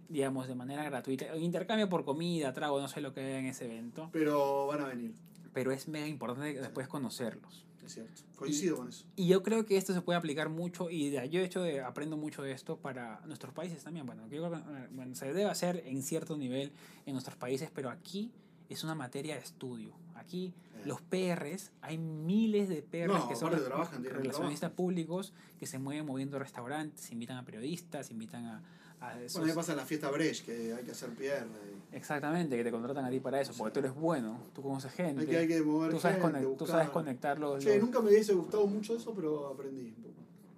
digamos, 0.08 0.46
de 0.48 0.54
manera 0.54 0.84
gratuita. 0.84 1.36
Intercambio 1.36 1.88
por 1.88 2.04
comida, 2.04 2.52
trago, 2.52 2.80
no 2.80 2.88
sé 2.88 3.00
lo 3.00 3.12
que 3.12 3.20
haya 3.20 3.38
en 3.38 3.46
ese 3.46 3.64
evento. 3.66 4.08
Pero 4.12 4.66
van 4.66 4.80
a 4.82 4.86
venir, 4.86 5.14
Pero 5.52 5.72
es 5.72 5.88
mega 5.88 6.06
importante 6.06 6.60
después 6.60 6.86
conocerlos. 6.88 7.66
Es 7.90 7.94
cierto. 7.94 8.22
Coincido 8.36 8.76
con 8.76 8.88
eso. 8.88 9.04
Y 9.16 9.26
yo 9.26 9.42
creo 9.42 9.66
que 9.66 9.76
esto 9.76 9.92
se 9.92 10.00
puede 10.00 10.16
aplicar 10.18 10.48
mucho 10.48 10.88
y 10.90 11.10
de- 11.10 11.28
yo 11.28 11.40
de 11.40 11.46
hecho 11.46 11.62
de- 11.62 11.80
aprendo 11.80 12.16
mucho 12.16 12.42
de 12.42 12.52
esto 12.52 12.76
para 12.78 13.20
nuestros 13.26 13.52
países 13.52 13.82
también. 13.82 14.06
Bueno, 14.06 14.22
yo 14.28 14.48
creo 14.48 14.50
que, 14.52 14.56
eh, 14.58 14.88
bueno, 14.92 15.14
se 15.14 15.26
debe 15.26 15.44
hacer 15.50 15.82
en 15.86 16.02
cierto 16.02 16.36
nivel 16.36 16.72
en 17.06 17.12
nuestros 17.12 17.36
países, 17.36 17.70
pero 17.74 17.90
aquí 17.90 18.30
es 18.68 18.84
una 18.84 18.94
materia 18.94 19.34
de 19.34 19.40
estudio. 19.42 19.92
Aquí 20.14 20.52
Eh, 20.76 20.82
los 20.86 21.02
PRs, 21.02 21.72
hay 21.82 21.98
miles 21.98 22.68
de 22.70 22.82
PRs 22.82 23.12
No, 23.18 23.28
que 23.28 23.36
son 23.36 23.50
trabajan, 23.50 24.00
tienen 24.02 24.22
relacionistas 24.22 24.70
públicos 24.70 25.34
que 25.58 25.66
se 25.66 25.78
mueven 25.78 26.06
moviendo 26.06 26.38
restaurantes, 26.38 27.10
invitan 27.12 27.36
a 27.36 27.44
periodistas, 27.44 28.10
invitan 28.10 28.46
a... 28.46 28.62
a 29.00 29.20
esos- 29.20 29.32
Bueno, 29.40 29.48
me 29.48 29.54
pasa 29.54 29.72
en 29.72 29.78
la 29.78 29.86
fiesta 29.86 30.10
Brecht, 30.10 30.44
que 30.44 30.74
hay 30.74 30.84
que 30.84 30.90
hacer 30.92 31.10
y 31.18 31.96
Exactamente, 31.96 32.56
que 32.56 32.64
te 32.64 32.70
contratan 32.70 33.04
a 33.04 33.10
ti 33.10 33.18
para 33.20 33.40
eso, 33.40 33.52
porque 33.56 33.72
tú 33.72 33.80
eres 33.80 33.94
bueno, 33.94 34.38
tú 34.54 34.62
conoces 34.62 34.92
gente, 34.92 35.22
Hay 35.22 35.26
que, 35.26 35.36
hay 35.38 35.48
que 35.48 35.60
mover 35.62 35.90
tú, 35.90 35.98
sabes 35.98 36.22
gente, 36.22 36.46
tú 36.56 36.66
sabes 36.66 36.88
conectar 36.90 37.38
los... 37.38 37.58
Che, 37.62 37.74
los- 37.74 37.80
nunca 37.84 38.00
me 38.00 38.10
hubiese 38.10 38.32
gustado 38.34 38.66
mucho 38.66 38.96
eso, 38.96 39.12
pero 39.14 39.48
aprendí 39.48 39.92
un 39.96 40.02
poco. 40.02 40.14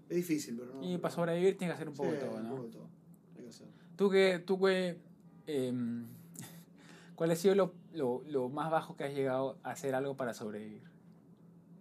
Es 0.08 0.16
difícil, 0.16 0.56
pero 0.58 0.74
no. 0.74 0.82
Y 0.82 0.98
para 0.98 1.14
sobrevivir 1.14 1.56
tienes 1.56 1.74
que 1.74 1.76
hacer 1.76 1.88
un 1.88 1.94
poco 1.94 2.10
Sí, 2.10 2.16
de 2.16 2.20
todo, 2.20 2.36
un 2.36 2.42
¿no? 2.42 2.50
poco 2.50 2.62
de 2.64 2.70
todo. 2.72 2.88
Hay 3.36 3.42
que 3.44 3.48
hacer. 3.48 3.66
¿Tú 3.96 4.10
tú 4.44 4.60
qué, 4.60 5.00
em, 5.46 6.06
cuál 7.14 7.30
ha 7.30 7.36
sido 7.36 7.54
lo, 7.54 7.74
lo, 7.92 8.22
lo 8.26 8.48
más 8.50 8.70
bajo 8.70 8.96
que 8.96 9.04
has 9.04 9.14
llegado 9.14 9.58
a 9.62 9.70
hacer 9.70 9.94
algo 9.94 10.16
para 10.16 10.34
sobrevivir? 10.34 10.82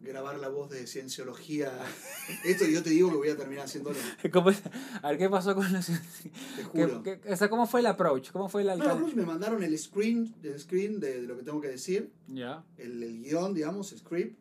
Grabar 0.04 0.40
la 0.40 0.50
voz 0.50 0.70
de 0.72 0.88
cienciología. 0.88 1.72
Esto 2.44 2.66
yo 2.66 2.82
te 2.82 2.90
digo 2.90 3.12
que 3.12 3.18
voy 3.18 3.30
a 3.30 3.38
terminar 3.38 3.66
haciéndolo. 3.66 3.96
¿Cómo 4.34 4.50
es? 4.50 4.62
a 5.02 5.10
ver, 5.10 5.18
¿qué 5.20 5.30
pasó 5.30 5.54
con 5.54 5.72
los... 5.72 5.86
Te 6.56 6.64
juro. 6.64 7.04
qué- 7.04 7.20
o 7.32 7.36
sea, 7.36 7.50
¿cómo 7.50 7.68
fue 7.68 7.82
el 7.82 7.86
approach? 7.86 8.32
¿Cómo 8.32 8.50
fue 8.50 8.64
el 8.64 8.80
No, 8.80 9.08
me 9.10 9.26
mandaron 9.26 9.62
el 9.64 9.78
screen, 9.78 10.34
el 10.42 10.60
screen 10.60 11.00
de, 11.00 11.22
de 11.22 11.28
lo 11.28 11.38
que 11.38 11.44
tengo 11.44 11.62
que 11.62 11.68
decir, 11.68 12.12
Ya. 12.28 12.64
el, 12.78 13.04
el 13.04 13.22
guion, 13.24 13.54
digamos, 13.54 13.90
script. 13.96 14.40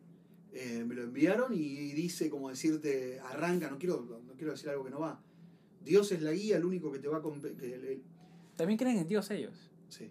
eh, 0.53 0.83
me 0.85 0.95
lo 0.95 1.03
enviaron 1.03 1.53
y 1.53 1.93
dice, 1.93 2.29
como 2.31 2.49
decirte, 2.49 3.19
arranca, 3.19 3.69
no 3.69 3.77
quiero, 3.77 4.01
no 4.25 4.33
quiero 4.33 4.53
decir 4.53 4.69
algo 4.69 4.83
que 4.83 4.89
no 4.89 4.99
va. 4.99 5.21
Dios 5.85 6.11
es 6.11 6.21
la 6.23 6.31
guía, 6.31 6.57
el 6.57 6.65
único 6.65 6.91
que 6.91 6.97
te 6.99 7.07
va 7.07 7.17
a... 7.17 7.21
Que, 7.21 7.73
el- 7.75 7.85
el- 7.85 8.03
También 8.55 8.79
creen 8.79 8.97
en 8.97 9.07
Dios 9.07 9.29
ellos, 9.29 9.69
sí, 9.89 10.09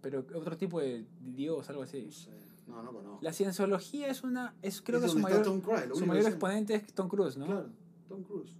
pero 0.00 0.20
otro 0.34 0.56
tipo 0.56 0.80
de 0.80 1.04
Dios, 1.20 1.68
algo 1.68 1.82
así. 1.82 2.02
no 2.06 2.12
sé, 2.12 2.30
no, 2.66 2.82
no 2.82 2.92
conozco. 2.92 3.18
La 3.22 3.32
cienciología 3.32 4.08
es 4.08 4.22
una, 4.22 4.54
es 4.62 4.80
creo 4.82 4.98
Es 4.98 5.04
que 5.06 5.10
su 5.10 5.18
mayor, 5.18 5.46
lo 5.46 5.94
su 5.94 6.06
mayor 6.06 6.26
exponente 6.26 6.74
es 6.74 6.86
Tom 6.92 7.08
Cruise, 7.08 7.36
¿no? 7.36 7.46
Claro, 7.46 7.70
Tom 8.08 8.22
Cruise. 8.24 8.52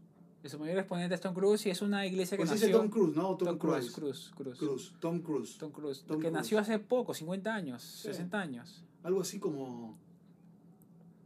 Y 0.44 0.48
Su 0.48 0.60
mayor 0.60 0.78
exponente 0.78 1.14
es 1.16 1.20
Tom 1.20 1.34
Cruise 1.34 1.66
y 1.66 1.70
es 1.70 1.82
una 1.82 2.06
iglesia 2.06 2.36
que 2.36 2.42
Pues 2.44 2.52
dice 2.52 2.66
nació... 2.66 2.78
Tom 2.78 2.88
Cruise, 2.88 3.16
¿no? 3.16 3.36
Tom, 3.36 3.48
Tom 3.48 3.58
Cruise. 3.58 3.90
Cruise, 3.90 4.30
Cruise, 4.36 4.58
Cruise. 4.58 4.92
Tom 5.00 5.20
Cruise. 5.20 5.58
Tom 5.58 5.72
Cruise, 5.72 6.04
Tom 6.04 6.16
que 6.18 6.28
Cruise. 6.28 6.32
nació 6.32 6.58
hace 6.60 6.78
poco, 6.78 7.14
50 7.14 7.52
años, 7.52 7.82
Sí. 7.82 8.08
60 8.08 8.38
años. 8.40 8.84
Algo 9.02 9.20
así 9.22 9.40
como. 9.40 9.98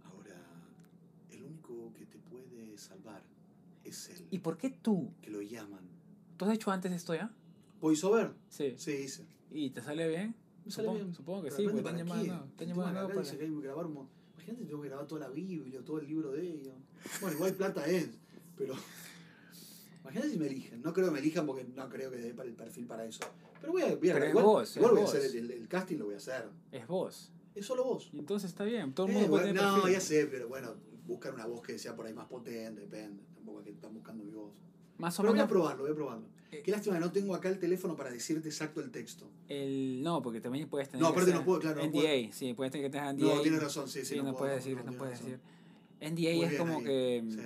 Ahora, 0.04 0.40
el 1.30 1.42
único 1.42 1.92
que 1.94 2.06
te 2.06 2.18
puede 2.18 2.78
salvar 2.78 3.22
es 3.84 4.08
él. 4.08 4.26
¿Y 4.30 4.38
por 4.38 4.56
qué 4.56 4.70
tú? 4.70 5.12
Que 5.20 5.30
lo 5.30 5.42
llaman. 5.42 5.80
¿Tú 6.38 6.46
has 6.46 6.52
hecho 6.54 6.70
antes 6.70 6.90
esto 6.92 7.14
ya? 7.14 7.30
¿Voiceover? 7.80 8.32
Sí. 8.48 8.74
Sí, 8.78 8.92
hice. 8.92 9.26
¿Y 9.50 9.70
te 9.70 9.82
sale 9.82 10.08
bien? 10.08 10.34
Sale 10.70 10.86
Supongo, 10.88 11.04
bien. 11.04 11.14
supongo 11.14 11.42
que 11.42 11.48
Pero 11.48 11.56
sí, 11.56 11.62
porque 11.64 11.78
están 11.78 11.94
quién. 11.94 12.06
están 12.06 12.18
para... 12.26 12.26
que 13.36 13.44
hay 13.44 13.50
que 13.50 13.60
grabar 13.62 13.88
mo- 13.88 14.08
Imagínate, 14.34 14.64
tengo 14.64 14.82
que 14.82 14.88
grabar 14.88 15.06
toda 15.06 15.20
la 15.20 15.28
Biblia, 15.28 15.80
todo 15.84 15.98
el 16.00 16.06
libro 16.06 16.32
de 16.32 16.42
ellos. 16.42 16.74
Bueno, 17.20 17.36
igual 17.36 17.54
plata 17.54 17.86
es, 17.86 18.08
pero. 18.56 18.74
Imagínate 20.02 20.30
si 20.30 20.38
me 20.38 20.46
eligen. 20.46 20.82
No 20.82 20.92
creo 20.92 21.06
que 21.06 21.12
me 21.12 21.18
elijan 21.18 21.46
porque 21.46 21.64
no 21.64 21.88
creo 21.88 22.10
que 22.10 22.16
dé 22.16 22.34
para 22.34 22.48
el 22.48 22.54
perfil 22.54 22.86
para 22.86 23.04
eso. 23.04 23.20
Pero 23.60 23.72
voy 23.72 23.82
a, 23.82 23.94
voy 23.96 24.08
a 24.10 24.14
Pero 24.14 24.24
es 24.24 24.30
igual, 24.30 24.44
vos, 24.44 24.76
igual 24.76 24.90
es 24.90 24.94
voy 24.94 25.00
a 25.02 25.04
vos. 25.04 25.14
hacer 25.14 25.30
el, 25.36 25.36
el- 25.36 25.50
el 25.62 25.68
casting, 25.68 25.96
lo 25.98 26.06
voy 26.06 26.14
a 26.14 26.18
hacer. 26.18 26.48
Es 26.72 26.86
vos. 26.86 27.30
Es 27.54 27.66
solo 27.66 27.84
vos. 27.84 28.08
Y 28.12 28.18
entonces 28.18 28.50
está 28.50 28.64
bien, 28.64 28.94
todo 28.94 29.06
el 29.06 29.12
Eh, 29.12 29.14
mundo 29.16 29.28
puede 29.30 29.42
bueno, 29.44 29.58
tener 29.58 29.70
no, 29.70 29.74
perfil. 29.82 29.92
ya 29.92 30.00
sé, 30.00 30.26
pero 30.26 30.48
bueno, 30.48 30.74
buscar 31.06 31.34
una 31.34 31.46
voz 31.46 31.60
que 31.62 31.78
sea 31.78 31.94
por 31.94 32.06
ahí 32.06 32.14
más 32.14 32.26
potente, 32.28 32.80
depende. 32.80 33.22
Tampoco 33.34 33.58
es 33.60 33.64
que 33.66 33.72
están 33.72 33.92
buscando 33.92 34.24
mi 34.24 34.32
voz. 34.32 34.52
Más 35.01 35.18
o 35.18 35.22
Pero 35.22 35.32
voy 35.32 35.40
a 35.40 35.42
menos 35.44 35.51
probarlo, 35.51 35.82
voy 35.84 35.92
a 35.92 35.94
probarlo. 35.94 36.26
Eh, 36.53 36.62
Qué 36.64 36.70
lástima 36.72 36.98
no 36.98 37.11
tengo 37.12 37.34
acá 37.34 37.48
el 37.48 37.59
teléfono 37.59 37.94
para 37.96 38.11
decirte 38.11 38.48
exacto 38.48 38.80
el 38.80 38.90
texto. 38.90 39.30
el... 39.48 40.03
No, 40.03 40.20
porque 40.20 40.40
también 40.40 40.68
puedes 40.68 40.88
tener... 40.88 41.03
No, 41.03 41.09
aparte 41.09 41.32
no 41.32 41.44
puedo, 41.44 41.61
claro, 41.61 41.80
no 41.80 41.86
NDA, 41.88 41.92
puedo. 42.01 42.32
sí, 42.32 42.55
puedes 42.55 42.72
tener 42.72 42.90
que 42.90 42.98
tener 42.98 43.14
NDA. 43.14 43.34
No, 43.36 43.40
tienes 43.40 43.62
razón, 43.62 43.88
sí, 43.88 44.01
sí. 44.01 44.07
Sí, 44.07 44.16
no, 44.16 44.22
puedo, 44.24 44.38
puedes 44.38 44.57
decir, 44.57 44.76
no, 44.76 44.82
tienes 44.82 44.98
puedes 44.98 45.20
decir. 45.20 45.40
NDA 46.01 46.34
Muy 46.36 46.44
es 46.44 46.59
como 46.59 46.78
ahí, 46.78 46.84
que... 46.84 47.24
sí. 47.30 47.38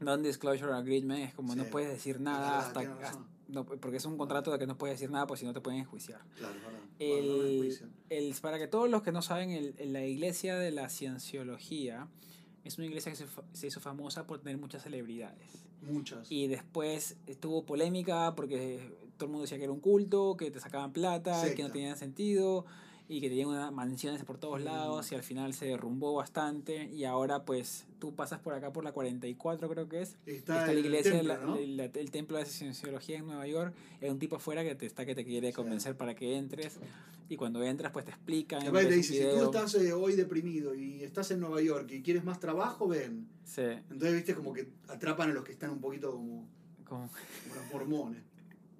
Non-disclosure 0.00 0.72
agreement 0.74 1.24
es 1.28 1.34
como 1.34 1.54
no 1.56 1.64
Sí. 1.64 1.70
puedes 1.72 1.88
decir 1.90 2.20
nada 2.20 2.58
hasta... 2.58 2.80
hasta- 2.80 3.24
no, 3.48 3.64
porque 3.64 3.96
es 3.98 4.04
un 4.04 4.18
contrato 4.18 4.50
de 4.52 4.58
que 4.58 4.66
no 4.66 4.76
puedes 4.76 4.98
decir 4.98 5.08
nada, 5.10 5.26
pues 5.26 5.38
si 5.40 5.46
no 5.46 5.52
te 5.52 5.60
pueden 5.60 5.80
enjuiciar. 5.80 6.20
Claro, 6.36 6.54
no 6.56 6.68
me 6.98 7.18
El, 7.18 7.78
el- 8.10 8.34
para 8.42 8.58
que 8.58 8.66
todos 8.66 8.90
los 8.90 9.02
que 9.02 9.12
no 9.12 9.22
saben, 9.22 9.50
el, 9.50 9.74
la 9.92 10.04
iglesia 10.04 10.56
de 10.56 10.72
la 10.72 10.88
cienciología 10.88 12.08
es 12.64 12.76
una 12.78 12.88
iglesia 12.88 13.12
que 13.12 13.16
se, 13.16 13.26
se 13.52 13.66
hizo 13.68 13.80
famosa 13.80 14.26
por 14.26 14.40
tener 14.40 14.58
muchas 14.58 14.82
celebridades. 14.82 15.64
Muchas. 15.82 16.30
Y 16.30 16.46
después 16.48 17.16
tuvo 17.40 17.64
polémica 17.64 18.34
porque 18.34 18.80
todo 19.16 19.26
el 19.26 19.30
mundo 19.30 19.42
decía 19.42 19.58
que 19.58 19.64
era 19.64 19.72
un 19.72 19.80
culto, 19.80 20.36
que 20.36 20.50
te 20.50 20.60
sacaban 20.60 20.92
plata, 20.92 21.32
que 21.42 21.48
no 21.48 21.54
Secta. 21.68 21.72
tenía 21.72 21.96
sentido 21.96 22.66
y 23.08 23.20
que 23.20 23.28
tenían 23.28 23.48
unas 23.48 23.70
mansiones 23.72 24.24
por 24.24 24.36
todos 24.36 24.60
Mm. 24.60 24.64
lados 24.64 25.12
y 25.12 25.14
al 25.14 25.22
final 25.22 25.54
se 25.54 25.66
derrumbó 25.66 26.14
bastante 26.14 26.90
y 26.92 27.04
ahora 27.04 27.44
pues 27.44 27.86
tú 28.00 28.12
pasas 28.14 28.40
por 28.40 28.52
acá 28.52 28.72
por 28.72 28.82
la 28.82 28.90
44 28.90 29.68
creo 29.68 29.88
que 29.88 30.02
es 30.02 30.16
Está, 30.26 30.54
está 30.58 30.66
la 30.66 30.72
el 30.72 30.78
iglesia, 30.80 31.12
templo, 31.12 31.34
la- 31.34 31.40
¿no? 31.40 31.56
la- 31.56 31.84
el 31.84 32.10
templo 32.10 32.36
de 32.36 32.46
cienciología 32.46 33.18
en 33.18 33.26
Nueva 33.26 33.46
York, 33.46 33.74
es 34.00 34.10
un 34.10 34.18
tipo 34.18 34.36
afuera 34.36 34.64
que 34.64 34.74
te 34.74 34.86
está 34.86 35.06
que 35.06 35.14
te 35.14 35.24
quiere 35.24 35.48
Sí. 35.50 35.54
convencer 35.54 35.96
para 35.96 36.16
que 36.16 36.36
entres 36.36 36.80
y 37.28 37.36
cuando 37.36 37.62
entras 37.62 37.92
pues 37.92 38.04
te 38.04 38.10
explican. 38.12 38.62
Te 38.62 38.70
ves 38.70 38.88
dice, 38.88 39.30
si 39.30 39.36
tú 39.38 39.44
estás 39.44 39.74
eh, 39.74 39.92
hoy 39.92 40.14
deprimido 40.14 40.74
y 40.74 41.02
estás 41.02 41.30
en 41.30 41.40
Nueva 41.40 41.60
York 41.60 41.90
y 41.92 42.02
quieres 42.02 42.24
más 42.24 42.38
trabajo, 42.40 42.86
ven. 42.88 43.28
Sí, 43.44 43.62
Entonces, 43.62 44.14
viste, 44.14 44.34
como 44.34 44.52
que 44.52 44.68
atrapan 44.88 45.30
a 45.30 45.34
los 45.34 45.44
que 45.44 45.52
están 45.52 45.70
un 45.70 45.80
poquito 45.80 46.12
como, 46.12 46.48
como, 46.84 47.08
como 47.08 47.54
los 47.54 47.72
mormones. 47.72 48.22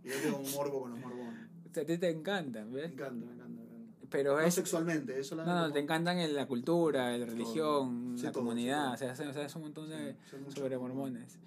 Y 0.04 0.08
yo 0.08 0.14
tengo 0.22 0.38
un 0.38 0.50
morbo 0.52 0.82
con 0.82 0.90
los 0.92 1.00
mormones. 1.00 1.40
a 1.76 1.84
ti 1.84 1.98
te 1.98 2.10
encantan, 2.10 2.72
Me 2.72 2.80
¿ves? 2.80 2.92
encanta, 2.92 3.26
me 3.26 3.32
encanta. 3.32 3.48
me 3.48 3.62
encanta. 3.64 4.06
Pero 4.08 4.34
No 4.34 4.40
es... 4.40 4.54
sexualmente, 4.54 5.18
eso 5.18 5.34
No, 5.34 5.44
no, 5.44 5.72
te 5.72 5.80
encantan 5.80 6.18
en 6.18 6.34
la 6.34 6.46
cultura, 6.46 7.16
la 7.18 7.26
religión, 7.26 8.14
Sí, 8.16 8.24
la 8.24 8.32
todo, 8.32 8.42
comunidad, 8.44 8.90
sí, 8.90 8.94
o 8.94 8.98
sea, 8.98 9.16
sabes 9.16 9.34
sabes 9.34 9.54
un 9.56 9.62
montón 9.62 9.88
de... 9.90 10.16
sobre 10.54 10.78
mormones. 10.78 11.38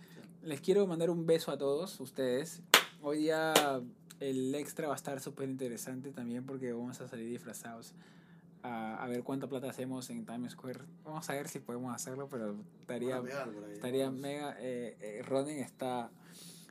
Les 0.43 0.61
quiero 0.61 0.85
mandar 0.85 1.09
un 1.09 1.25
beso 1.25 1.51
a 1.51 1.57
todos 1.57 1.99
ustedes. 1.99 2.61
Hoy 3.01 3.19
día 3.19 3.53
el 4.19 4.53
extra 4.55 4.87
va 4.87 4.93
a 4.93 4.97
estar 4.97 5.19
súper 5.19 5.49
interesante 5.49 6.11
también 6.11 6.45
porque 6.45 6.73
vamos 6.73 6.99
a 7.01 7.07
salir 7.07 7.29
disfrazados 7.29 7.93
a, 8.63 9.03
a 9.03 9.07
ver 9.07 9.23
cuánta 9.23 9.47
plata 9.47 9.69
hacemos 9.69 10.09
en 10.09 10.25
Times 10.25 10.53
Square. 10.53 10.81
Vamos 11.05 11.29
a 11.29 11.33
ver 11.33 11.47
si 11.47 11.59
podemos 11.59 11.93
hacerlo, 11.93 12.27
pero 12.29 12.55
estaría, 12.81 13.21
estaría 13.71 14.11
mega... 14.11 14.55
Eh, 14.59 14.97
eh, 14.99 15.21
Ronen 15.23 15.59
está... 15.59 16.11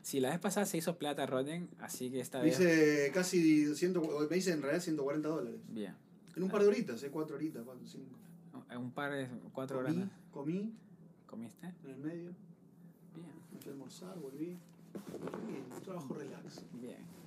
Si 0.02 0.20
la 0.20 0.30
vez 0.30 0.38
pasada 0.38 0.64
se 0.64 0.78
hizo 0.78 0.96
plata 0.96 1.26
Ronen, 1.26 1.68
así 1.80 2.10
que 2.10 2.20
esta 2.20 2.40
vez... 2.40 2.58
dice 2.58 3.10
casi 3.12 3.74
100, 3.74 3.94
me 4.30 4.36
dice 4.36 4.52
en 4.52 4.62
realidad 4.62 4.82
140 4.82 5.28
dólares. 5.28 5.60
Bien. 5.68 5.94
En 6.36 6.42
un 6.42 6.50
par 6.50 6.62
de 6.62 6.68
horitas, 6.68 7.02
¿eh? 7.02 7.10
Cuatro 7.10 7.36
horitas, 7.36 7.62
cuatro, 7.64 7.86
cinco. 7.86 8.16
Un 8.76 8.92
par 8.92 9.12
de... 9.12 9.28
Cuatro 9.52 9.78
horas. 9.78 9.94
Comí, 9.94 10.04
¿no? 10.04 10.10
comí 10.30 10.72
¿Comiste? 11.26 11.66
en 11.84 11.90
el 11.90 11.96
medio, 11.98 12.34
Bien. 13.14 13.32
me 13.52 13.58
fui 13.58 13.70
a 13.70 13.72
almorzar, 13.72 14.18
volví. 14.18 14.58
Bien, 15.46 15.64
trabajo 15.84 16.14
relax. 16.14 16.62
Bien. 16.72 17.17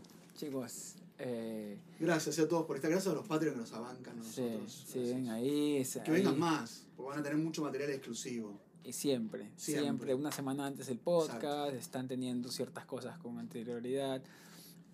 Chicos, 0.46 0.96
eh, 1.20 1.78
Gracias 2.00 2.40
a 2.40 2.48
todos 2.48 2.66
por 2.66 2.76
estar. 2.76 2.90
Gracias 2.90 3.14
a 3.14 3.16
los 3.16 3.28
Patreons 3.28 3.54
que 3.56 3.62
nos 3.62 3.74
abancan 3.74 4.20
a 4.20 4.24
sí, 4.24 4.42
nosotros. 4.42 4.86
sí, 4.88 5.00
ven 5.00 5.30
ahí. 5.30 5.84
Que 6.04 6.12
ahí, 6.12 6.18
vengan 6.18 6.40
más, 6.40 6.88
porque 6.98 7.10
van 7.12 7.20
a 7.20 7.24
tener 7.24 7.38
mucho 7.38 7.62
material 7.62 7.92
exclusivo. 7.92 8.60
Y 8.84 8.92
siempre, 8.92 9.52
siempre, 9.56 9.84
Siempre. 9.84 10.16
una 10.16 10.32
semana 10.32 10.66
antes 10.66 10.88
del 10.88 10.98
podcast, 10.98 11.36
Exacto. 11.44 11.76
están 11.78 12.08
teniendo 12.08 12.50
ciertas 12.50 12.86
cosas 12.86 13.20
con 13.20 13.38
anterioridad. 13.38 14.24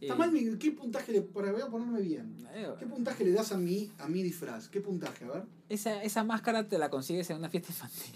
Está 0.02 0.14
Eh, 0.16 0.18
mal, 0.18 0.32
mi- 0.34 0.58
¿qué 0.58 0.72
puntaje 0.72 1.14
le. 1.14 1.22
Para, 1.22 1.54
voy 1.54 1.62
a 1.62 1.68
ponerme 1.68 2.02
bien. 2.02 2.46
eh, 2.54 2.68
¿Qué 2.78 2.86
puntaje 2.86 3.24
le 3.24 3.32
das 3.32 3.54
a 3.54 3.58
mi, 3.58 3.90
a 4.00 4.10
mi 4.10 4.22
disfraz? 4.24 4.68
¿Qué 4.68 4.82
puntaje? 4.82 5.24
A 5.24 5.30
ver. 5.30 5.44
esa, 5.70 6.04
esa 6.04 6.26
máscara 6.26 6.68
te 6.68 6.78
la 6.78 6.90
consigues 6.90 7.30
en 7.30 7.38
una 7.38 7.48
fiesta 7.50 7.72
infantil. 7.72 8.14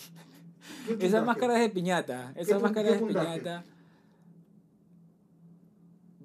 ¿Qué 1.00 1.08
Esa 1.08 1.22
máscara 1.24 1.56
es 1.56 1.62
de 1.62 1.70
piñata. 1.70 2.34
Esa 2.36 2.60
máscara 2.60 2.90
es 2.90 3.00
de 3.00 3.08
piñata. 3.08 3.64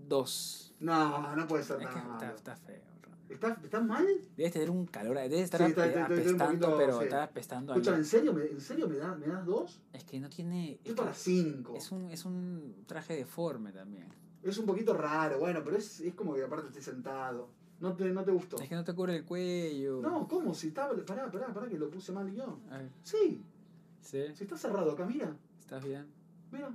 Dos. 0.09 0.66
No, 0.81 1.35
no 1.37 1.47
puede 1.47 1.65
ser 1.65 1.81
Es 1.81 1.89
que 1.89 1.95
nada 1.97 2.35
está, 2.35 2.57
feo. 2.57 2.83
Ron. 3.03 3.15
¿Está, 3.29 3.59
¿Está 3.65 3.81
mal? 3.81 4.07
Debes 4.37 4.53
tener 4.53 4.71
un 4.71 4.87
calor, 4.87 5.17
debes 5.17 5.41
estar 5.43 5.61
Sí, 5.63 5.67
está- 5.71 6.05
apestando, 6.05 6.47
poquito, 6.47 6.77
pero 6.77 6.99
sí. 6.99 7.05
estás 7.05 7.29
apestando 7.29 7.73
a 7.73 7.77
Escúchame, 7.77 7.99
¿en 7.99 8.05
serio 8.05 8.33
me, 8.33 8.45
en 8.45 8.61
serio 8.61 8.89
me, 8.89 8.97
da- 8.97 9.15
me 9.15 9.27
das 9.27 9.45
dos? 9.45 9.81
Es 9.93 10.05
que 10.05 10.21
no 10.21 10.29
tiene. 10.29 10.79
Es 10.85 10.93
para 10.95 11.13
cinco. 11.15 11.75
es 11.77 11.91
un, 11.91 12.11
es 12.11 12.25
un 12.25 12.85
traje 12.87 13.17
deforme 13.17 13.73
también. 13.73 14.07
Es 14.43 14.59
un 14.59 14.67
poquito 14.67 14.95
raro, 14.95 15.39
bueno, 15.41 15.61
pero 15.65 15.77
es, 15.77 16.01
es 16.01 16.15
como 16.15 16.35
que 16.35 16.45
aparte 16.45 16.69
estoy 16.69 16.83
sentado. 16.83 17.49
¿No 17.81 17.95
te, 17.95 18.05
no 18.11 18.25
te 18.25 18.31
gustó? 18.31 18.57
Es 18.59 18.69
que 18.69 18.75
no 18.75 18.85
te 18.85 18.95
cubre 18.95 19.17
el 19.17 19.25
cuello. 19.25 20.01
No, 20.01 20.27
¿cómo? 20.29 20.55
Si 20.55 20.69
está. 20.69 20.89
Pará, 21.05 21.31
pará, 21.31 21.53
pará, 21.53 21.69
que 21.69 21.77
lo 21.79 21.91
puse 21.91 22.13
mal 22.13 22.33
yo. 22.33 22.59
A 22.71 22.79
ver, 22.79 22.89
Sí, 23.03 23.43
¿sí? 24.01 24.25
si 24.35 24.45
está 24.45 24.57
cerrado 24.57 24.93
acá, 24.93 25.05
mira. 25.05 25.37
¿Estás 25.61 25.85
bien? 25.85 26.07
Mira. 26.53 26.71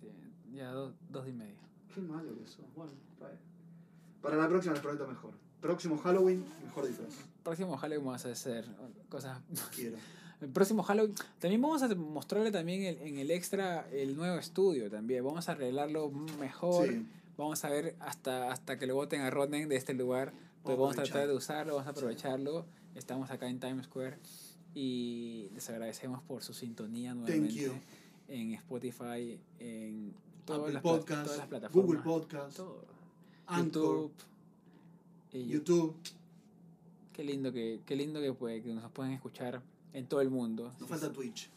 Sí, 0.00 0.10
ya 0.52 0.70
do- 0.72 0.92
dos 1.08 1.28
y 1.28 1.32
medio. 1.32 1.54
Qué 1.94 2.00
malo 2.00 2.36
que 2.38 2.46
sos. 2.46 2.64
Bueno, 2.76 2.92
está 3.12 3.28
bien. 3.28 3.38
Para 4.22 4.36
la 4.36 4.48
próxima 4.48 4.74
les 4.74 4.82
prometo 4.82 5.06
mejor. 5.06 5.32
Próximo 5.60 5.96
Halloween, 5.98 6.44
mejor 6.64 6.86
disfraz. 6.86 7.14
Próximo 7.42 7.76
Halloween 7.76 8.04
vamos 8.06 8.24
a 8.26 8.30
hacer 8.32 8.66
cosas. 9.08 9.38
Quiero. 9.74 9.96
El 10.40 10.50
próximo 10.50 10.82
Halloween. 10.82 11.14
También 11.38 11.62
vamos 11.62 11.82
a 11.82 11.94
mostrarle 11.94 12.50
también 12.50 12.82
el- 12.82 12.98
en 13.08 13.18
el 13.18 13.30
extra 13.30 13.88
el 13.92 14.14
nuevo 14.16 14.36
estudio 14.38 14.90
también. 14.90 15.24
Vamos 15.24 15.48
a 15.48 15.52
arreglarlo 15.52 16.10
mejor. 16.10 16.88
Sí. 16.88 17.06
Vamos 17.38 17.64
a 17.64 17.70
ver 17.70 17.96
hasta, 18.00 18.52
hasta 18.52 18.78
que 18.78 18.86
lo 18.86 18.94
voten 18.94 19.22
a 19.22 19.30
Ronen 19.30 19.68
de 19.68 19.76
este 19.76 19.94
lugar. 19.94 20.32
Pues 20.62 20.76
Vamos 20.76 20.96
vamos 20.96 20.98
a 20.98 21.02
tratar 21.12 21.28
de 21.28 21.34
usarlo, 21.34 21.74
vamos 21.74 21.86
a 21.86 21.90
aprovecharlo. 21.90 22.66
Estamos 22.94 23.30
acá 23.30 23.48
en 23.48 23.58
Times 23.60 23.86
Square 23.86 24.18
y 24.74 25.48
les 25.54 25.68
agradecemos 25.70 26.22
por 26.22 26.42
su 26.42 26.52
sintonía 26.52 27.10
Thank 27.10 27.20
nuevamente 27.20 27.54
you. 27.54 27.72
en 28.28 28.54
Spotify, 28.54 29.38
en 29.60 30.14
todas 30.44 30.60
Apple 30.68 30.80
Podcast, 30.80 31.24
todas 31.24 31.38
las 31.38 31.46
plataformas. 31.48 31.86
Google 31.86 32.02
Podcast, 32.02 32.56
todo. 32.56 32.84
Anchor, 33.46 34.10
YouTube. 35.32 35.46
YouTube. 35.48 35.94
Qué 37.12 37.24
lindo 37.24 37.52
que, 37.52 37.80
qué 37.86 37.96
lindo 37.96 38.20
que, 38.20 38.32
puede, 38.32 38.62
que 38.62 38.72
nos 38.74 38.90
pueden 38.90 39.12
escuchar 39.12 39.62
en 39.92 40.06
todo 40.06 40.20
el 40.20 40.30
mundo. 40.30 40.72
Nos 40.80 40.88
falta 40.88 41.12
Twitch. 41.12 41.48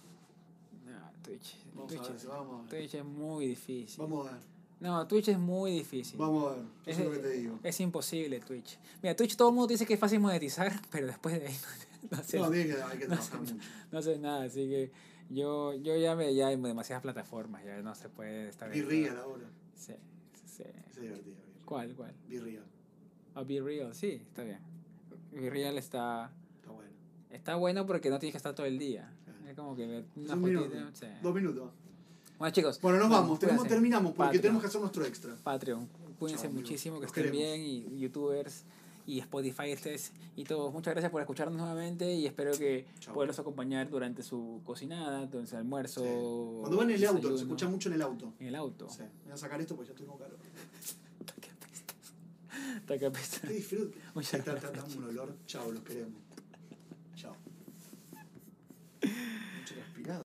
Ah, 0.88 1.12
Twitch. 1.24 1.56
Vamos 1.74 1.88
Twitch, 1.92 2.02
a 2.02 2.10
ver, 2.14 2.28
vamos 2.28 2.60
a 2.60 2.62
ver. 2.62 2.70
Twitch 2.82 2.94
es 2.96 3.06
muy 3.06 3.48
difícil. 3.48 4.00
Vamos 4.00 4.28
a 4.28 4.32
ver. 4.34 4.42
No, 4.80 5.08
Twitch 5.08 5.30
es 5.30 5.40
muy 5.40 5.72
difícil. 5.72 6.20
Vamos 6.20 6.52
a 6.52 6.56
ver. 6.56 6.66
Eso 6.86 6.92
Es, 6.92 6.98
es 7.00 7.06
lo 7.06 7.12
que 7.12 7.18
te 7.20 7.30
digo. 7.32 7.60
es 7.64 7.80
imposible 7.80 8.40
Twitch. 8.42 8.78
Mira, 9.02 9.16
Twitch 9.16 9.36
todo 9.36 9.50
el 9.50 9.56
mundo 9.56 9.68
dice 9.68 9.86
que 9.88 9.96
es 9.96 10.00
fácil 10.00 10.20
monetizar, 10.20 10.72
pero 10.92 11.08
después 11.08 11.40
de 11.40 11.48
ahí 11.48 11.58
no, 12.12 12.24
sé, 12.24 12.38
No, 12.40 12.52
que, 12.52 12.60
hay 12.60 13.00
que 13.00 13.08
no 13.08 13.16
trabajar 13.16 13.40
mucho. 13.40 13.56
no 13.92 14.02
sé 14.02 14.20
nada, 14.20 14.44
así 14.44 14.68
que 14.68 14.92
yo, 15.30 15.74
yo 15.76 15.96
ya 15.98 16.16
me 16.16 16.34
ya 16.34 16.48
hay 16.48 16.56
demasiadas 16.56 17.02
plataformas, 17.02 17.64
ya 17.66 17.82
no 17.82 17.94
se 17.96 18.10
puede 18.10 18.50
estar 18.50 18.70
Be 18.70 18.82
real 18.82 19.18
ahora. 19.18 19.50
Sí, 19.76 19.94
sí. 20.46 20.64
Es 20.90 20.96
divertido. 21.00 21.36
Be 21.36 21.42
Real. 21.42 21.66
¿Cuál, 21.66 21.96
cuál? 21.96 22.14
Be 22.28 22.40
real. 22.40 22.66
Oh, 23.36 23.46
Be 23.46 23.62
Real, 23.62 23.94
sí, 23.94 24.22
está 24.28 24.44
bien. 24.44 24.60
Be 25.32 25.50
Real 25.50 25.78
está, 25.78 26.32
Está 26.56 26.72
bueno. 26.72 26.90
está 27.30 27.56
bueno 27.56 27.86
porque 27.86 28.10
no 28.10 28.18
tienes 28.20 28.34
que 28.34 28.38
estar 28.38 28.56
todo 28.56 28.66
el 28.66 28.80
día. 28.80 29.14
Claro. 29.26 29.40
Es 29.48 29.56
como 29.56 29.76
que 29.76 30.06
una 30.16 30.34
un 30.34 30.42
minuto. 30.42 30.76
sí. 30.94 31.06
Dos 31.22 31.36
minutos. 31.36 31.72
Bueno, 32.40 32.54
chicos. 32.54 32.80
Bueno, 32.82 33.00
nos 33.00 33.10
vamos. 33.10 33.40
Tenemos, 33.40 33.68
terminamos 33.68 34.12
porque 34.14 34.26
Patreon. 34.28 34.42
tenemos 34.42 34.62
que 34.62 34.68
hacer 34.68 34.82
nuestro 34.82 35.06
extra. 35.06 35.36
Patreon. 35.44 35.88
Cuídense 36.18 36.48
amigos. 36.48 36.64
muchísimo, 36.64 37.00
que 37.00 37.06
estén 37.08 37.32
bien 37.32 37.62
y 37.62 38.00
youtubers 38.00 38.64
y 39.08 39.20
Spotify 39.20 39.74
y 40.36 40.44
todos. 40.44 40.72
Muchas 40.74 40.94
gracias 40.94 41.12
por 41.12 41.22
escucharnos 41.22 41.58
nuevamente 41.58 42.14
y 42.14 42.28
espero 42.28 42.52
que 42.52 42.86
poderlos 43.14 43.40
acompañar 43.40 43.90
durante 43.90 44.22
su 44.22 44.62
cocinada, 44.66 45.26
durante 45.26 45.50
su 45.50 45.56
almuerzo. 45.58 46.04
Sí. 46.04 46.10
Cuando 46.62 46.78
van 46.78 46.90
en 46.92 46.98
el 46.98 47.06
auto, 47.06 47.36
se 47.38 47.44
escucha 47.44 47.70
mucho 47.70 47.90
en 47.90 47.96
el 47.96 48.02
auto. 48.02 48.34
En 48.40 48.48
el 48.48 48.56
auto. 48.56 48.90
Sí. 48.90 49.04
Voy 49.24 49.34
a 49.34 49.38
sacar 49.38 49.60
esto 49.62 49.76
porque 49.76 49.88
ya 49.88 49.94
estoy 49.94 50.08
con 50.08 50.18
calor. 50.20 50.38
Taca 52.86 53.10
pesta. 53.12 53.48
Qué 53.48 53.54
disfrute. 53.54 53.98
Muchas 54.14 54.34
Está, 54.36 54.54
está, 54.54 54.70
gracias. 54.70 54.88
está 54.90 55.00
un 55.00 55.10
olor. 55.10 55.36
Chao, 55.46 55.72
los 55.72 55.84
queremos. 55.84 56.22
Chao. 57.16 57.36